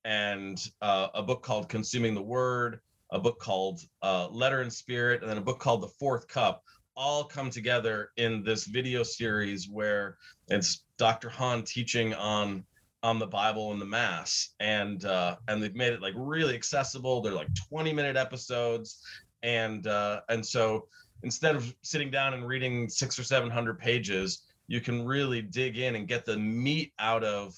and 0.05 0.63
uh, 0.81 1.09
a 1.13 1.23
book 1.23 1.43
called 1.43 1.69
Consuming 1.69 2.15
the 2.15 2.21
Word, 2.21 2.79
a 3.11 3.19
book 3.19 3.39
called 3.39 3.81
uh, 4.01 4.27
Letter 4.29 4.61
and 4.61 4.71
Spirit, 4.71 5.21
and 5.21 5.29
then 5.29 5.37
a 5.37 5.41
book 5.41 5.59
called 5.59 5.81
The 5.81 5.87
Fourth 5.99 6.27
Cup 6.27 6.63
all 6.95 7.23
come 7.23 7.49
together 7.49 8.11
in 8.17 8.43
this 8.43 8.65
video 8.65 9.03
series 9.03 9.69
where 9.69 10.17
it's 10.49 10.83
Dr. 10.97 11.29
Hahn 11.29 11.63
teaching 11.63 12.13
on 12.13 12.63
on 13.03 13.17
the 13.17 13.25
Bible 13.25 13.71
and 13.71 13.81
the 13.81 13.85
Mass, 13.85 14.49
and 14.59 15.05
uh, 15.05 15.37
and 15.47 15.61
they've 15.61 15.75
made 15.75 15.93
it 15.93 16.01
like 16.01 16.13
really 16.15 16.53
accessible. 16.53 17.21
They're 17.21 17.33
like 17.33 17.53
20 17.69 17.93
minute 17.93 18.15
episodes, 18.15 19.01
and 19.41 19.87
uh, 19.87 20.21
and 20.29 20.45
so 20.45 20.87
instead 21.23 21.55
of 21.55 21.73
sitting 21.81 22.11
down 22.11 22.33
and 22.33 22.45
reading 22.45 22.87
six 22.89 23.17
or 23.17 23.23
seven 23.23 23.49
hundred 23.49 23.79
pages, 23.79 24.43
you 24.67 24.81
can 24.81 25.03
really 25.05 25.41
dig 25.41 25.77
in 25.77 25.95
and 25.95 26.07
get 26.07 26.25
the 26.25 26.37
meat 26.37 26.93
out 26.99 27.23
of 27.23 27.55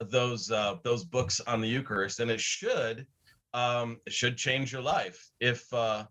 those 0.00 0.50
uh, 0.50 0.76
those 0.82 1.04
books 1.04 1.40
on 1.40 1.60
the 1.60 1.68
Eucharist, 1.68 2.20
and 2.20 2.30
it 2.30 2.40
should 2.40 3.06
um, 3.54 3.98
should 4.08 4.36
change 4.36 4.72
your 4.72 4.82
life. 4.82 5.30
If 5.40 5.72
uh, 5.72 6.04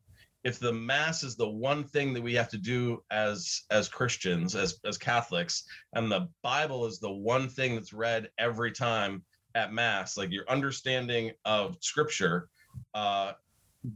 if 0.44 0.60
the 0.60 0.74
mass 0.74 1.24
is 1.24 1.36
the 1.36 1.50
one 1.50 1.84
thing 1.84 2.14
that 2.14 2.24
we 2.24 2.34
have 2.34 2.50
to 2.50 2.58
do 2.58 3.04
as 3.12 3.64
as 3.70 3.90
christians 3.90 4.56
as 4.56 4.80
as 4.86 4.98
catholics 4.98 5.64
and 5.94 6.10
the 6.10 6.30
bible 6.42 6.86
is 6.86 7.00
the 7.00 7.12
one 7.12 7.50
thing 7.50 7.74
that's 7.74 7.92
read 7.92 8.30
every 8.38 8.72
time 8.72 9.24
at 9.56 9.74
mass 9.74 10.16
like 10.16 10.32
your 10.32 10.46
understanding 10.48 11.32
of 11.44 11.76
scripture 11.82 12.48
uh 12.94 13.34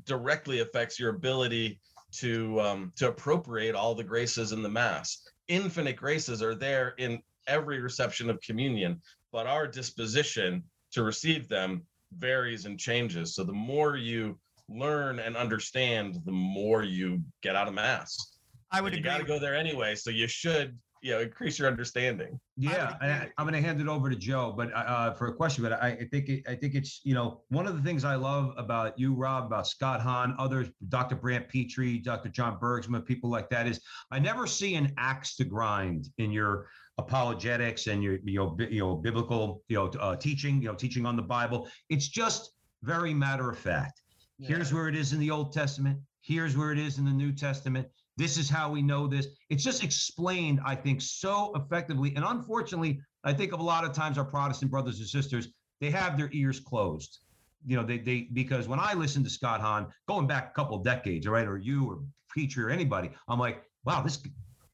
directly 0.05 0.59
affects 0.59 0.99
your 0.99 1.09
ability 1.09 1.79
to 2.11 2.59
um 2.61 2.91
to 2.95 3.07
appropriate 3.07 3.75
all 3.75 3.95
the 3.95 4.03
graces 4.03 4.51
in 4.51 4.61
the 4.61 4.69
mass. 4.69 5.27
Infinite 5.47 5.95
graces 5.95 6.41
are 6.41 6.55
there 6.55 6.93
in 6.97 7.21
every 7.47 7.79
reception 7.79 8.29
of 8.29 8.41
communion 8.41 9.01
but 9.31 9.47
our 9.47 9.67
disposition 9.67 10.63
to 10.91 11.03
receive 11.03 11.47
them 11.47 11.81
varies 12.17 12.65
and 12.65 12.79
changes 12.79 13.35
so 13.35 13.43
the 13.43 13.53
more 13.53 13.95
you 13.95 14.37
learn 14.69 15.19
and 15.19 15.35
understand, 15.35 16.19
the 16.25 16.31
more 16.31 16.83
you 16.83 17.21
get 17.41 17.55
out 17.55 17.67
of 17.67 17.73
mass. 17.73 18.37
I 18.71 18.81
would 18.81 18.93
you 18.93 18.99
agree. 18.99 19.11
got 19.11 19.17
to 19.17 19.25
go 19.25 19.39
there 19.39 19.55
anyway, 19.55 19.95
so 19.95 20.09
you 20.09 20.27
should 20.27 20.77
you 21.01 21.11
know 21.11 21.19
increase 21.19 21.57
your 21.57 21.67
understanding. 21.67 22.39
Yeah, 22.57 22.95
I, 23.01 23.07
am 23.37 23.47
going 23.47 23.53
to 23.53 23.61
hand 23.61 23.81
it 23.81 23.87
over 23.87 24.09
to 24.09 24.15
Joe, 24.15 24.53
but 24.55 24.71
uh, 24.73 25.13
for 25.13 25.27
a 25.27 25.33
question, 25.33 25.63
but 25.63 25.73
I, 25.73 25.89
I 25.89 26.05
think 26.11 26.29
it, 26.29 26.43
I 26.47 26.55
think 26.55 26.75
it's 26.75 27.01
you 27.03 27.13
know 27.13 27.41
one 27.49 27.65
of 27.67 27.75
the 27.75 27.81
things 27.81 28.05
I 28.05 28.15
love 28.15 28.53
about 28.57 28.97
you, 28.97 29.13
Rob, 29.13 29.45
about 29.45 29.67
Scott 29.67 30.01
Hahn, 30.01 30.35
others, 30.37 30.69
Dr. 30.89 31.15
Brant 31.15 31.49
Pitre, 31.49 31.97
Dr. 32.03 32.29
John 32.29 32.59
Bergsma, 32.59 33.05
people 33.05 33.29
like 33.29 33.49
that 33.49 33.67
is 33.67 33.81
I 34.11 34.19
never 34.19 34.45
see 34.45 34.75
an 34.75 34.93
axe 34.97 35.35
to 35.37 35.43
grind 35.43 36.09
in 36.17 36.31
your 36.31 36.67
apologetics 36.97 37.87
and 37.87 38.03
your 38.03 38.19
you 38.23 38.37
know 38.37 38.57
you 38.69 38.79
know 38.79 38.95
biblical 38.95 39.63
you 39.69 39.77
know 39.77 39.87
uh, 39.99 40.15
teaching 40.15 40.61
you 40.61 40.67
know 40.67 40.75
teaching 40.75 41.05
on 41.05 41.15
the 41.15 41.23
Bible. 41.23 41.67
It's 41.89 42.07
just 42.07 42.51
very 42.83 43.13
matter 43.13 43.49
of 43.49 43.57
fact. 43.57 44.01
Here's 44.39 44.73
where 44.73 44.87
it 44.87 44.95
is 44.95 45.13
in 45.13 45.19
the 45.19 45.29
Old 45.29 45.53
Testament. 45.53 45.99
Here's 46.21 46.57
where 46.57 46.71
it 46.71 46.79
is 46.79 46.97
in 46.97 47.05
the 47.05 47.11
New 47.11 47.31
Testament. 47.31 47.87
This 48.17 48.37
is 48.37 48.49
how 48.49 48.69
we 48.71 48.81
know 48.81 49.07
this. 49.07 49.27
It's 49.49 49.63
just 49.63 49.83
explained, 49.83 50.59
I 50.65 50.75
think, 50.75 51.01
so 51.01 51.53
effectively. 51.55 52.13
And 52.15 52.25
unfortunately, 52.25 52.99
I 53.23 53.33
think 53.33 53.53
of 53.53 53.59
a 53.59 53.63
lot 53.63 53.85
of 53.85 53.93
times 53.93 54.17
our 54.17 54.25
Protestant 54.25 54.71
brothers 54.71 54.99
and 54.99 55.07
sisters, 55.07 55.47
they 55.79 55.91
have 55.91 56.17
their 56.17 56.29
ears 56.33 56.59
closed. 56.59 57.19
You 57.65 57.77
know, 57.77 57.83
they 57.83 57.99
they 57.99 58.27
because 58.33 58.67
when 58.67 58.79
I 58.79 58.93
listen 58.93 59.23
to 59.23 59.29
Scott 59.29 59.61
Hahn, 59.61 59.87
going 60.07 60.27
back 60.27 60.49
a 60.49 60.53
couple 60.53 60.77
of 60.77 60.83
decades, 60.83 61.27
right, 61.27 61.47
or 61.47 61.57
you 61.57 61.85
or 61.89 61.99
preacher 62.27 62.67
or 62.67 62.71
anybody, 62.71 63.11
I'm 63.27 63.39
like, 63.39 63.63
wow, 63.85 64.01
this 64.01 64.21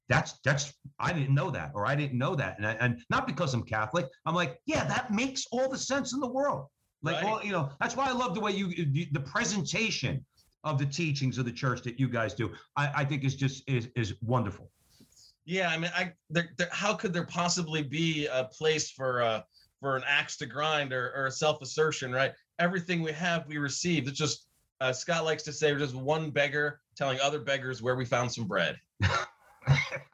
that's 0.10 0.40
that's 0.44 0.74
I 1.00 1.12
didn't 1.12 1.36
know 1.36 1.52
that, 1.52 1.72
or 1.74 1.86
I 1.86 1.96
didn't 1.96 2.18
know 2.18 2.34
that, 2.36 2.58
and 2.58 2.66
I, 2.66 2.74
and 2.74 3.02
not 3.10 3.28
because 3.28 3.54
I'm 3.54 3.64
Catholic. 3.64 4.08
I'm 4.26 4.36
like, 4.36 4.58
yeah, 4.66 4.86
that 4.86 5.12
makes 5.14 5.46
all 5.52 5.70
the 5.70 5.78
sense 5.78 6.14
in 6.14 6.20
the 6.22 6.30
world. 6.30 6.68
Like, 7.04 7.16
Right. 7.16 7.26
well, 7.26 7.46
you 7.46 7.52
know, 7.52 7.70
that's 7.80 7.96
why 7.96 8.08
I 8.08 8.14
love 8.14 8.34
the 8.34 8.40
way 8.40 8.52
you 8.52 8.70
the 9.12 9.20
presentation 9.20 10.26
of 10.68 10.78
the 10.78 10.86
teachings 10.86 11.38
of 11.38 11.45
the 11.45 11.51
church 11.51 11.82
that 11.84 11.99
you 11.99 12.07
guys 12.07 12.34
do. 12.34 12.51
I, 12.76 12.91
I 12.97 13.05
think 13.05 13.24
is 13.24 13.36
just 13.36 13.63
is 13.68 13.89
is 13.95 14.13
wonderful. 14.22 14.70
Yeah, 15.45 15.70
I 15.70 15.78
mean, 15.78 15.91
I 15.95 16.13
there, 16.30 16.49
there, 16.57 16.70
how 16.72 16.93
could 16.93 17.13
there 17.13 17.26
possibly 17.26 17.82
be 17.82 18.28
a 18.28 18.45
place 18.45 18.91
for 18.91 19.22
uh 19.22 19.41
for 19.80 19.95
an 19.95 20.03
axe 20.07 20.38
to 20.38 20.45
grind 20.45 20.91
or, 20.91 21.13
or 21.15 21.28
a 21.28 21.32
self 21.32 21.61
assertion, 21.61 22.11
right? 22.11 22.34
Everything 22.59 23.01
we 23.01 23.11
have, 23.11 23.47
we 23.47 23.57
receive. 23.57 24.07
It's 24.07 24.18
just 24.18 24.47
uh, 24.82 24.91
Scott 24.91 25.24
likes 25.26 25.43
to 25.43 25.53
say, 25.53 25.72
we're 25.72 25.80
just 25.80 25.95
one 25.95 26.30
beggar 26.30 26.82
telling 26.95 27.20
other 27.20 27.39
beggars 27.39 27.82
where 27.82 27.95
we 27.95 28.05
found 28.05 28.32
some 28.32 28.45
bread. 28.45 28.78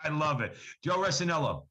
I 0.03 0.09
love 0.09 0.41
it, 0.41 0.55
Joe 0.83 0.97
Resinello. 0.97 1.63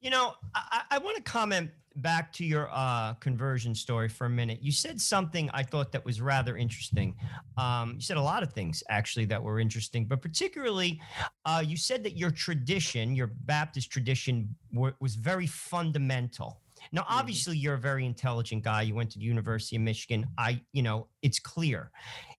You 0.00 0.10
know, 0.10 0.34
I, 0.54 0.82
I 0.90 0.98
want 0.98 1.16
to 1.16 1.22
comment 1.22 1.70
back 1.96 2.32
to 2.34 2.44
your 2.44 2.68
uh, 2.72 3.14
conversion 3.14 3.74
story 3.74 4.08
for 4.08 4.26
a 4.26 4.30
minute. 4.30 4.58
You 4.62 4.72
said 4.72 5.00
something 5.00 5.50
I 5.52 5.62
thought 5.62 5.92
that 5.92 6.04
was 6.04 6.20
rather 6.20 6.56
interesting. 6.56 7.14
Um, 7.56 7.94
you 7.96 8.00
said 8.00 8.16
a 8.16 8.22
lot 8.22 8.42
of 8.42 8.52
things 8.52 8.82
actually 8.88 9.24
that 9.26 9.42
were 9.42 9.60
interesting, 9.60 10.06
but 10.06 10.22
particularly, 10.22 11.00
uh, 11.44 11.62
you 11.64 11.76
said 11.76 12.02
that 12.04 12.16
your 12.16 12.30
tradition, 12.30 13.14
your 13.14 13.28
Baptist 13.44 13.90
tradition, 13.90 14.54
wa- 14.72 14.92
was 15.00 15.14
very 15.14 15.46
fundamental. 15.46 16.60
Now, 16.90 17.06
obviously, 17.08 17.56
you're 17.56 17.74
a 17.74 17.78
very 17.78 18.04
intelligent 18.04 18.64
guy. 18.64 18.82
You 18.82 18.94
went 18.94 19.10
to 19.12 19.18
the 19.18 19.24
University 19.24 19.76
of 19.76 19.82
Michigan. 19.82 20.26
I, 20.36 20.60
you 20.72 20.82
know, 20.82 21.06
it's 21.22 21.38
clear. 21.38 21.90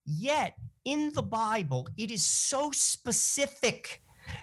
Yet, 0.05 0.55
in 0.83 1.11
the 1.13 1.23
Bible, 1.23 1.87
it 1.97 2.11
is 2.11 2.25
so 2.25 2.71
specific 2.71 4.01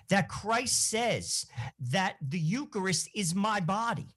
that 0.08 0.28
Christ 0.28 0.90
says 0.90 1.46
that 1.90 2.16
the 2.20 2.38
Eucharist 2.38 3.08
is 3.14 3.34
my 3.34 3.61
body. 3.61 4.08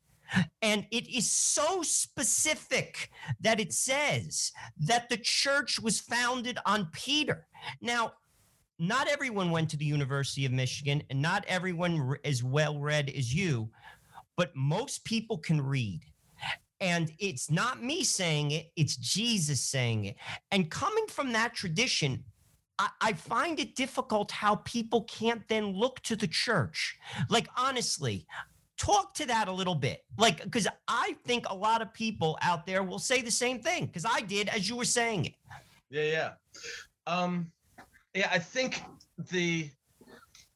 And 0.61 0.85
it 0.91 1.07
is 1.07 1.31
so 1.31 1.83
specific 1.83 3.09
that 3.39 3.59
it 3.59 3.73
says 3.73 4.51
that 4.79 5.09
the 5.09 5.17
church 5.17 5.79
was 5.79 5.99
founded 5.99 6.57
on 6.65 6.89
Peter. 6.91 7.47
Now, 7.81 8.13
not 8.79 9.07
everyone 9.07 9.51
went 9.51 9.69
to 9.69 9.77
the 9.77 9.85
University 9.85 10.45
of 10.45 10.51
Michigan, 10.51 11.03
and 11.09 11.21
not 11.21 11.45
everyone 11.47 12.15
is 12.23 12.43
well 12.43 12.79
read 12.79 13.09
as 13.09 13.33
you, 13.33 13.69
but 14.35 14.55
most 14.55 15.05
people 15.05 15.37
can 15.37 15.61
read. 15.61 16.01
And 16.81 17.11
it's 17.19 17.49
not 17.49 17.81
me 17.81 18.03
saying 18.03 18.51
it, 18.51 18.71
it's 18.75 18.97
Jesus 18.97 19.61
saying 19.61 20.05
it. 20.05 20.15
And 20.51 20.69
coming 20.69 21.05
from 21.07 21.31
that 21.31 21.53
tradition, 21.53 22.23
I, 22.77 22.89
I 22.99 23.13
find 23.13 23.59
it 23.59 23.75
difficult 23.75 24.31
how 24.31 24.55
people 24.55 25.03
can't 25.03 25.47
then 25.47 25.67
look 25.67 26.01
to 26.01 26.15
the 26.15 26.27
church. 26.27 26.97
Like, 27.29 27.47
honestly, 27.55 28.25
talk 28.83 29.13
to 29.13 29.25
that 29.25 29.47
a 29.47 29.51
little 29.51 29.75
bit. 29.75 30.03
Like, 30.17 30.43
because 30.43 30.67
I 30.87 31.15
think 31.25 31.49
a 31.49 31.55
lot 31.55 31.81
of 31.81 31.93
people 31.93 32.37
out 32.41 32.65
there 32.65 32.83
will 32.83 32.99
say 32.99 33.21
the 33.21 33.31
same 33.31 33.59
thing, 33.59 33.85
because 33.85 34.05
I 34.05 34.21
did 34.21 34.49
as 34.49 34.67
you 34.67 34.75
were 34.75 34.85
saying 34.85 35.25
it. 35.25 35.33
Yeah, 35.89 36.03
yeah. 36.03 36.31
Um 37.07 37.51
yeah, 38.13 38.29
I 38.31 38.39
think 38.39 38.83
the 39.31 39.69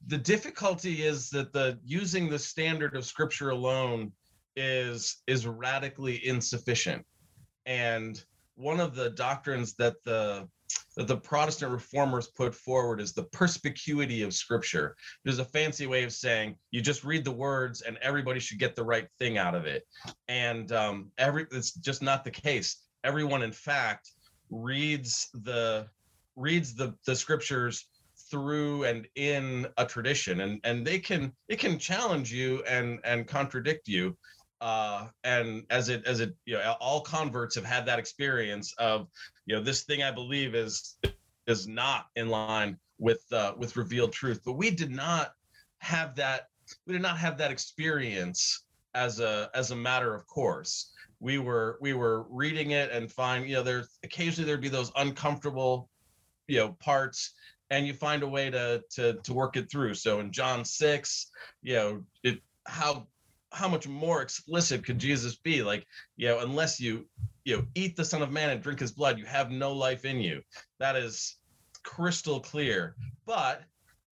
the 0.07 0.17
difficulty 0.17 1.03
is 1.03 1.29
that 1.31 1.53
the 1.53 1.79
using 1.83 2.29
the 2.29 2.39
standard 2.39 2.95
of 2.95 3.05
scripture 3.05 3.49
alone 3.49 4.11
is 4.55 5.17
is 5.27 5.47
radically 5.47 6.25
insufficient. 6.27 7.05
And 7.65 8.23
one 8.55 8.79
of 8.79 8.95
the 8.95 9.11
doctrines 9.11 9.75
that 9.75 9.95
the 10.03 10.47
that 10.95 11.07
the 11.07 11.17
Protestant 11.17 11.71
reformers 11.71 12.27
put 12.27 12.53
forward 12.53 12.99
is 12.99 13.13
the 13.13 13.23
perspicuity 13.23 14.23
of 14.23 14.33
scripture. 14.33 14.95
There's 15.23 15.39
a 15.39 15.45
fancy 15.45 15.85
way 15.85 16.03
of 16.03 16.11
saying 16.11 16.55
you 16.71 16.81
just 16.81 17.03
read 17.03 17.23
the 17.23 17.31
words 17.31 17.81
and 17.81 17.97
everybody 18.01 18.39
should 18.39 18.59
get 18.59 18.75
the 18.75 18.83
right 18.83 19.07
thing 19.19 19.37
out 19.37 19.55
of 19.55 19.65
it. 19.65 19.83
And 20.27 20.71
um, 20.71 21.11
every 21.17 21.45
it's 21.51 21.71
just 21.71 22.01
not 22.01 22.23
the 22.23 22.31
case. 22.31 22.83
Everyone, 23.03 23.43
in 23.43 23.51
fact, 23.51 24.11
reads 24.49 25.29
the 25.33 25.87
reads 26.35 26.75
the 26.75 26.95
the 27.05 27.15
scriptures 27.15 27.87
through 28.29 28.83
and 28.83 29.07
in 29.15 29.67
a 29.77 29.85
tradition 29.85 30.41
and 30.41 30.59
and 30.63 30.85
they 30.85 30.99
can 30.99 31.31
it 31.47 31.59
can 31.59 31.79
challenge 31.79 32.31
you 32.31 32.63
and 32.67 32.99
and 33.03 33.27
contradict 33.27 33.87
you 33.87 34.17
uh 34.61 35.07
and 35.23 35.63
as 35.69 35.89
it 35.89 36.05
as 36.05 36.19
it 36.19 36.35
you 36.45 36.55
know 36.55 36.75
all 36.79 37.01
converts 37.01 37.55
have 37.55 37.65
had 37.65 37.85
that 37.85 37.99
experience 37.99 38.73
of 38.79 39.07
you 39.45 39.55
know 39.55 39.61
this 39.61 39.83
thing 39.83 40.01
i 40.01 40.09
believe 40.09 40.55
is 40.55 40.97
is 41.47 41.67
not 41.67 42.07
in 42.15 42.29
line 42.29 42.77
with 42.99 43.23
uh 43.31 43.53
with 43.57 43.77
revealed 43.77 44.13
truth. 44.13 44.41
But 44.45 44.53
we 44.53 44.69
did 44.69 44.91
not 44.91 45.33
have 45.79 46.15
that 46.15 46.47
we 46.85 46.93
did 46.93 47.01
not 47.01 47.17
have 47.17 47.37
that 47.37 47.51
experience 47.51 48.65
as 48.93 49.19
a 49.19 49.49
as 49.53 49.71
a 49.71 49.75
matter 49.75 50.13
of 50.13 50.27
course. 50.27 50.91
We 51.19 51.39
were 51.39 51.77
we 51.81 51.93
were 51.93 52.25
reading 52.29 52.71
it 52.71 52.91
and 52.91 53.11
find 53.11 53.47
you 53.47 53.55
know 53.55 53.63
there's 53.63 53.97
occasionally 54.03 54.47
there'd 54.47 54.61
be 54.61 54.69
those 54.69 54.91
uncomfortable 54.95 55.89
you 56.47 56.57
know 56.57 56.69
parts 56.79 57.33
and 57.69 57.85
you 57.85 57.93
find 57.93 58.23
a 58.23 58.27
way 58.27 58.49
to 58.49 58.83
to 58.91 59.13
to 59.13 59.33
work 59.33 59.57
it 59.57 59.71
through. 59.71 59.93
So 59.95 60.19
in 60.19 60.31
john 60.31 60.65
6 60.65 61.31
you 61.61 61.75
know 61.75 62.03
it 62.23 62.39
how 62.65 63.07
how 63.51 63.67
much 63.67 63.87
more 63.87 64.21
explicit 64.21 64.85
could 64.85 64.99
jesus 64.99 65.35
be? 65.35 65.63
Like 65.63 65.85
you 66.15 66.27
know 66.27 66.39
unless 66.39 66.79
you 66.79 67.07
you 67.45 67.57
know 67.57 67.65
eat 67.75 67.95
the 67.95 68.05
son 68.05 68.21
of 68.21 68.31
man 68.31 68.49
and 68.49 68.61
drink 68.61 68.79
his 68.79 68.91
blood 68.91 69.17
you 69.17 69.25
have 69.25 69.51
no 69.51 69.73
life 69.73 70.05
in 70.05 70.19
you. 70.19 70.41
That 70.79 70.95
is 70.95 71.37
crystal 71.83 72.39
clear. 72.39 72.95
But 73.25 73.63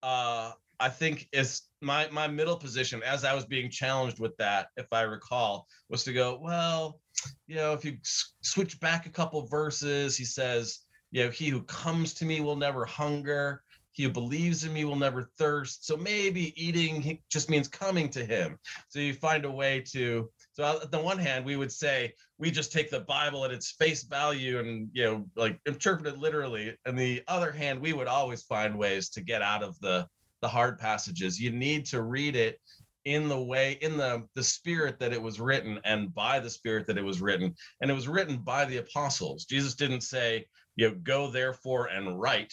uh 0.04 0.52
i 0.80 0.90
think 0.90 1.28
is 1.32 1.64
my 1.82 2.08
my 2.12 2.28
middle 2.28 2.58
position 2.58 3.02
as 3.04 3.24
i 3.24 3.34
was 3.34 3.46
being 3.46 3.70
challenged 3.70 4.20
with 4.20 4.36
that 4.38 4.68
if 4.78 4.86
i 4.92 5.02
recall 5.02 5.68
was 5.90 6.04
to 6.04 6.14
go 6.14 6.38
well 6.42 7.00
you 7.48 7.56
know 7.56 7.74
if 7.74 7.86
you 7.86 7.94
s- 8.04 8.34
switch 8.42 8.80
back 8.80 9.06
a 9.06 9.10
couple 9.10 9.46
verses 9.48 10.18
he 10.18 10.26
says 10.26 10.80
you 11.12 11.24
know 11.24 11.30
he 11.32 11.48
who 11.48 11.64
comes 11.64 12.14
to 12.14 12.26
me 12.26 12.42
will 12.42 12.56
never 12.58 12.86
hunger 12.86 13.64
he 13.96 14.04
who 14.04 14.10
believes 14.10 14.66
in 14.66 14.74
me 14.74 14.84
will 14.84 14.98
never 14.98 15.30
thirst. 15.38 15.88
So 15.88 15.96
maybe 15.96 16.54
eating 16.62 17.18
just 17.30 17.50
means 17.50 17.70
coming 17.70 18.10
to 18.10 18.26
him. 18.26 18.60
So 18.90 19.00
you 19.00 19.14
find 19.14 19.46
a 19.46 19.52
way 19.52 19.82
to. 19.94 20.30
So 20.52 20.64
on 20.66 20.92
the 20.92 21.00
one 21.00 21.18
hand, 21.18 21.46
we 21.46 21.56
would 21.56 21.72
say 21.72 22.14
we 22.38 22.52
just 22.52 22.74
take 22.74 22.92
the 22.92 23.00
Bible 23.00 23.46
at 23.46 23.52
its 23.52 23.72
face 23.72 24.04
value 24.04 24.60
and 24.60 24.90
you 24.92 25.04
know 25.06 25.26
like 25.38 25.60
interpret 25.66 26.14
it 26.14 26.20
literally. 26.20 26.76
And 26.86 27.00
the 27.00 27.24
other 27.30 27.54
hand, 27.54 27.80
we 27.80 27.94
would 27.94 28.08
always 28.08 28.44
find 28.44 28.78
ways 28.78 29.10
to 29.12 29.22
get 29.22 29.42
out 29.42 29.64
of 29.64 29.80
the 29.80 30.08
the 30.42 30.48
hard 30.50 30.78
passages. 30.78 31.40
You 31.40 31.52
need 31.52 31.86
to 31.88 32.02
read 32.02 32.36
it 32.36 32.60
in 33.06 33.30
the 33.30 33.42
way 33.42 33.78
in 33.82 33.96
the 33.96 34.28
the 34.36 34.44
spirit 34.44 35.00
that 35.00 35.14
it 35.14 35.22
was 35.22 35.40
written 35.40 35.80
and 35.86 36.14
by 36.14 36.40
the 36.40 36.50
spirit 36.50 36.86
that 36.88 36.98
it 36.98 37.04
was 37.04 37.22
written 37.22 37.56
and 37.80 37.90
it 37.90 37.94
was 37.94 38.08
written 38.08 38.38
by 38.38 38.66
the 38.66 38.78
apostles 38.78 39.46
jesus 39.46 39.76
didn't 39.76 40.02
say 40.02 40.44
you 40.76 40.90
know 40.90 40.96
go 41.04 41.30
therefore 41.30 41.86
and 41.86 42.20
write 42.20 42.52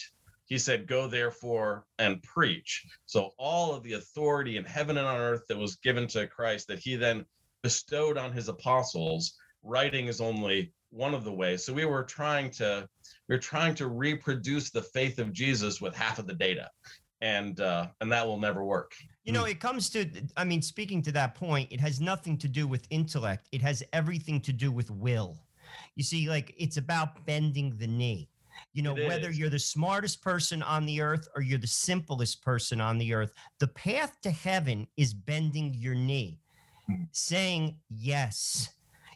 he 0.53 0.59
said 0.59 0.85
go 0.85 1.07
therefore 1.07 1.83
and 1.97 2.21
preach 2.21 2.85
so 3.07 3.31
all 3.39 3.73
of 3.73 3.81
the 3.81 3.93
authority 3.93 4.57
in 4.57 4.63
heaven 4.63 4.99
and 4.99 5.07
on 5.07 5.19
earth 5.19 5.41
that 5.49 5.57
was 5.57 5.77
given 5.77 6.05
to 6.05 6.27
christ 6.27 6.67
that 6.67 6.77
he 6.77 6.95
then 6.95 7.25
bestowed 7.63 8.19
on 8.19 8.31
his 8.31 8.49
apostles 8.49 9.33
writing 9.63 10.05
is 10.05 10.21
only 10.21 10.71
one 10.91 11.15
of 11.15 11.23
the 11.23 11.33
ways 11.33 11.65
so 11.65 11.73
we 11.73 11.85
were 11.85 12.03
trying 12.03 12.51
to 12.51 12.87
we 13.27 13.33
we're 13.33 13.41
trying 13.41 13.73
to 13.73 13.87
reproduce 13.87 14.69
the 14.69 14.81
faith 14.81 15.17
of 15.17 15.33
jesus 15.33 15.81
with 15.81 15.95
half 15.95 16.19
of 16.19 16.27
the 16.27 16.35
data 16.35 16.69
and 17.21 17.59
uh 17.59 17.87
and 18.01 18.11
that 18.11 18.23
will 18.23 18.39
never 18.39 18.63
work 18.63 18.93
You 19.23 19.33
know, 19.33 19.45
it 19.45 19.61
comes 19.61 19.89
to, 19.91 20.05
I 20.35 20.43
mean, 20.43 20.61
speaking 20.61 21.01
to 21.03 21.11
that 21.13 21.33
point, 21.33 21.71
it 21.71 21.79
has 21.79 22.01
nothing 22.01 22.37
to 22.39 22.49
do 22.49 22.67
with 22.67 22.83
intellect. 22.89 23.47
It 23.53 23.61
has 23.61 23.81
everything 23.93 24.41
to 24.41 24.51
do 24.51 24.69
with 24.69 24.91
will. 24.91 25.37
You 25.95 26.03
see, 26.03 26.27
like 26.27 26.53
it's 26.57 26.75
about 26.75 27.25
bending 27.25 27.77
the 27.77 27.87
knee. 27.87 28.27
You 28.71 28.83
know, 28.83 28.95
It 28.95 29.07
whether 29.07 29.29
is. 29.29 29.37
you're 29.37 29.49
the 29.49 29.59
smartest 29.59 30.21
person 30.21 30.63
on 30.63 30.85
the 30.85 31.01
earth 31.01 31.27
or 31.35 31.41
you're 31.41 31.59
the 31.59 31.67
simplest 31.67 32.41
person 32.41 32.79
on 32.81 32.97
the 32.97 33.13
earth, 33.13 33.33
the 33.59 33.67
path 33.67 34.17
to 34.21 34.31
heaven 34.31 34.87
is 34.97 35.13
bending 35.13 35.73
your 35.73 35.95
knee, 35.95 36.39
Hmm. 36.87 37.03
saying 37.11 37.77
yes. 37.89 38.69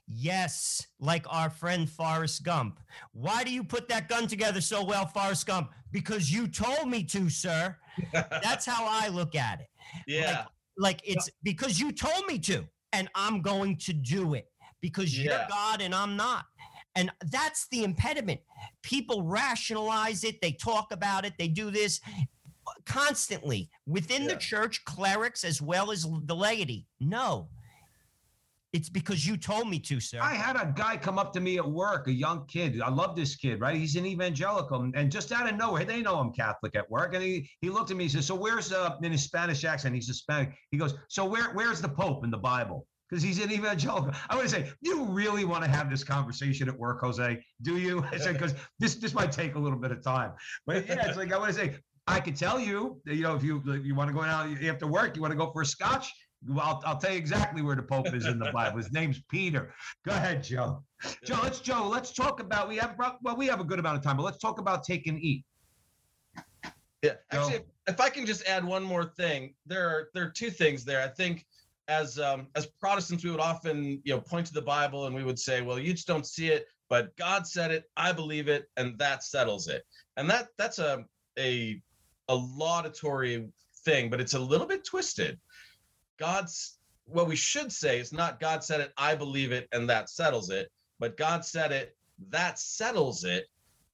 Yes, 0.09 0.87
like 0.99 1.25
our 1.29 1.49
friend 1.49 1.89
Forrest 1.89 2.43
Gump. 2.43 2.79
Why 3.11 3.43
do 3.43 3.51
you 3.51 3.61
put 3.63 3.89
that 3.89 4.07
gun 4.07 4.25
together 4.27 4.61
so 4.61 4.81
well, 4.83 5.05
Forrest 5.05 5.45
Gump? 5.45 5.71
Because 5.91 6.31
you 6.31 6.47
told 6.47 6.87
me 6.87 7.03
to, 7.03 7.29
sir. 7.29 7.75
That's 8.13 8.65
how 8.65 8.85
I 8.89 9.09
look 9.09 9.35
at 9.35 9.59
it 9.61 9.67
yeah 10.05 10.45
like 10.77 10.99
it's 11.05 11.29
because 11.43 11.79
you 11.79 11.91
told 11.93 12.25
me 12.27 12.37
to 12.37 12.63
and 12.91 13.07
i'm 13.15 13.41
going 13.41 13.75
to 13.77 13.93
do 13.93 14.33
it 14.33 14.51
because 14.81 15.17
you're 15.17 15.45
god 15.49 15.81
and 15.81 15.95
i'm 15.95 16.15
not 16.17 16.45
and 16.97 17.11
that's 17.31 17.67
the 17.69 17.83
impediment 17.83 18.41
people 18.81 19.23
rationalize 19.23 20.23
it 20.23 20.41
they 20.41 20.51
talk 20.51 20.91
about 20.91 21.23
it 21.23 21.33
they 21.37 21.47
do 21.47 21.71
this 21.71 22.01
constantly 22.85 23.69
within 23.85 24.27
the 24.27 24.35
church 24.35 24.83
clerics 24.83 25.45
as 25.45 25.61
well 25.61 25.91
as 25.91 26.05
the 26.23 26.35
laity 26.35 26.85
no 26.99 27.47
it's 28.73 28.89
because 28.89 29.25
you 29.25 29.37
told 29.37 29.69
me 29.69 29.79
to 29.79 29.99
sir 29.99 30.19
I 30.21 30.33
had 30.33 30.57
a 30.57 30.73
guy 30.75 30.97
come 30.97 31.17
up 31.17 31.31
to 31.33 31.39
me 31.39 31.57
at 31.57 31.67
work, 31.67 32.07
a 32.09 32.11
young 32.11 32.45
kid. 32.47 32.81
I 32.81 32.89
love 32.89 33.15
this 33.15 33.37
kid, 33.37 33.61
right? 33.61 33.77
He's 33.77 33.95
an 33.95 34.05
evangelical, 34.05 34.91
and 34.93 35.09
just 35.09 35.31
out 35.31 35.49
of 35.49 35.55
nowhere, 35.55 35.85
they 35.85 36.01
know 36.01 36.15
I'm 36.17 36.33
Catholic 36.33 36.75
at 36.75 36.91
work, 36.91 37.15
and 37.15 37.23
he 37.23 37.49
he 37.61 37.69
looked 37.69 37.91
at 37.91 37.97
me. 37.97 38.03
He 38.03 38.09
says, 38.09 38.25
"So 38.25 38.35
where's 38.35 38.73
uh 38.73 38.97
in 39.01 39.13
his 39.13 39.23
Spanish 39.23 39.63
accent? 39.63 39.95
He's 39.95 40.07
Hispanic. 40.07 40.53
He 40.69 40.77
goes, 40.77 40.95
"So 41.07 41.25
where 41.25 41.53
where's 41.53 41.81
the 41.81 41.89
Pope 41.89 42.25
in 42.25 42.29
the 42.29 42.37
Bible?" 42.37 42.85
Because 43.09 43.23
he's 43.23 43.41
an 43.41 43.51
evangelical. 43.51 44.11
I 44.29 44.35
want 44.35 44.49
to 44.49 44.53
say, 44.53 44.71
"You 44.81 45.03
really 45.05 45.45
want 45.45 45.63
to 45.63 45.69
have 45.69 45.89
this 45.89 46.03
conversation 46.03 46.67
at 46.67 46.77
work, 46.77 46.99
Jose? 47.01 47.41
Do 47.61 47.77
you?" 47.77 48.03
I 48.11 48.17
said, 48.17 48.33
"Because 48.33 48.53
this 48.79 48.95
this 48.95 49.13
might 49.13 49.31
take 49.31 49.55
a 49.55 49.59
little 49.59 49.79
bit 49.79 49.91
of 49.91 50.03
time." 50.03 50.33
But 50.65 50.87
yeah, 50.87 51.07
it's 51.07 51.17
like 51.17 51.31
I 51.31 51.37
want 51.37 51.53
to 51.53 51.57
say, 51.57 51.77
I 52.07 52.19
could 52.19 52.35
tell 52.35 52.59
you, 52.59 53.01
you 53.05 53.21
know, 53.21 53.35
if 53.35 53.43
you 53.43 53.61
if 53.67 53.85
you 53.85 53.95
want 53.95 54.09
to 54.09 54.13
go 54.13 54.21
out 54.21 54.47
after 54.63 54.87
work, 54.87 55.15
you 55.15 55.21
want 55.21 55.31
to 55.31 55.37
go 55.37 55.51
for 55.51 55.61
a 55.61 55.65
scotch. 55.65 56.11
Well, 56.47 56.59
I'll, 56.61 56.81
I'll 56.85 56.97
tell 56.97 57.11
you 57.11 57.17
exactly 57.17 57.61
where 57.61 57.75
the 57.75 57.81
Pope 57.81 58.13
is 58.13 58.25
in 58.25 58.39
the 58.39 58.51
Bible. 58.51 58.77
His 58.77 58.91
name's 58.91 59.21
Peter. 59.29 59.73
Go 60.05 60.11
ahead, 60.11 60.43
Joe. 60.43 60.83
Joe, 61.25 61.39
let's 61.41 61.59
Joe. 61.59 61.87
Let's 61.87 62.13
talk 62.13 62.39
about. 62.39 62.69
We 62.69 62.77
have 62.77 62.95
well, 63.21 63.35
we 63.35 63.47
have 63.47 63.59
a 63.59 63.63
good 63.63 63.79
amount 63.79 63.97
of 63.97 64.03
time, 64.03 64.17
but 64.17 64.23
let's 64.23 64.37
talk 64.37 64.59
about 64.59 64.83
take 64.83 65.07
and 65.07 65.19
eat. 65.19 65.43
Yeah, 67.03 67.13
actually, 67.31 67.55
if, 67.55 67.61
if 67.87 68.01
I 68.01 68.09
can 68.09 68.25
just 68.25 68.45
add 68.47 68.63
one 68.63 68.83
more 68.83 69.05
thing, 69.05 69.53
there 69.65 69.87
are 69.87 70.09
there 70.13 70.23
are 70.23 70.31
two 70.31 70.49
things 70.49 70.83
there. 70.85 71.01
I 71.01 71.07
think 71.07 71.45
as 71.87 72.19
um, 72.19 72.47
as 72.55 72.65
Protestants, 72.65 73.23
we 73.23 73.31
would 73.31 73.39
often 73.39 74.01
you 74.03 74.13
know 74.13 74.21
point 74.21 74.47
to 74.47 74.53
the 74.53 74.61
Bible 74.61 75.05
and 75.05 75.15
we 75.15 75.23
would 75.23 75.39
say, 75.39 75.61
well, 75.61 75.79
you 75.79 75.93
just 75.93 76.07
don't 76.07 76.25
see 76.25 76.49
it, 76.49 76.65
but 76.89 77.15
God 77.17 77.47
said 77.47 77.71
it, 77.71 77.85
I 77.95 78.11
believe 78.11 78.47
it, 78.47 78.65
and 78.77 78.97
that 78.99 79.23
settles 79.23 79.67
it. 79.67 79.83
And 80.17 80.29
that 80.29 80.49
that's 80.57 80.79
a 80.79 81.05
a 81.39 81.81
a 82.29 82.35
laudatory 82.35 83.47
thing, 83.85 84.09
but 84.09 84.19
it's 84.19 84.33
a 84.33 84.39
little 84.39 84.67
bit 84.67 84.85
twisted. 84.85 85.39
God's 86.19 86.79
what 87.05 87.27
we 87.27 87.35
should 87.35 87.71
say 87.71 87.99
is 87.99 88.11
not 88.11 88.39
God 88.39 88.63
said 88.63 88.81
it, 88.81 88.91
I 88.97 89.15
believe 89.15 89.51
it, 89.51 89.67
and 89.71 89.89
that 89.89 90.09
settles 90.09 90.49
it, 90.49 90.69
but 90.99 91.15
God 91.15 91.45
said 91.45 91.71
it, 91.71 91.95
that 92.29 92.59
settles 92.59 93.23
it, 93.23 93.45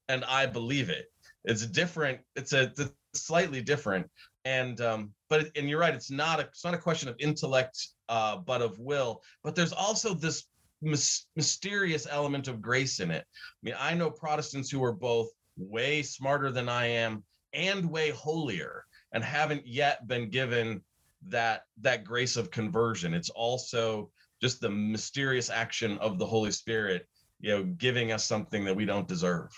and 0.10 0.26
I 0.26 0.48
believe 0.48 0.90
it 0.90 1.06
it's 1.46 1.66
different 1.66 2.20
it's 2.36 2.54
a 2.54 2.72
slightly 3.16 3.62
different. 3.62 4.10
And 4.46 4.80
um 4.82 5.14
but 5.30 5.50
and 5.56 5.70
you're 5.70 5.80
right 5.80 5.94
it's 5.94 6.12
not 6.12 6.40
a 6.40 6.44
it's 6.44 6.66
not 6.66 6.74
a 6.74 6.80
question 6.80 7.10
of 7.10 7.16
intellect 7.20 7.88
uh 8.10 8.38
but 8.38 8.62
of 8.62 8.78
will. 8.80 9.22
But 9.44 9.56
there's 9.56 9.74
also 9.74 10.14
this 10.14 10.46
mys- 10.82 11.28
mysterious 11.36 12.08
element 12.10 12.48
of 12.48 12.62
grace 12.62 13.00
in 13.00 13.12
it. 13.12 13.26
I 13.26 13.60
mean 13.62 13.76
i 13.80 13.94
know 13.94 14.10
protestants 14.10 14.70
who 14.70 14.84
are 14.84 14.94
both 14.94 15.30
way 15.58 16.02
smarter 16.02 16.52
than 16.52 16.68
i 16.68 16.88
am 16.88 17.24
and 17.54 17.90
way 17.90 18.10
holier 18.10 18.86
and 19.14 19.24
haven't 19.24 19.66
yet 19.66 20.08
been 20.08 20.30
given 20.30 20.82
that 21.28 21.64
that 21.82 22.04
grace 22.04 22.36
of 22.36 22.52
conversion. 22.52 23.14
It's 23.14 23.30
also 23.30 24.12
just 24.42 24.60
the 24.60 24.70
mysterious 24.70 25.50
action 25.50 25.98
of 26.00 26.20
the 26.20 26.26
holy 26.26 26.52
spirit 26.52 27.08
you 27.40 27.52
know 27.52 27.64
giving 27.78 28.12
us 28.12 28.26
something 28.26 28.66
that 28.66 28.76
we 28.76 28.86
don't 28.86 29.08
deserve 29.08 29.50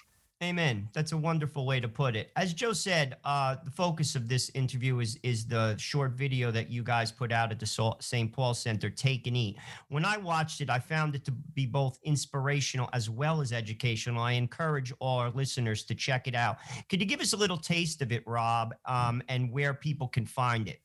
Amen. 0.46 0.88
That's 0.94 1.12
a 1.12 1.18
wonderful 1.18 1.66
way 1.66 1.80
to 1.80 1.88
put 1.88 2.16
it. 2.16 2.32
As 2.36 2.54
Joe 2.54 2.72
said, 2.72 3.18
uh, 3.24 3.56
the 3.64 3.72
focus 3.72 4.16
of 4.16 4.28
this 4.28 4.52
interview 4.54 5.00
is 5.00 5.18
is 5.24 5.48
the 5.48 5.76
short 5.78 6.12
video 6.12 6.52
that 6.52 6.70
you 6.70 6.84
guys 6.84 7.12
put 7.12 7.32
out 7.32 7.52
at 7.52 7.60
the 7.60 7.96
St. 8.00 8.32
Paul 8.32 8.54
Center, 8.54 8.92
Take 8.92 9.26
and 9.26 9.36
Eat. 9.36 9.58
When 9.90 10.06
I 10.06 10.18
watched 10.18 10.62
it, 10.62 10.70
I 10.70 10.78
found 10.78 11.16
it 11.16 11.26
to 11.26 11.32
be 11.32 11.66
both 11.66 11.98
inspirational 12.04 12.90
as 12.94 13.10
well 13.10 13.42
as 13.42 13.52
educational. 13.52 14.22
I 14.22 14.34
encourage 14.34 14.94
all 15.00 15.18
our 15.18 15.32
listeners 15.32 15.84
to 15.86 15.96
check 15.96 16.28
it 16.28 16.36
out. 16.36 16.58
Could 16.90 17.00
you 17.00 17.08
give 17.08 17.22
us 17.22 17.34
a 17.34 17.38
little 17.38 17.58
taste 17.58 18.04
of 18.04 18.12
it, 18.12 18.22
Rob, 18.28 18.76
um, 18.86 19.24
and 19.30 19.52
where 19.52 19.74
people 19.74 20.08
can 20.08 20.28
find 20.28 20.68
it? 20.68 20.80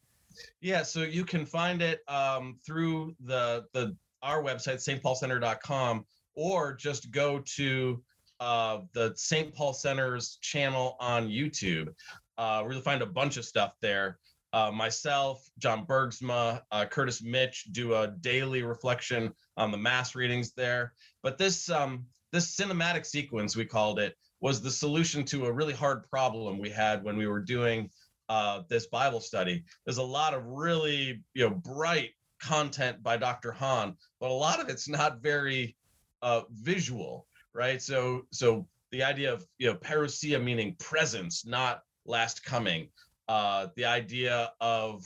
Yeah, 0.63 0.83
so 0.85 1.03
you 1.03 1.27
can 1.27 1.45
find 1.45 1.83
it 1.83 2.01
um, 2.09 2.57
through 2.65 3.15
the 3.23 3.67
the 3.75 3.95
our 4.23 4.43
website, 4.43 4.77
stpaulcenter.com, 4.77 6.07
or 6.35 6.73
just 6.73 7.11
go 7.11 7.41
to 7.57 8.03
uh, 8.41 8.79
the 8.95 9.13
St. 9.17 9.55
Paul 9.55 9.73
Center's 9.73 10.39
channel 10.41 10.97
on 10.99 11.29
YouTube. 11.29 11.95
Uh, 12.39 12.63
gonna 12.63 12.81
find 12.81 13.03
a 13.03 13.07
bunch 13.07 13.37
of 13.37 13.45
stuff 13.45 13.75
there. 13.81 14.19
Uh, 14.53 14.71
myself, 14.73 15.49
John 15.59 15.87
Bergsma, 15.87 16.63
uh, 16.73 16.87
Curtis 16.87 17.23
Mitch 17.23 17.67
do 17.71 17.95
a 17.95 18.09
daily 18.09 18.63
reflection 18.63 19.33
on 19.57 19.71
the 19.71 19.79
mass 19.79 20.15
readings 20.15 20.53
there. 20.53 20.95
But 21.23 21.39
this 21.39 21.71
um, 21.71 22.07
this 22.33 22.57
cinematic 22.57 23.07
sequence 23.07 23.57
we 23.57 23.65
called 23.65 23.99
it 23.99 24.17
was 24.41 24.61
the 24.61 24.71
solution 24.71 25.25
to 25.27 25.47
a 25.47 25.53
really 25.53 25.75
hard 25.75 26.09
problem 26.09 26.59
we 26.59 26.71
had 26.71 27.05
when 27.05 27.17
we 27.17 27.27
were 27.27 27.41
doing 27.41 27.91
uh, 28.29 28.63
this 28.69 28.87
Bible 28.87 29.21
study. 29.21 29.65
There's 29.85 29.99
a 29.99 30.03
lot 30.03 30.35
of 30.35 30.47
really 30.47 31.23
you 31.35 31.49
know 31.49 31.55
bright 31.55 32.11
content 32.41 33.03
by 33.03 33.19
Dr. 33.19 33.53
Hahn, 33.53 33.97
but 34.19 34.31
a 34.31 34.33
lot 34.33 34.61
of 34.61 34.69
it's 34.69 34.89
not 34.89 35.21
very 35.21 35.77
uh, 36.23 36.43
visual, 36.51 37.27
right? 37.55 37.81
So 37.83 38.27
so 38.33 38.67
the 38.93 39.03
idea 39.03 39.33
of 39.33 39.47
you 39.59 39.69
know 39.69 39.77
parousia 39.77 40.43
meaning 40.43 40.77
presence, 40.79 41.47
not 41.47 41.83
last 42.07 42.45
coming. 42.45 42.89
Uh, 43.29 43.69
the 43.77 43.85
idea 43.85 44.51
of 44.61 45.05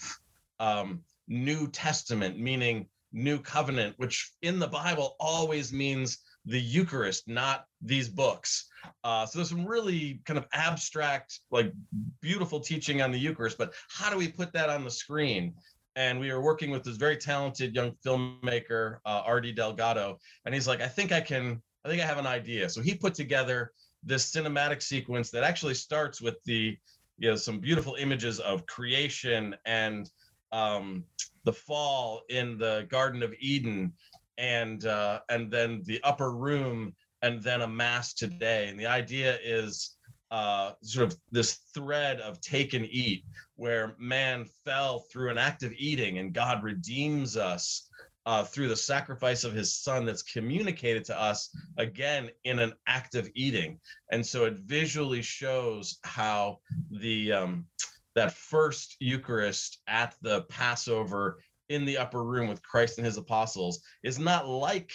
um, 0.58 1.00
New 1.28 1.68
Testament 1.68 2.38
meaning 2.38 2.88
new 3.12 3.38
covenant, 3.38 3.94
which 3.96 4.32
in 4.42 4.58
the 4.58 4.66
Bible 4.66 5.16
always 5.20 5.72
means 5.72 6.18
the 6.46 6.60
Eucharist, 6.60 7.26
not 7.28 7.64
these 7.80 8.08
books. 8.08 8.66
Uh, 9.02 9.24
so 9.24 9.38
there's 9.38 9.48
some 9.48 9.64
really 9.64 10.20
kind 10.26 10.36
of 10.36 10.46
abstract, 10.52 11.40
like 11.50 11.72
beautiful 12.20 12.60
teaching 12.60 13.00
on 13.00 13.10
the 13.10 13.18
Eucharist, 13.18 13.56
but 13.56 13.72
how 13.88 14.10
do 14.10 14.16
we 14.18 14.28
put 14.28 14.52
that 14.52 14.68
on 14.68 14.84
the 14.84 14.90
screen? 14.90 15.54
And 15.96 16.18
we 16.18 16.32
were 16.32 16.42
working 16.42 16.70
with 16.70 16.82
this 16.82 16.96
very 16.96 17.16
talented 17.16 17.74
young 17.74 17.92
filmmaker, 18.04 18.98
uh, 19.06 19.22
RD 19.30 19.54
Delgado, 19.54 20.18
and 20.44 20.54
he's 20.54 20.66
like, 20.66 20.80
I 20.80 20.88
think 20.88 21.12
I 21.12 21.20
can, 21.20 21.62
I 21.84 21.88
think 21.88 22.02
I 22.02 22.06
have 22.06 22.18
an 22.18 22.26
idea. 22.26 22.68
So 22.68 22.80
he 22.80 22.94
put 22.94 23.14
together 23.14 23.72
this 24.02 24.30
cinematic 24.30 24.82
sequence 24.82 25.30
that 25.30 25.44
actually 25.44 25.74
starts 25.74 26.20
with 26.20 26.42
the, 26.44 26.76
you 27.18 27.30
know, 27.30 27.36
some 27.36 27.58
beautiful 27.58 27.94
images 27.94 28.40
of 28.40 28.66
creation 28.66 29.54
and 29.64 30.10
um, 30.52 31.04
the 31.44 31.52
fall 31.52 32.22
in 32.28 32.56
the 32.58 32.86
Garden 32.88 33.22
of 33.22 33.34
Eden, 33.38 33.92
and 34.38 34.86
uh, 34.86 35.20
and 35.28 35.50
then 35.50 35.82
the 35.84 36.00
upper 36.04 36.32
room, 36.32 36.94
and 37.22 37.42
then 37.42 37.62
a 37.62 37.68
mass 37.68 38.14
today. 38.14 38.68
And 38.68 38.78
the 38.78 38.86
idea 38.86 39.38
is 39.44 39.96
uh, 40.30 40.72
sort 40.82 41.06
of 41.06 41.18
this 41.30 41.58
thread 41.74 42.20
of 42.20 42.40
take 42.40 42.72
and 42.72 42.86
eat, 42.86 43.24
where 43.56 43.94
man 43.98 44.46
fell 44.64 45.00
through 45.10 45.30
an 45.30 45.38
act 45.38 45.62
of 45.62 45.72
eating, 45.76 46.18
and 46.18 46.32
God 46.32 46.62
redeems 46.62 47.36
us 47.36 47.88
uh, 48.26 48.44
through 48.44 48.68
the 48.68 48.76
sacrifice 48.76 49.44
of 49.44 49.54
His 49.54 49.74
Son. 49.74 50.04
That's 50.04 50.22
communicated 50.22 51.04
to 51.06 51.20
us 51.20 51.50
again 51.78 52.30
in 52.44 52.58
an 52.58 52.72
act 52.86 53.14
of 53.14 53.30
eating, 53.34 53.78
and 54.10 54.24
so 54.24 54.44
it 54.44 54.54
visually 54.58 55.22
shows 55.22 55.98
how 56.04 56.58
the 56.90 57.32
um, 57.32 57.66
that 58.14 58.32
first 58.32 58.96
Eucharist 59.00 59.80
at 59.86 60.14
the 60.22 60.42
Passover 60.42 61.38
in 61.68 61.84
the 61.84 61.98
upper 61.98 62.22
room 62.22 62.48
with 62.48 62.62
Christ 62.62 62.98
and 62.98 63.06
His 63.06 63.16
apostles 63.16 63.80
is 64.02 64.18
not 64.18 64.48
like 64.48 64.92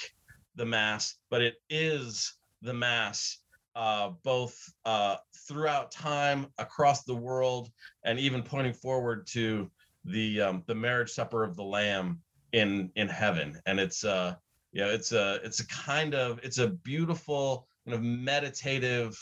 the 0.56 0.66
Mass, 0.66 1.16
but 1.30 1.42
it 1.42 1.56
is 1.70 2.34
the 2.62 2.74
Mass 2.74 3.40
uh, 3.76 4.12
both 4.24 4.58
uh, 4.86 5.16
throughout 5.48 5.92
time 5.92 6.48
across 6.58 7.04
the 7.04 7.16
world 7.16 7.70
and 8.04 8.20
even 8.20 8.44
pointing 8.44 8.74
forward 8.74 9.26
to 9.28 9.70
the 10.06 10.42
um, 10.42 10.64
the 10.66 10.76
marriage 10.76 11.12
supper 11.12 11.44
of 11.44 11.56
the 11.56 11.64
lamb 11.64 12.20
in 12.54 12.92
in 12.96 13.08
heaven. 13.08 13.60
And 13.66 13.80
it's 13.80 14.04
uh 14.04 14.36
yeah 14.72 14.88
it's 14.88 15.12
a 15.12 15.40
it's 15.44 15.60
a 15.60 15.68
kind 15.68 16.14
of 16.14 16.40
it's 16.44 16.60
a 16.60 16.68
beautiful 16.68 17.68
kind 17.86 17.96
of 17.96 18.04
meditative 18.04 19.18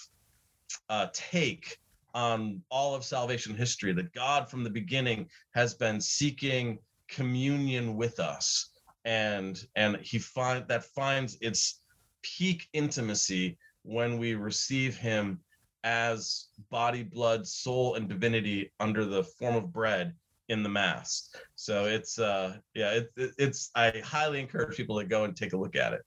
uh 0.89 1.07
take 1.13 1.77
on 2.13 2.61
all 2.71 2.95
of 2.95 3.03
salvation 3.03 3.55
history 3.55 3.93
that 3.93 4.11
god 4.13 4.49
from 4.49 4.63
the 4.63 4.69
beginning 4.69 5.29
has 5.53 5.73
been 5.73 6.01
seeking 6.01 6.79
communion 7.07 7.95
with 7.95 8.19
us. 8.19 8.69
And 9.05 9.65
and 9.75 9.97
he 9.97 10.19
find 10.19 10.67
that 10.67 10.83
finds 10.83 11.37
its 11.41 11.81
peak 12.21 12.67
intimacy 12.73 13.57
when 13.83 14.17
we 14.17 14.35
receive 14.35 14.97
him 14.97 15.39
as 15.83 16.47
body, 16.69 17.03
blood, 17.03 17.47
soul, 17.47 17.95
and 17.95 18.09
divinity 18.09 18.73
under 18.79 19.05
the 19.05 19.23
form 19.23 19.55
of 19.55 19.71
bread 19.71 20.13
in 20.49 20.63
the 20.63 20.69
mass. 20.69 21.29
So 21.55 21.85
it's 21.85 22.19
uh 22.19 22.57
yeah, 22.73 22.91
it, 22.91 23.09
it, 23.15 23.31
it's 23.37 23.71
I 23.75 24.01
highly 24.03 24.39
encourage 24.39 24.77
people 24.77 24.99
to 24.99 25.05
go 25.05 25.23
and 25.23 25.35
take 25.35 25.53
a 25.53 25.57
look 25.57 25.75
at 25.75 25.93
it. 25.93 26.01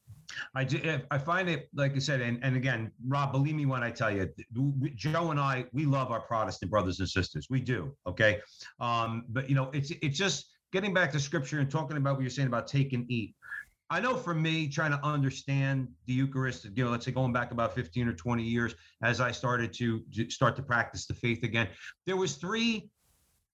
I 0.55 0.65
do, 0.65 1.01
I 1.11 1.19
find 1.19 1.49
it 1.49 1.69
like 1.75 1.97
I 1.97 1.99
said, 1.99 2.21
and, 2.21 2.39
and 2.43 2.57
again, 2.57 2.93
Rob, 3.07 3.33
believe 3.33 3.55
me 3.55 3.67
when 3.67 3.83
I 3.83 3.91
tell 3.91 4.11
you, 4.13 4.29
Joe 4.95 5.33
and 5.33 5.41
I, 5.41 5.65
we 5.73 5.85
love 5.85 6.13
our 6.13 6.21
Protestant 6.21 6.71
brothers 6.71 7.01
and 7.01 7.09
sisters. 7.09 7.49
We 7.51 7.61
do, 7.61 7.97
okay. 8.07 8.41
Um, 8.79 9.25
but 9.29 9.49
you 9.49 9.55
know, 9.55 9.71
it's 9.73 9.91
it's 10.03 10.17
just 10.17 10.51
getting 10.73 10.95
back 10.95 11.13
to 11.13 11.21
scripture 11.21 11.59
and 11.59 11.71
talking 11.71 11.97
about 11.97 12.15
what 12.15 12.23
you're 12.23 12.31
saying 12.31 12.49
about 12.49 12.69
take 12.69 12.93
and 12.93 13.11
eat. 13.11 13.35
I 13.93 13.99
know 13.99 14.17
for 14.17 14.35
me, 14.35 14.69
trying 14.69 14.93
to 14.93 15.05
understand 15.05 15.89
the 16.07 16.13
Eucharist, 16.13 16.65
you 16.77 16.85
know, 16.85 16.91
let's 16.91 17.05
say 17.05 17.11
going 17.11 17.33
back 17.33 17.51
about 17.51 17.75
15 17.75 18.07
or 18.07 18.13
20 18.13 18.45
years, 18.45 18.73
as 19.03 19.21
I 19.21 19.33
started 19.33 19.73
to 19.75 20.05
start 20.29 20.55
to 20.57 20.63
practice 20.63 21.07
the 21.07 21.15
faith 21.15 21.43
again, 21.43 21.69
there 22.07 22.17
was 22.17 22.37
three 22.37 22.89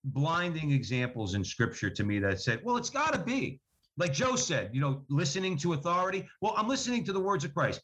blinding 0.06 0.70
examples 0.72 1.34
in 1.34 1.44
Scripture 1.44 1.90
to 1.90 2.04
me 2.04 2.18
that 2.20 2.40
said, 2.40 2.60
"Well, 2.64 2.76
it's 2.76 2.90
got 2.90 3.12
to 3.12 3.18
be." 3.18 3.60
Like 3.98 4.12
Joe 4.12 4.36
said, 4.36 4.70
you 4.74 4.80
know, 4.80 5.04
listening 5.08 5.56
to 5.58 5.72
authority. 5.72 6.28
Well, 6.42 6.54
I'm 6.56 6.68
listening 6.68 7.04
to 7.04 7.12
the 7.12 7.20
words 7.20 7.44
of 7.44 7.54
Christ. 7.54 7.80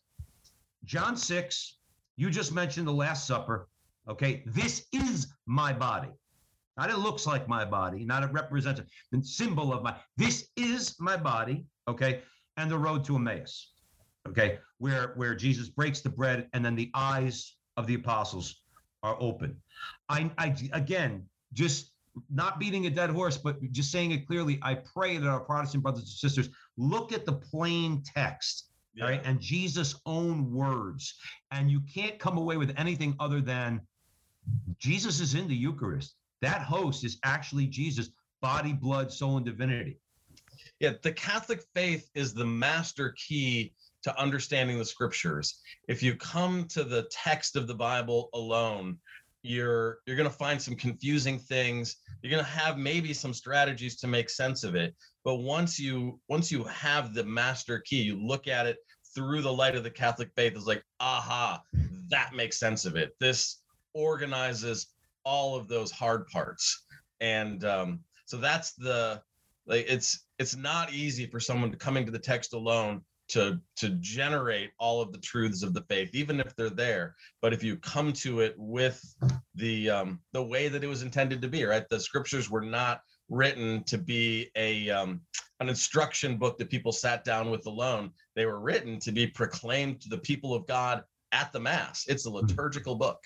John 0.85 1.17
6, 1.17 1.79
you 2.17 2.29
just 2.29 2.53
mentioned 2.53 2.87
the 2.87 2.93
Last 2.93 3.27
Supper. 3.27 3.69
Okay, 4.09 4.43
this 4.47 4.87
is 4.93 5.29
my 5.47 5.73
body. 5.73 6.11
Not 6.77 6.91
it 6.91 6.99
looks 6.99 7.27
like 7.27 7.49
my 7.49 7.65
body, 7.65 8.05
not 8.05 8.23
it 8.23 8.33
represents 8.33 8.81
a 8.81 9.23
symbol 9.23 9.73
of 9.73 9.83
my. 9.83 9.97
This 10.17 10.49
is 10.57 10.97
my 10.99 11.17
body. 11.17 11.67
Okay, 11.89 12.23
and 12.57 12.71
the 12.71 12.79
road 12.79 13.05
to 13.05 13.17
Emmaus, 13.17 13.73
okay, 14.27 14.59
where 14.79 15.13
where 15.17 15.35
Jesus 15.35 15.69
breaks 15.69 16.01
the 16.01 16.09
bread 16.09 16.49
and 16.53 16.65
then 16.65 16.75
the 16.75 16.91
eyes 16.95 17.57
of 17.77 17.87
the 17.87 17.95
apostles 17.95 18.63
are 19.03 19.17
open. 19.21 19.57
I, 20.09 20.31
I 20.39 20.55
again 20.73 21.27
just 21.53 21.92
not 22.31 22.59
beating 22.59 22.87
a 22.87 22.91
dead 22.91 23.11
horse, 23.11 23.37
but 23.37 23.61
just 23.73 23.91
saying 23.91 24.13
it 24.13 24.27
clearly. 24.27 24.59
I 24.63 24.75
pray 24.75 25.17
that 25.19 25.29
our 25.29 25.41
Protestant 25.41 25.83
brothers 25.83 26.03
and 26.03 26.09
sisters 26.09 26.49
look 26.77 27.13
at 27.13 27.25
the 27.25 27.33
plain 27.33 28.03
text. 28.05 28.69
Yeah. 28.95 29.07
Right. 29.07 29.23
And 29.25 29.41
Jesus' 29.41 29.95
own 30.05 30.53
words. 30.53 31.15
And 31.51 31.71
you 31.71 31.81
can't 31.93 32.19
come 32.19 32.37
away 32.37 32.59
with 32.59 32.75
anything 32.77 33.17
other 33.19 33.41
than 33.41 33.81
Jesus 34.79 35.21
is 35.21 35.35
in 35.35 35.49
the 35.49 35.55
Eucharist. 35.55 36.15
That 36.43 36.61
host 36.61 37.03
is 37.03 37.19
actually 37.25 37.69
Jesus, 37.69 38.11
body, 38.43 38.75
blood, 38.75 39.11
soul, 39.11 39.39
and 39.39 39.47
divinity 39.47 39.99
yeah, 40.83 40.95
the 41.03 41.13
Catholic 41.13 41.63
faith 41.75 42.11
is 42.17 42.35
the 42.35 42.45
master 42.45 43.15
key 43.17 43.73
to 44.03 44.21
understanding 44.21 44.79
the 44.79 44.85
scriptures. 44.85 45.61
If 45.87 46.03
you 46.03 46.17
come 46.17 46.67
to 46.71 46.83
the 46.83 47.05
text 47.05 47.55
of 47.55 47.69
the 47.69 47.75
Bible 47.75 48.31
alone, 48.35 48.99
you're 49.43 49.99
you're 50.07 50.17
going 50.17 50.29
to 50.29 50.35
find 50.35 50.61
some 50.61 50.75
confusing 50.75 51.39
things. 51.39 51.97
You're 52.23 52.31
going 52.31 52.45
to 52.45 52.51
have 52.51 52.79
maybe 52.79 53.13
some 53.13 53.35
strategies 53.35 53.97
to 53.97 54.07
make 54.07 54.31
sense 54.31 54.65
of 54.65 54.75
it. 54.75 54.95
But 55.25 55.37
once 55.37 55.79
you 55.79 56.21
once 56.29 56.51
you 56.51 56.65
have 56.65 57.15
the 57.15 57.25
master 57.25 57.81
key, 57.81 58.03
you 58.03 58.17
look 58.17 58.47
at 58.49 58.67
it 58.67 58.79
through 59.15 59.43
the 59.43 59.53
light 59.53 59.77
of 59.77 59.85
the 59.85 59.91
Catholic 59.91 60.31
faith 60.37 60.57
is 60.57 60.67
like, 60.67 60.83
aha, 61.01 61.61
that 62.09 62.35
makes 62.35 62.59
sense 62.59 62.85
of 62.85 62.97
it. 62.97 63.11
This 63.21 63.63
organizes 63.95 64.87
all 65.25 65.57
of 65.57 65.69
those 65.69 65.91
hard 65.91 66.27
parts. 66.29 66.85
And 67.21 67.65
um, 67.65 68.01
so 68.25 68.37
that's 68.37 68.73
the 68.75 69.23
like 69.67 69.87
it's 69.89 70.27
it's 70.39 70.57
not 70.57 70.93
easy 70.93 71.27
for 71.27 71.41
someone 71.41 71.71
to 71.71 71.77
coming 71.77 72.05
to 72.07 72.13
the 72.13 72.19
text 72.19 72.53
alone 72.53 73.03
to 73.33 73.59
to 73.77 73.89
generate 74.01 74.71
all 74.79 75.01
of 75.01 75.11
the 75.11 75.19
truths 75.19 75.63
of 75.63 75.73
the 75.73 75.81
faith 75.83 76.15
even 76.15 76.39
if 76.39 76.55
they're 76.55 76.71
there. 76.71 77.15
But 77.41 77.53
if 77.53 77.63
you 77.63 77.77
come 77.77 78.13
to 78.15 78.41
it 78.41 78.55
with 78.59 79.03
the 79.55 79.91
um 79.91 80.21
the 80.33 80.43
way 80.43 80.69
that 80.69 80.85
it 80.85 80.87
was 80.87 81.03
intended 81.03 81.41
to 81.43 81.49
be 81.49 81.65
right? 81.65 81.89
The 81.89 82.01
scriptures 82.01 82.51
were 82.51 82.65
not 82.65 83.01
written 83.29 83.83
to 83.85 83.97
be 83.97 84.51
a 84.57 84.91
um 84.91 85.23
an 85.61 85.69
instruction 85.69 86.37
book 86.37 86.59
that 86.59 86.71
people 86.71 86.93
sat 86.93 87.25
down 87.25 87.51
with 87.51 87.67
alone. 87.67 88.11
They 88.37 88.47
were 88.47 88.61
written 88.61 88.99
to 89.01 89.13
be 89.13 89.27
proclaimed 89.27 90.03
to 90.03 90.09
the 90.09 90.19
people 90.19 90.55
of 90.55 90.67
god 90.67 91.05
at 91.33 91.53
the 91.53 91.61
mass. 91.61 92.05
It's 92.09 92.27
a 92.27 92.31
hmm. 92.31 92.37
liturgical 92.37 92.97
book. 92.97 93.19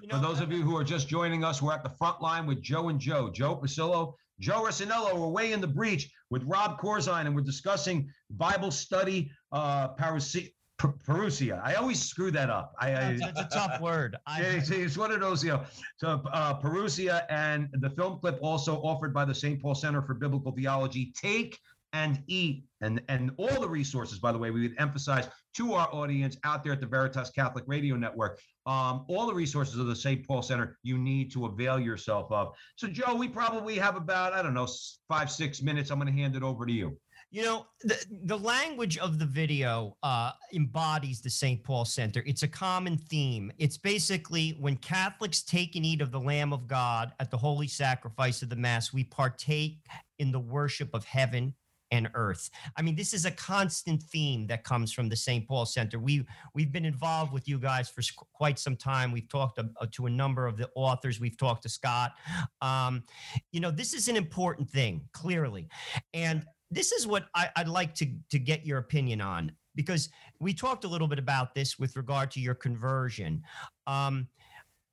You 0.00 0.08
know, 0.08 0.16
For 0.16 0.22
those 0.22 0.40
of 0.40 0.52
you 0.52 0.62
who 0.62 0.76
are 0.76 0.84
just 0.84 1.08
joining 1.08 1.42
us, 1.42 1.60
we're 1.60 1.72
at 1.72 1.82
the 1.82 1.90
front 1.90 2.20
line 2.20 2.46
with 2.46 2.62
Joe 2.62 2.90
and 2.90 3.00
Joe. 3.00 3.30
Joe 3.30 3.56
Pasillo 3.56 4.14
Joe 4.42 4.64
Resinello, 4.64 5.16
we're 5.16 5.28
way 5.28 5.52
in 5.52 5.60
the 5.60 5.68
breach 5.68 6.10
with 6.28 6.42
Rob 6.42 6.80
Corzine, 6.80 7.26
and 7.26 7.34
we're 7.34 7.42
discussing 7.42 8.10
Bible 8.28 8.72
study 8.72 9.30
uh, 9.52 9.94
parousia. 9.94 11.60
I 11.62 11.74
always 11.74 12.02
screw 12.02 12.32
that 12.32 12.50
up. 12.50 12.74
I, 12.80 12.90
I 12.90 13.00
it's, 13.12 13.22
a 13.22 13.48
tough 13.52 13.80
word. 13.80 14.16
I, 14.26 14.42
it's, 14.42 14.68
it's 14.70 14.98
one 14.98 15.12
of 15.12 15.20
those, 15.20 15.44
you 15.44 15.50
know. 15.50 15.62
So 15.96 16.24
uh, 16.32 16.58
parousia 16.58 17.22
and 17.30 17.68
the 17.74 17.90
film 17.90 18.18
clip 18.18 18.40
also 18.42 18.78
offered 18.78 19.14
by 19.14 19.24
the 19.24 19.34
St. 19.34 19.62
Paul 19.62 19.76
Center 19.76 20.02
for 20.02 20.14
Biblical 20.14 20.50
Theology. 20.50 21.12
Take 21.16 21.56
and 21.92 22.22
eat 22.26 22.64
and 22.80 23.02
and 23.08 23.30
all 23.36 23.60
the 23.60 23.68
resources 23.68 24.18
by 24.18 24.32
the 24.32 24.38
way 24.38 24.50
we 24.50 24.62
would 24.62 24.74
emphasize 24.78 25.28
to 25.54 25.74
our 25.74 25.88
audience 25.92 26.36
out 26.44 26.64
there 26.64 26.72
at 26.72 26.80
the 26.80 26.86
veritas 26.86 27.30
catholic 27.30 27.64
radio 27.66 27.96
network 27.96 28.38
um, 28.66 29.04
all 29.08 29.26
the 29.26 29.34
resources 29.34 29.78
of 29.78 29.86
the 29.86 29.96
st 29.96 30.26
paul 30.26 30.42
center 30.42 30.78
you 30.82 30.96
need 30.96 31.30
to 31.32 31.46
avail 31.46 31.78
yourself 31.78 32.30
of 32.32 32.54
so 32.76 32.86
joe 32.86 33.14
we 33.14 33.28
probably 33.28 33.76
have 33.76 33.96
about 33.96 34.32
i 34.32 34.42
don't 34.42 34.54
know 34.54 34.68
five 35.08 35.30
six 35.30 35.62
minutes 35.62 35.90
i'm 35.90 35.98
going 35.98 36.12
to 36.12 36.18
hand 36.18 36.34
it 36.34 36.42
over 36.42 36.64
to 36.64 36.72
you 36.72 36.96
you 37.32 37.42
know, 37.42 37.66
the, 37.80 37.96
the 38.24 38.38
language 38.38 38.98
of 38.98 39.18
the 39.18 39.24
video 39.24 39.96
uh, 40.02 40.32
embodies 40.52 41.22
the 41.22 41.30
St. 41.30 41.64
Paul 41.64 41.86
Center. 41.86 42.22
It's 42.26 42.42
a 42.42 42.48
common 42.48 42.98
theme. 42.98 43.50
It's 43.56 43.78
basically 43.78 44.50
when 44.60 44.76
Catholics 44.76 45.42
take 45.42 45.74
and 45.74 45.84
eat 45.84 46.02
of 46.02 46.12
the 46.12 46.20
Lamb 46.20 46.52
of 46.52 46.68
God 46.68 47.14
at 47.20 47.30
the 47.30 47.38
holy 47.38 47.68
sacrifice 47.68 48.42
of 48.42 48.50
the 48.50 48.56
Mass, 48.56 48.92
we 48.92 49.04
partake 49.04 49.78
in 50.18 50.30
the 50.30 50.38
worship 50.38 50.90
of 50.92 51.06
heaven 51.06 51.54
and 51.92 52.08
earth. 52.14 52.50
I 52.76 52.82
mean, 52.82 52.96
this 52.96 53.14
is 53.14 53.24
a 53.26 53.30
constant 53.30 54.02
theme 54.02 54.48
that 54.48 54.64
comes 54.64 54.92
from 54.92 55.08
the 55.08 55.14
St. 55.14 55.46
Paul 55.46 55.66
Center. 55.66 56.00
We 56.00 56.24
we've 56.54 56.72
been 56.72 56.86
involved 56.86 57.32
with 57.32 57.46
you 57.46 57.58
guys 57.58 57.88
for 57.88 58.02
quite 58.32 58.58
some 58.58 58.74
time. 58.74 59.12
We've 59.12 59.28
talked 59.28 59.56
to, 59.58 59.70
uh, 59.80 59.86
to 59.92 60.06
a 60.06 60.10
number 60.10 60.46
of 60.46 60.56
the 60.56 60.68
authors. 60.74 61.20
We've 61.20 61.36
talked 61.36 61.62
to 61.62 61.68
Scott. 61.68 62.12
Um, 62.60 63.04
you 63.52 63.60
know, 63.60 63.70
this 63.70 63.94
is 63.94 64.08
an 64.08 64.16
important 64.16 64.68
thing, 64.68 65.02
clearly, 65.12 65.68
and 66.14 66.44
this 66.70 66.90
is 66.90 67.06
what 67.06 67.26
I, 67.34 67.50
would 67.58 67.68
like 67.68 67.94
to 67.96 68.06
to 68.30 68.38
get 68.38 68.66
your 68.66 68.78
opinion 68.78 69.20
on 69.20 69.52
because 69.74 70.08
we 70.40 70.52
talked 70.52 70.84
a 70.84 70.88
little 70.88 71.08
bit 71.08 71.18
about 71.18 71.54
this 71.54 71.78
with 71.78 71.96
regard 71.96 72.30
to 72.32 72.40
your 72.40 72.54
conversion. 72.54 73.42
Um, 73.86 74.28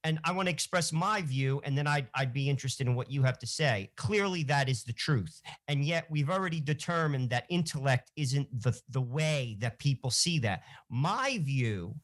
and 0.03 0.19
I 0.23 0.31
want 0.31 0.47
to 0.47 0.51
express 0.51 0.93
my 0.93 1.21
view, 1.21 1.61
and 1.63 1.77
then 1.77 1.87
I'd, 1.87 2.07
I'd 2.15 2.33
be 2.33 2.49
interested 2.49 2.87
in 2.87 2.95
what 2.95 3.11
you 3.11 3.21
have 3.23 3.37
to 3.39 3.47
say. 3.47 3.91
Clearly, 3.97 4.43
that 4.43 4.69
is 4.69 4.83
the 4.83 4.93
truth. 4.93 5.41
And 5.67 5.83
yet, 5.83 6.05
we've 6.09 6.29
already 6.29 6.61
determined 6.61 7.29
that 7.31 7.45
intellect 7.49 8.11
isn't 8.15 8.47
the, 8.61 8.79
the 8.89 9.01
way 9.01 9.57
that 9.59 9.79
people 9.79 10.09
see 10.09 10.39
that. 10.39 10.63
My 10.89 11.39
view 11.41 11.95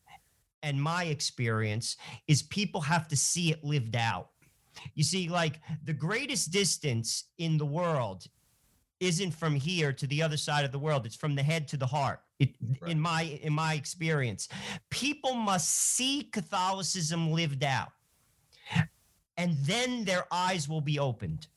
and 0.62 0.82
my 0.82 1.06
experience 1.06 1.96
is 2.28 2.42
people 2.44 2.82
have 2.82 3.08
to 3.08 3.16
see 3.16 3.52
it 3.52 3.64
lived 3.64 3.96
out. 3.96 4.30
You 4.94 5.04
see, 5.04 5.30
like 5.30 5.62
the 5.86 5.94
greatest 5.94 6.52
distance 6.52 7.26
in 7.38 7.58
the 7.58 7.66
world 7.66 8.26
isn't 9.06 9.32
from 9.32 9.56
here 9.56 9.94
to 9.94 10.08
the 10.08 10.22
other 10.22 10.38
side 10.38 10.66
of 10.66 10.72
the 10.72 10.80
world. 10.80 11.06
It's 11.06 11.16
from 11.16 11.36
the 11.36 11.44
head 11.44 11.68
to 11.70 11.78
the 11.78 11.88
heart. 11.88 12.20
It, 12.40 12.56
Right. 12.82 12.92
in 12.92 13.00
my 13.00 13.22
in 13.48 13.54
my 13.54 13.76
experience, 13.76 14.50
people 14.90 15.34
must 15.36 15.70
see 15.70 16.24
Catholicism 16.24 17.32
lived 17.32 17.64
out, 17.64 17.92
and 19.38 19.56
then 19.60 20.04
their 20.06 20.26
eyes 20.32 20.68
will 20.68 20.82
be 20.82 21.00
opened. 21.00 21.48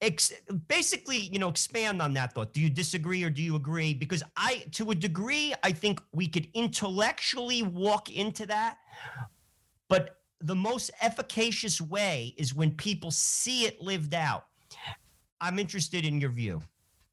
Ex- 0.00 0.32
basically, 0.68 1.16
you 1.18 1.40
know, 1.40 1.48
expand 1.48 2.00
on 2.00 2.14
that 2.14 2.32
thought. 2.32 2.52
Do 2.52 2.60
you 2.60 2.70
disagree 2.70 3.24
or 3.24 3.30
do 3.30 3.42
you 3.42 3.56
agree? 3.56 3.92
Because 3.94 4.22
I, 4.36 4.64
to 4.72 4.92
a 4.92 4.94
degree, 4.94 5.52
I 5.64 5.72
think 5.72 6.00
we 6.12 6.28
could 6.28 6.46
intellectually 6.54 7.64
walk 7.64 8.08
into 8.08 8.46
that, 8.46 8.78
but 9.88 10.20
the 10.40 10.54
most 10.54 10.92
efficacious 11.02 11.80
way 11.80 12.32
is 12.36 12.54
when 12.54 12.70
people 12.76 13.10
see 13.10 13.64
it 13.64 13.80
lived 13.82 14.14
out. 14.14 14.44
I'm 15.40 15.58
interested 15.58 16.04
in 16.04 16.20
your 16.20 16.30
view. 16.30 16.62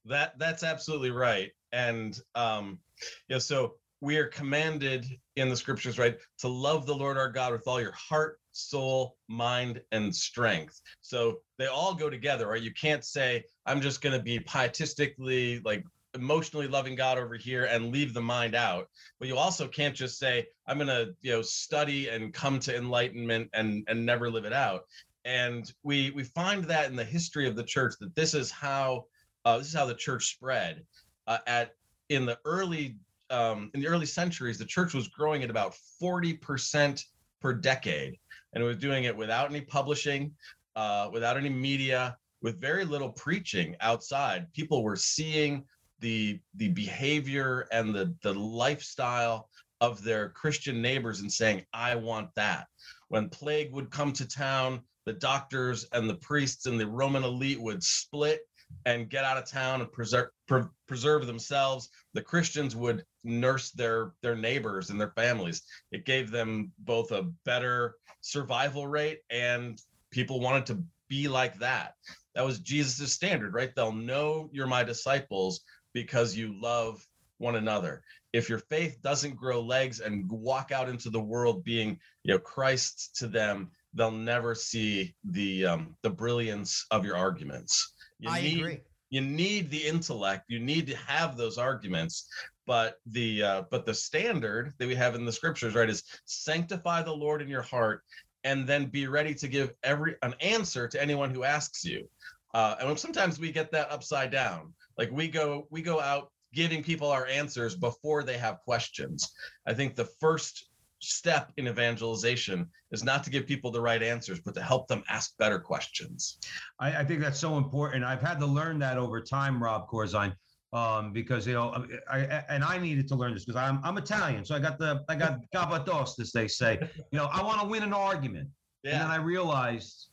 That 0.05 0.37
that's 0.37 0.63
absolutely 0.63 1.11
right. 1.11 1.51
And 1.71 2.19
um, 2.35 2.79
yeah, 3.27 3.39
so 3.39 3.75
we 4.01 4.17
are 4.17 4.27
commanded 4.27 5.05
in 5.35 5.49
the 5.49 5.57
scriptures, 5.57 5.97
right, 5.97 6.17
to 6.39 6.47
love 6.47 6.85
the 6.85 6.95
Lord 6.95 7.17
our 7.17 7.29
God 7.29 7.53
with 7.53 7.67
all 7.67 7.81
your 7.81 7.93
heart, 7.93 8.39
soul, 8.51 9.17
mind, 9.27 9.81
and 9.91 10.15
strength. 10.15 10.81
So 11.01 11.39
they 11.57 11.67
all 11.67 11.93
go 11.93 12.09
together, 12.09 12.47
right? 12.47 12.61
You 12.61 12.73
can't 12.73 13.03
say, 13.03 13.43
I'm 13.65 13.81
just 13.81 14.01
gonna 14.01 14.21
be 14.21 14.39
pietistically 14.39 15.59
like 15.65 15.83
emotionally 16.13 16.67
loving 16.67 16.95
God 16.95 17.17
over 17.17 17.35
here 17.35 17.65
and 17.65 17.91
leave 17.91 18.13
the 18.13 18.21
mind 18.21 18.55
out. 18.55 18.89
But 19.19 19.27
you 19.27 19.37
also 19.37 19.67
can't 19.67 19.95
just 19.95 20.17
say, 20.17 20.47
I'm 20.67 20.77
gonna, 20.77 21.07
you 21.21 21.31
know, 21.31 21.41
study 21.41 22.09
and 22.09 22.33
come 22.33 22.59
to 22.59 22.75
enlightenment 22.75 23.49
and 23.53 23.83
and 23.87 24.05
never 24.05 24.29
live 24.29 24.45
it 24.45 24.53
out. 24.53 24.85
And 25.25 25.73
we 25.83 26.11
we 26.11 26.23
find 26.23 26.63
that 26.65 26.89
in 26.89 26.95
the 26.95 27.03
history 27.03 27.47
of 27.47 27.55
the 27.55 27.63
church 27.63 27.95
that 27.99 28.15
this 28.15 28.33
is 28.33 28.51
how 28.51 29.05
uh, 29.43 29.57
this 29.57 29.67
is 29.67 29.73
how 29.73 29.85
the 29.85 29.95
church 29.95 30.27
spread. 30.27 30.83
Uh, 31.27 31.39
at 31.47 31.71
in 32.09 32.25
the 32.25 32.37
early 32.45 32.97
um, 33.31 33.71
in 33.73 33.81
the 33.81 33.87
early 33.87 34.05
centuries, 34.05 34.59
the 34.59 34.65
church 34.65 34.93
was 34.93 35.07
growing 35.07 35.43
at 35.43 35.49
about 35.49 35.73
forty 35.99 36.33
percent 36.33 37.03
per 37.41 37.53
decade, 37.53 38.17
and 38.53 38.63
it 38.63 38.67
was 38.67 38.77
doing 38.77 39.05
it 39.05 39.17
without 39.17 39.49
any 39.49 39.61
publishing, 39.61 40.31
uh, 40.75 41.09
without 41.11 41.37
any 41.37 41.49
media, 41.49 42.17
with 42.43 42.61
very 42.61 42.85
little 42.85 43.09
preaching 43.09 43.75
outside. 43.81 44.51
People 44.53 44.83
were 44.83 44.95
seeing 44.95 45.63
the 46.01 46.39
the 46.55 46.69
behavior 46.69 47.67
and 47.71 47.95
the 47.95 48.13
the 48.21 48.33
lifestyle 48.33 49.49
of 49.81 50.03
their 50.03 50.29
Christian 50.29 50.83
neighbors 50.83 51.21
and 51.21 51.31
saying, 51.31 51.65
"I 51.73 51.95
want 51.95 52.29
that." 52.35 52.67
When 53.07 53.29
plague 53.29 53.71
would 53.73 53.89
come 53.89 54.13
to 54.13 54.27
town, 54.27 54.81
the 55.05 55.13
doctors 55.13 55.85
and 55.91 56.09
the 56.09 56.15
priests 56.15 56.65
and 56.65 56.79
the 56.79 56.87
Roman 56.87 57.23
elite 57.23 57.61
would 57.61 57.83
split 57.83 58.41
and 58.85 59.09
get 59.09 59.23
out 59.23 59.37
of 59.37 59.45
town 59.45 59.81
and 59.81 59.91
preserve 59.91 60.29
pre- 60.47 60.63
preserve 60.87 61.27
themselves. 61.27 61.89
The 62.13 62.21
Christians 62.21 62.75
would 62.75 63.05
nurse 63.23 63.71
their 63.71 64.13
their 64.21 64.35
neighbors 64.35 64.89
and 64.89 64.99
their 64.99 65.11
families. 65.11 65.63
It 65.91 66.05
gave 66.05 66.31
them 66.31 66.71
both 66.79 67.11
a 67.11 67.29
better 67.45 67.95
survival 68.21 68.87
rate 68.87 69.19
and 69.29 69.79
people 70.11 70.39
wanted 70.39 70.65
to 70.67 70.83
be 71.07 71.27
like 71.27 71.59
that. 71.59 71.93
That 72.33 72.45
was 72.45 72.59
Jesus's 72.59 73.13
standard, 73.13 73.53
right? 73.53 73.73
They'll 73.75 73.91
know 73.91 74.49
you're 74.51 74.67
my 74.67 74.83
disciples 74.83 75.61
because 75.93 76.35
you 76.35 76.59
love 76.59 77.05
one 77.37 77.55
another. 77.55 78.01
If 78.33 78.49
your 78.49 78.59
faith 78.59 78.97
doesn't 79.01 79.35
grow 79.35 79.61
legs 79.61 79.99
and 79.99 80.29
walk 80.29 80.71
out 80.71 80.89
into 80.89 81.09
the 81.09 81.21
world 81.21 81.63
being, 81.63 81.99
you 82.23 82.33
know, 82.33 82.39
Christ 82.39 83.15
to 83.17 83.27
them, 83.27 83.71
they'll 83.95 84.11
never 84.11 84.53
see 84.53 85.15
the 85.23 85.65
um, 85.65 85.95
the 86.03 86.09
brilliance 86.09 86.85
of 86.91 87.05
your 87.05 87.17
arguments. 87.17 87.93
You 88.19 88.29
I 88.29 88.41
need, 88.41 88.59
agree. 88.59 88.79
You 89.09 89.21
need 89.21 89.69
the 89.69 89.83
intellect. 89.83 90.45
You 90.49 90.59
need 90.59 90.87
to 90.87 90.97
have 90.97 91.37
those 91.37 91.57
arguments. 91.57 92.27
But 92.67 92.97
the 93.05 93.43
uh, 93.43 93.63
but 93.71 93.85
the 93.85 93.93
standard 93.93 94.73
that 94.77 94.87
we 94.87 94.95
have 94.95 95.15
in 95.15 95.25
the 95.25 95.31
scriptures, 95.31 95.75
right, 95.75 95.89
is 95.89 96.03
sanctify 96.25 97.03
the 97.03 97.13
Lord 97.13 97.41
in 97.41 97.47
your 97.47 97.61
heart, 97.61 98.01
and 98.43 98.67
then 98.67 98.85
be 98.85 99.07
ready 99.07 99.33
to 99.35 99.47
give 99.47 99.73
every 99.83 100.15
an 100.21 100.35
answer 100.41 100.87
to 100.87 101.01
anyone 101.01 101.29
who 101.29 101.43
asks 101.43 101.85
you. 101.85 102.07
Uh, 102.53 102.75
and 102.79 102.99
sometimes 102.99 103.39
we 103.39 103.51
get 103.51 103.71
that 103.71 103.91
upside 103.91 104.31
down. 104.31 104.73
Like 104.97 105.11
we 105.11 105.27
go 105.27 105.67
we 105.69 105.81
go 105.81 105.99
out 105.99 106.31
giving 106.53 106.81
people 106.81 107.09
our 107.09 107.27
answers 107.27 107.75
before 107.75 108.23
they 108.23 108.37
have 108.37 108.61
questions. 108.61 109.31
I 109.67 109.73
think 109.73 109.95
the 109.95 110.09
first 110.19 110.69
step 111.05 111.51
in 111.57 111.67
evangelization 111.67 112.67
is 112.91 113.03
not 113.03 113.23
to 113.23 113.29
give 113.29 113.45
people 113.45 113.71
the 113.71 113.81
right 113.81 114.01
answers, 114.01 114.39
but 114.39 114.53
to 114.55 114.61
help 114.61 114.87
them 114.87 115.03
ask 115.09 115.37
better 115.37 115.59
questions. 115.59 116.39
I, 116.79 116.97
I 116.97 117.03
think 117.03 117.21
that's 117.21 117.39
so 117.39 117.57
important. 117.57 118.03
I've 118.03 118.21
had 118.21 118.39
to 118.39 118.45
learn 118.45 118.79
that 118.79 118.97
over 118.97 119.21
time, 119.21 119.61
Rob 119.61 119.87
Corzine, 119.89 120.33
um, 120.73 121.13
because 121.13 121.47
you 121.47 121.53
know, 121.53 121.85
I, 122.09 122.17
I 122.17 122.43
and 122.49 122.63
I 122.63 122.77
needed 122.77 123.07
to 123.09 123.15
learn 123.15 123.33
this 123.33 123.45
because 123.45 123.61
I'm 123.61 123.79
I'm 123.83 123.97
Italian, 123.97 124.43
so 124.43 124.55
I 124.55 124.59
got 124.59 124.77
the 124.77 125.03
I 125.07 125.15
got 125.15 125.39
gabados, 125.55 126.19
as 126.19 126.31
they 126.31 126.47
say. 126.47 126.79
You 127.11 127.19
know, 127.19 127.29
I 127.31 127.41
want 127.43 127.61
to 127.61 127.67
win 127.67 127.83
an 127.83 127.93
argument, 127.93 128.49
and 128.83 128.93
then 128.93 129.07
I 129.07 129.17
realized, 129.17 130.09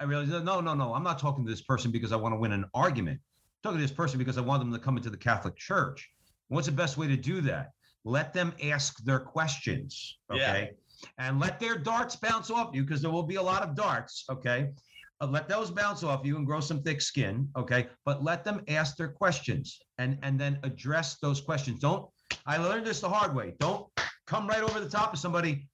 I 0.00 0.04
realized, 0.04 0.30
no, 0.44 0.60
no, 0.60 0.74
no, 0.74 0.94
I'm 0.94 1.04
not 1.04 1.18
talking 1.18 1.44
to 1.44 1.50
this 1.50 1.62
person 1.62 1.90
because 1.90 2.12
I 2.12 2.16
want 2.16 2.32
to 2.32 2.38
win 2.38 2.52
an 2.52 2.64
argument. 2.74 3.20
I'm 3.20 3.70
talking 3.70 3.78
to 3.78 3.82
this 3.82 3.94
person 3.94 4.18
because 4.18 4.38
I 4.38 4.40
want 4.40 4.60
them 4.60 4.72
to 4.72 4.78
come 4.78 4.96
into 4.96 5.10
the 5.10 5.16
Catholic 5.16 5.56
Church. 5.56 6.10
What's 6.48 6.66
the 6.66 6.72
best 6.72 6.96
way 6.96 7.06
to 7.08 7.16
do 7.16 7.40
that? 7.42 7.72
Let 8.04 8.32
them 8.32 8.54
ask 8.62 8.96
their 9.04 9.20
questions, 9.20 10.18
Yeah. 10.32 10.34
okay, 10.34 10.70
and 11.18 11.38
let 11.38 11.60
their 11.60 11.76
darts 11.76 12.16
bounce 12.16 12.50
off 12.50 12.74
you 12.74 12.82
because 12.84 13.02
there 13.02 13.10
will 13.10 13.22
be 13.22 13.36
a 13.36 13.42
lot 13.42 13.62
of 13.62 13.74
darts, 13.74 14.24
okay. 14.30 14.70
Uh, 15.20 15.26
let 15.26 15.48
those 15.48 15.70
bounce 15.70 16.04
off 16.04 16.24
you 16.24 16.36
and 16.36 16.46
grow 16.46 16.60
some 16.60 16.80
thick 16.82 17.00
skin 17.00 17.48
okay? 17.56 17.88
But 18.04 18.22
let 18.22 18.44
them 18.44 18.62
ask 18.68 18.96
their 18.96 19.08
questions 19.08 19.78
and 19.98 20.16
and 20.22 20.38
then 20.38 20.60
address 20.62 21.16
those 21.20 21.40
questions. 21.40 21.80
Don't 21.80 22.08
i 22.46 22.56
learned 22.56 22.86
this 22.86 23.00
the 23.00 23.08
hard 23.08 23.34
way. 23.34 23.54
Don't 23.58 23.86
come 24.26 24.46
right 24.46 24.62
over 24.62 24.78
the 24.78 24.88
top 24.88 25.12
of 25.12 25.18
somebody. 25.18 25.68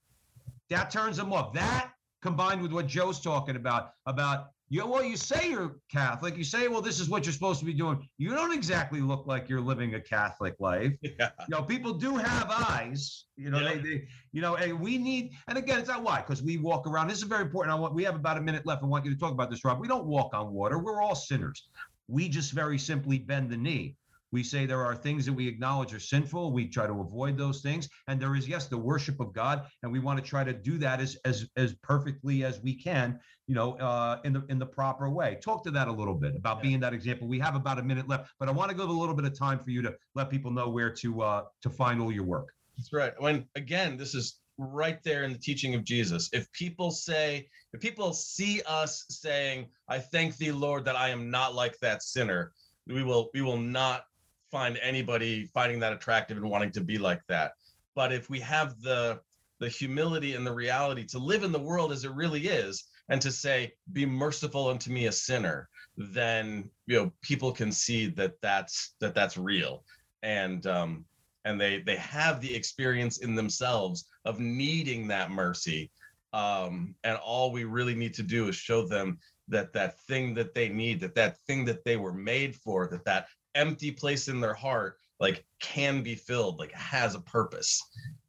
That 0.71 0.91
turns 0.91 1.19
them 1.19 1.33
off. 1.33 1.53
That 1.53 1.91
combined 2.23 2.63
with 2.63 2.73
what 2.73 2.87
joe's 2.87 3.21
talking 3.21 3.57
about 3.57 3.91
about 4.07 4.47
you 4.71 4.87
well 4.87 5.03
you 5.05 5.17
say 5.17 5.51
you're 5.51 5.77
catholic. 5.91 6.37
You 6.37 6.45
say 6.45 6.69
well 6.69 6.81
this 6.81 6.99
is 7.01 7.09
what 7.09 7.25
you're 7.27 7.33
supposed 7.33 7.61
to 7.61 7.67
be 7.67 7.75
doing. 7.75 8.09
You 8.19 8.31
don't 8.31 8.53
exactly 8.53 9.01
look 9.01 9.27
like 9.27 9.49
you're 9.49 9.61
living 9.61 9.95
a 9.95 10.01
catholic 10.01 10.55
life. 10.59 10.93
Yeah. 11.03 11.31
you 11.41 11.47
know 11.51 11.63
people 11.63 11.93
do 11.95 12.17
have 12.17 12.51
eyes. 12.51 13.27
You 13.37 13.51
know 13.51 13.61
Yeah. 13.61 13.75
they, 13.75 13.79
they 13.79 14.09
you 14.33 14.41
know 14.41 14.57
and 14.57 14.81
we 14.81 14.99
need 14.99 15.33
and 15.49 15.59
again 15.59 15.79
it's 15.79 15.89
not 15.89 16.03
why? 16.03 16.21
Because 16.23 16.43
we 16.43 16.57
walk 16.59 16.87
around. 16.87 17.09
This 17.09 17.19
is 17.19 17.25
very 17.25 17.43
important. 17.43 17.77
I 17.77 17.79
want 17.79 17.95
we 17.95 18.05
have 18.05 18.15
about 18.17 18.39
a 18.39 18.41
minute 18.41 18.67
left. 18.67 18.83
I 18.83 18.87
want 18.87 19.05
you 19.05 19.13
to 19.13 19.19
talk 19.21 19.33
about 19.33 19.51
this 19.51 19.65
rob. 19.65 19.81
We 19.81 19.89
don't 19.89 20.07
walk 20.07 20.35
on 20.35 20.53
water. 20.53 20.79
We're 20.79 21.03
all 21.03 21.15
sinners. 21.15 21.69
We 22.09 22.29
just 22.29 22.53
very 22.53 22.79
simply 22.79 23.19
bend 23.19 23.51
the 23.51 23.57
knee 23.57 23.97
we 24.35 24.43
say 24.43 24.67
there 24.67 24.85
are 24.85 24.97
things 24.97 25.25
that 25.27 25.33
we 25.33 25.47
acknowledge 25.47 25.95
are 25.95 26.01
sinful. 26.01 26.53
We 26.53 26.67
try 26.67 26.89
to 26.89 27.01
avoid 27.01 27.39
those 27.39 27.63
things. 27.63 27.89
And 28.09 28.21
there 28.21 28.35
is 28.35 28.49
yes 28.49 28.67
the 28.67 28.77
worship 28.77 29.21
of 29.21 29.33
god 29.33 29.67
and 29.83 29.93
we 29.93 30.01
want 30.01 30.19
to 30.19 30.29
try 30.29 30.43
to 30.43 30.53
do 30.53 30.77
that 30.79 31.01
as 31.01 31.17
as 31.25 31.47
as 31.57 31.73
perfectly 31.85 32.43
as 32.43 32.61
we 32.61 32.75
can 32.75 33.21
you 33.47 33.55
know 33.55 33.75
uh 33.75 34.19
in 34.25 34.33
the 34.33 34.45
in 34.49 34.59
the 34.59 34.67
proper 34.67 35.09
way. 35.09 35.39
Talk 35.41 35.63
to 35.65 35.71
that 35.71 35.87
a 35.87 35.93
little 35.93 36.17
bit 36.25 36.35
about 36.35 36.61
being 36.61 36.81
that 36.81 36.93
example. 36.93 37.29
We 37.29 37.39
have 37.39 37.55
about 37.55 37.79
a 37.79 37.85
minute 37.85 38.09
left 38.09 38.33
but 38.41 38.49
i 38.49 38.53
want 38.53 38.71
to 38.73 38.77
give 38.77 38.89
a 38.89 38.93
little 38.93 39.15
bit 39.15 39.25
of 39.25 39.39
time 39.39 39.61
for 39.61 39.71
you 39.71 39.83
to 39.83 39.95
let 40.17 40.31
people 40.31 40.51
know 40.51 40.69
where 40.69 40.91
to 41.03 41.23
uh 41.23 41.43
to 41.63 41.71
find 41.71 42.03
all 42.03 42.11
your 42.11 42.25
work. 42.25 42.49
That's 42.77 42.93
right. 42.93 43.13
When 43.19 43.47
again, 43.55 43.97
this 43.97 44.17
is 44.17 44.41
right 44.59 45.01
there 45.05 45.23
in 45.23 45.33
the 45.33 45.39
teaching 45.39 45.77
of 45.77 45.85
Jesus. 45.85 46.29
If 46.33 46.51
people 46.53 46.91
say, 46.91 47.49
if 47.73 47.81
people 47.81 48.13
see 48.13 48.63
us 48.67 49.05
saying, 49.09 49.69
"I 49.89 50.01
thank 50.01 50.37
thee, 50.39 50.51
Lord, 50.51 50.85
that 50.87 50.97
I 50.97 51.11
am 51.11 51.31
not 51.31 51.55
like 51.55 51.79
that 51.79 52.03
sinner," 52.03 52.53
we 52.89 53.05
will 53.05 53.31
we 53.33 53.43
will 53.43 53.63
not 53.79 54.07
find 54.55 54.79
anybody 54.81 55.51
finding 55.53 55.81
that 55.81 55.93
attractive 55.93 56.37
and 56.37 56.49
wanting 56.49 56.71
to 56.71 56.81
be 56.81 56.97
like 56.97 57.21
that. 57.29 57.55
But 57.97 58.13
if 58.13 58.31
we 58.31 58.39
have 58.39 58.81
the 58.81 59.19
the 59.59 59.69
humility 59.69 60.35
and 60.35 60.47
the 60.47 60.53
reality 60.53 61.05
to 61.07 61.19
live 61.19 61.43
in 61.43 61.51
the 61.51 61.59
world 61.59 61.91
as 61.91 62.05
it 62.05 62.13
really 62.13 62.47
is 62.47 62.85
and 63.09 63.21
to 63.21 63.33
say 63.33 63.73
be 63.93 64.07
merciful 64.07 64.69
unto 64.69 64.91
me 64.91 65.07
a 65.07 65.13
sinner 65.13 65.69
then 65.97 66.69
you 66.87 66.97
know 66.97 67.13
people 67.23 67.53
can 67.53 67.71
see 67.71 68.07
that 68.07 68.33
that's 68.43 68.95
that 69.01 69.15
that's 69.15 69.37
real 69.37 69.85
and 70.23 70.67
um 70.67 71.05
and 71.45 71.61
they 71.61 71.81
they 71.81 71.97
have 71.97 72.41
the 72.41 72.55
experience 72.55 73.19
in 73.19 73.35
themselves 73.35 74.07
of 74.25 74.41
needing 74.41 75.07
that 75.07 75.31
mercy 75.31 75.91
um 76.33 76.95
and 77.05 77.17
all 77.19 77.53
we 77.53 77.65
really 77.65 77.95
need 77.95 78.15
to 78.15 78.25
do 78.25 78.49
is 78.49 78.57
show 78.57 78.87
them 78.87 79.19
that 79.47 79.73
that 79.73 80.01
thing 80.01 80.35
that 80.35 80.53
they 80.53 80.69
need 80.69 80.99
that 81.01 81.15
that 81.15 81.39
thing 81.47 81.65
that 81.65 81.85
they 81.85 81.97
were 81.97 82.13
made 82.13 82.57
for 82.57 82.89
that 82.89 83.05
that 83.05 83.29
empty 83.55 83.91
place 83.91 84.29
in 84.29 84.41
their 84.41 84.55
heart 84.55 84.99
like 85.21 85.45
can 85.61 86.03
be 86.03 86.15
filled 86.15 86.59
like 86.59 86.73
has 86.73 87.15
a 87.15 87.21
purpose 87.21 87.83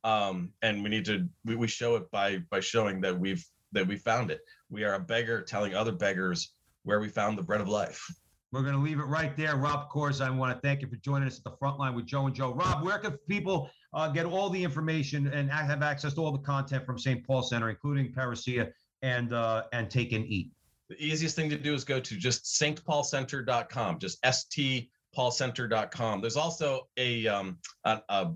um 0.03 0.51
and 0.61 0.84
we 0.84 0.89
need 0.89 1.05
to 1.05 1.28
we, 1.45 1.55
we 1.55 1.67
show 1.67 1.95
it 1.95 2.09
by 2.11 2.38
by 2.49 2.59
showing 2.59 3.01
that 3.01 3.17
we've 3.17 3.45
that 3.71 3.86
we 3.86 3.95
found 3.95 4.32
it 4.32 4.41
we 4.69 4.84
are 4.84 4.93
a 4.93 4.99
beggar 4.99 5.41
telling 5.41 5.73
other 5.73 5.91
beggars 5.91 6.53
where 6.84 6.99
we 6.99 7.09
found 7.09 7.38
the 7.38 7.43
bread 7.43 7.61
of 7.61 7.67
life 7.67 8.05
We're 8.51 8.61
going 8.61 8.76
to 8.76 8.82
leave 8.82 8.99
it 8.99 9.05
right 9.05 9.36
there. 9.36 9.57
Rob 9.57 9.89
Course, 9.89 10.21
I 10.21 10.30
want 10.30 10.55
to 10.55 10.61
thank 10.65 10.82
you 10.82 10.88
for 10.88 10.95
joining 10.97 11.28
us 11.28 11.38
at 11.39 11.43
the 11.43 11.57
front 11.57 11.78
line 11.78 11.93
with 11.93 12.05
Joe 12.05 12.28
and 12.28 12.34
Joe. 12.34 12.53
Rob, 12.53 12.86
where 12.86 12.99
can 12.99 13.17
people 13.28 13.69
uh, 13.93 14.07
get 14.07 14.26
all 14.26 14.49
the 14.49 14.63
information 14.63 15.28
and 15.28 15.51
have 15.51 15.82
access 15.82 16.13
to 16.13 16.21
all 16.21 16.32
the 16.32 16.45
content 16.53 16.86
from 16.86 16.97
St. 16.97 17.26
Paul 17.28 17.43
Center, 17.43 17.69
including 17.69 18.13
Parousia 18.13 18.71
and 19.01 19.34
uh, 19.34 19.63
and 19.73 19.89
Take 19.89 20.13
and 20.13 20.26
Eat? 20.28 20.51
the 20.89 21.03
easiest 21.03 21.36
thing 21.36 21.49
to 21.49 21.57
do 21.57 21.73
is 21.73 21.84
go 21.84 21.99
to 21.99 22.15
just 22.15 22.45
stpaulcenter.com, 22.45 23.99
just 23.99 24.23
stpaulcenter.com. 25.16 26.22
There's 26.22 26.38
also 26.38 26.88
a, 26.97 27.28
um, 27.28 27.57
a, 27.84 28.01
a 28.09 28.34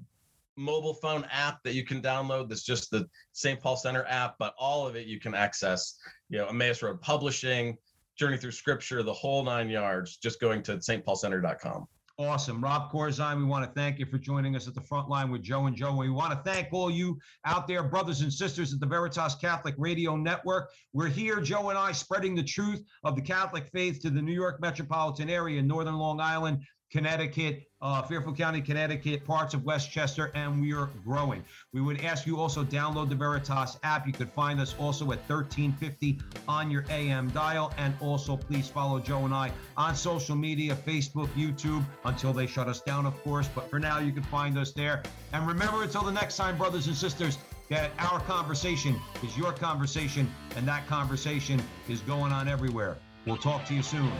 mobile 0.55 0.93
phone 0.93 1.25
app 1.31 1.63
that 1.63 1.73
you 1.73 1.85
can 1.85 2.01
download 2.01 2.49
that's 2.49 2.63
just 2.63 2.91
the 2.91 3.07
St. 3.33 3.59
Paul 3.59 3.77
Center 3.77 4.05
app, 4.07 4.35
but 4.39 4.53
all 4.57 4.87
of 4.87 4.95
it 4.95 5.07
you 5.07 5.19
can 5.19 5.33
access, 5.33 5.97
you 6.29 6.37
know, 6.37 6.47
Emmaus 6.47 6.81
Road 6.83 7.01
Publishing, 7.01 7.77
Journey 8.17 8.37
Through 8.37 8.51
Scripture, 8.51 9.01
the 9.01 9.13
whole 9.13 9.43
nine 9.43 9.69
yards, 9.69 10.17
just 10.17 10.41
going 10.41 10.61
to 10.63 10.77
stpaulcenter.com. 10.77 11.87
Awesome. 12.19 12.61
Rob 12.61 12.91
Corzine, 12.91 13.37
we 13.37 13.45
want 13.45 13.63
to 13.63 13.71
thank 13.79 13.97
you 13.97 14.05
for 14.05 14.17
joining 14.17 14.53
us 14.53 14.67
at 14.67 14.75
the 14.75 14.81
front 14.81 15.07
line 15.07 15.31
with 15.31 15.41
Joe 15.41 15.67
and 15.67 15.75
Joe. 15.75 15.95
We 15.95 16.09
want 16.09 16.33
to 16.33 16.51
thank 16.51 16.67
all 16.73 16.91
you 16.91 17.17
out 17.45 17.65
there, 17.65 17.81
brothers 17.81 18.19
and 18.19 18.31
sisters 18.31 18.73
at 18.73 18.81
the 18.81 18.85
Veritas 18.85 19.35
Catholic 19.35 19.73
Radio 19.77 20.17
Network. 20.17 20.69
We're 20.91 21.07
here, 21.07 21.39
Joe 21.39 21.69
and 21.69 21.77
I, 21.77 21.93
spreading 21.93 22.35
the 22.35 22.43
truth 22.43 22.83
of 23.05 23.15
the 23.15 23.21
Catholic 23.21 23.69
faith 23.71 24.01
to 24.01 24.09
the 24.09 24.21
New 24.21 24.33
York 24.33 24.59
metropolitan 24.59 25.29
area, 25.29 25.61
Northern 25.61 25.95
Long 25.95 26.19
Island, 26.19 26.61
Connecticut, 26.91 27.69
uh, 27.81 28.01
Fairfield 28.01 28.35
County, 28.35 28.61
Connecticut, 28.61 29.23
parts 29.25 29.53
of 29.53 29.63
Westchester, 29.63 30.31
and 30.33 30.59
we 30.59 30.73
are 30.73 30.89
growing. 31.05 31.43
We 31.71 31.81
would 31.81 32.01
ask 32.03 32.25
you 32.25 32.39
also 32.39 32.63
download 32.63 33.09
the 33.09 33.15
Veritas 33.15 33.77
app. 33.83 34.07
You 34.07 34.13
could 34.13 34.31
find 34.31 34.59
us 34.59 34.75
also 34.79 35.05
at 35.11 35.19
1350 35.29 36.19
on 36.47 36.71
your 36.71 36.85
AM 36.89 37.29
dial, 37.29 37.73
and 37.77 37.93
also 38.01 38.35
please 38.35 38.67
follow 38.67 38.99
Joe 38.99 39.25
and 39.25 39.33
I 39.33 39.51
on 39.77 39.95
social 39.95 40.35
media, 40.35 40.75
Facebook, 40.75 41.27
YouTube, 41.29 41.85
until 42.05 42.33
they 42.33 42.47
shut 42.47 42.67
us 42.67 42.81
down, 42.81 43.05
of 43.05 43.21
course. 43.23 43.47
But 43.53 43.69
for 43.69 43.79
now, 43.79 43.99
you 43.99 44.11
can 44.11 44.23
find 44.23 44.57
us 44.57 44.71
there. 44.71 45.03
And 45.31 45.47
remember, 45.47 45.83
until 45.83 46.03
the 46.03 46.11
next 46.11 46.37
time, 46.37 46.57
brothers 46.57 46.87
and 46.87 46.95
sisters, 46.95 47.37
that 47.69 47.91
our 47.99 48.19
conversation 48.21 48.99
is 49.23 49.37
your 49.37 49.53
conversation, 49.53 50.29
and 50.55 50.67
that 50.67 50.87
conversation 50.87 51.61
is 51.87 52.01
going 52.01 52.31
on 52.31 52.47
everywhere. 52.47 52.97
We'll 53.25 53.37
talk 53.37 53.65
to 53.65 53.75
you 53.75 53.83
soon. 53.83 54.11